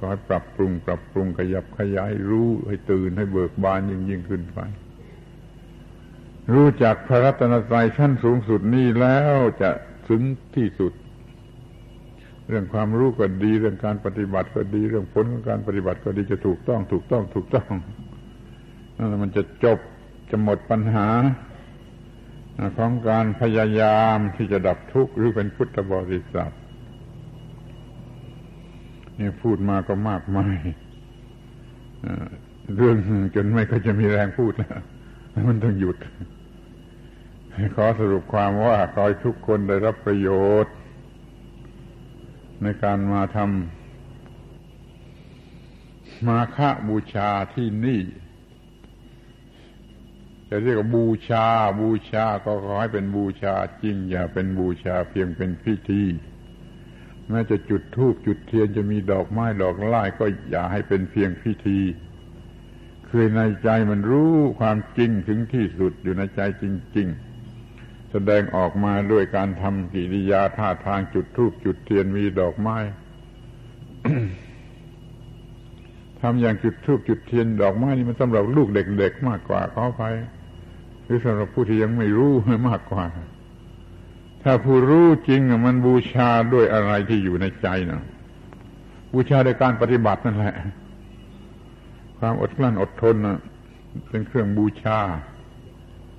[0.05, 4.59] อให้ปรับปรุง ปรับปรุงขยับขยายรู้ให้ตื่นให้เบิกบานยิ่งยิ่งขึ้นไป
[6.53, 9.71] รู้จักพระรัตนตรัยชั้นสูงสุดนี้แล้วจะ
[10.09, 10.23] ถึง
[10.57, 10.93] ที่สุด
[12.49, 17.73] เรื่องความรู้ก็ดี เรื่องการปฏิบัติก็ดี เรื่องผลของการปฏิบัติก็ดีจะถูกต้อง ถูกต้อง ถูกต้อง
[18.97, 19.79] นั่นมันจะจบ
[20.31, 21.09] จะหมดปัญหา
[22.79, 26.53] ของการพยายามที่จะดับทุกข์หรือเป็นพุทธบริษัท
[29.19, 30.59] นี่พูดมาก็มากมาย
[32.77, 32.97] เรื่อง
[33.35, 34.67] จนไม่ก็จะมีแรงพูดแล้
[35.41, 35.97] วมันต้องหยุด
[37.75, 40.29] ขอสรุปความว่าขอให้ทุกคนได้รับประโย
[40.65, 40.75] ชน์
[42.63, 43.49] ในการมาทำ
[46.27, 46.59] มาฆ
[46.89, 48.01] บูชาที่นี่
[50.49, 51.47] จะเรียกว่าบูชา
[51.81, 56.03] บูชาก็ขอให้เป็นบูชาจริง อย่าเป็นบูชาเพียงเป็นพิธี
[57.31, 61.81] แม้จะจุดธูปจุดเทียนจะมีดอกไม้ดอกไม้ก็อย่าให้เป็นเพียงพิธี
[63.09, 66.65] คือในใจมันรู้ความจริงถึงที่สุดอยู่ในใจจ
[66.97, 67.09] ริง
[67.59, 72.77] ๆ แสดงออกมาด้วยการทำกิริยาท่าทางจุดธูปจุดเทียนมีดอกไม้
[76.21, 80.03] ทำอย่างจุดธูปจุดเทียนดอกไม้นี่มันสำหรับลูกเด็กๆมากกว่าเขอไป
[81.05, 82.33] หรือสำหรับผู้ที่ยังไม่รู้
[82.69, 83.05] มากกว่า
[84.45, 88.03] ถ้าผู้รู้จริงมันบูชาด้วยอะไรที่อยู่ในใจนะ
[89.13, 90.55] บูชาด้วยการปฏิบัตินั่นแหละ
[92.19, 93.39] ความอดกลั้นอดทนนะ
[94.09, 95.01] เป็นเครื่องบูชา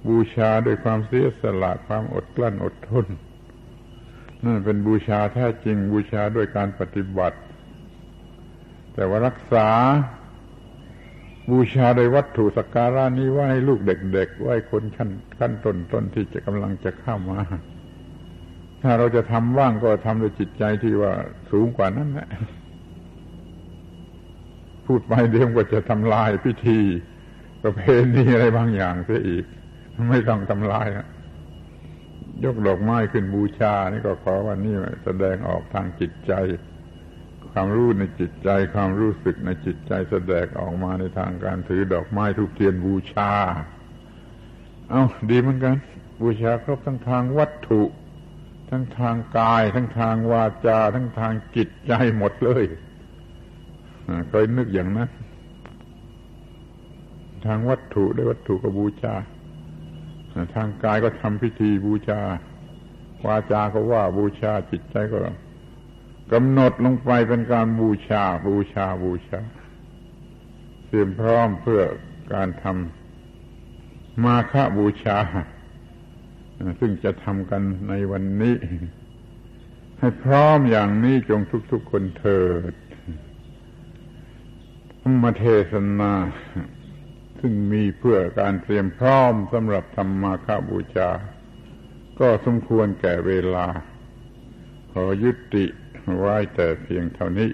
[0.07, 3.05] บูชาด้วยความเสียสละความอดกลั้นอดทน
[4.43, 7.37] นั่นเป็นบูชาแท้จริง บูชาด้วยการปฏิบัติ
[8.93, 9.69] แต่ว่ารักษา
[11.51, 17.39] บูชาโดยวัตถุสักการะนี้ไว้ให้ลูกเด็กๆไว้คนขั้นขั้นต้นต้นที่จะกำลังจะเข้ามา
[18.85, 21.13] ถ้าเราจะทำว่างก็ทำด้วยจิตใจที่ว่า
[21.51, 22.27] สูงกว่านั้นแหละ
[24.85, 26.79] พูดไปเดี๋ยวก็จะทำลายพิธี
[27.63, 27.81] ประเพ
[28.15, 29.45] ณีอะไรบางอย่างเสียอีก
[30.09, 31.07] ไม่ต้องทำลายนะ
[32.43, 36.33] ยกดอกไม้ขึ้นบูชา นี่ก็ขอว่านี่แสดงออกทางจิตใจ
[37.51, 43.31] ความรู้ในจิตใจ ความรู้สึกในจิตใจแสดงออกมาในทางการถือดอกไม้ทุกเทียนบูชา
[44.89, 45.75] เอาดีเหมือนกัน
[46.21, 47.81] บูชาครบทั้งทางวัตถุ
[48.75, 52.63] ทั้งทางกาย ทั้งทางวาจา ทั้งทางจิตใจหมดเลย
[54.29, 55.09] เคยนึกอย่างนั้น
[57.45, 59.15] ทางวัตถุได้วัตถุก็บูชา
[60.55, 62.21] ทางกายก็ทำพิธีบูชา
[63.25, 65.17] วาจาก็ว่าบูชาจิตใจก็
[66.33, 69.39] กำหนดลงไปเป็นการบูชา บูชาบูชา
[70.87, 71.81] เตรียมพร้อมเพื่อ
[72.33, 75.17] การทำมาฆบูชา
[76.79, 78.55] ซึ่งจะทำกันในวันนี้
[79.99, 81.41] ให้พร้อมอย่างนี้จง
[81.71, 82.73] ทุกๆคนเถิด
[85.01, 86.13] ธรรมเทศนา
[87.39, 91.09] ซึ่งมีเพื่อการเตรียมพร้อมสำหรับทำมาฆบูชา
[92.19, 93.67] ก็สมควรแก่เวลา
[94.91, 95.65] ขอยุติ
[96.17, 97.49] ไว้แต่เพียงเท่านี้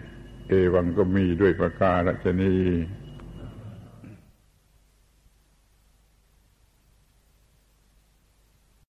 [0.48, 2.61] เอวังก็มีด้วยประการฉนี้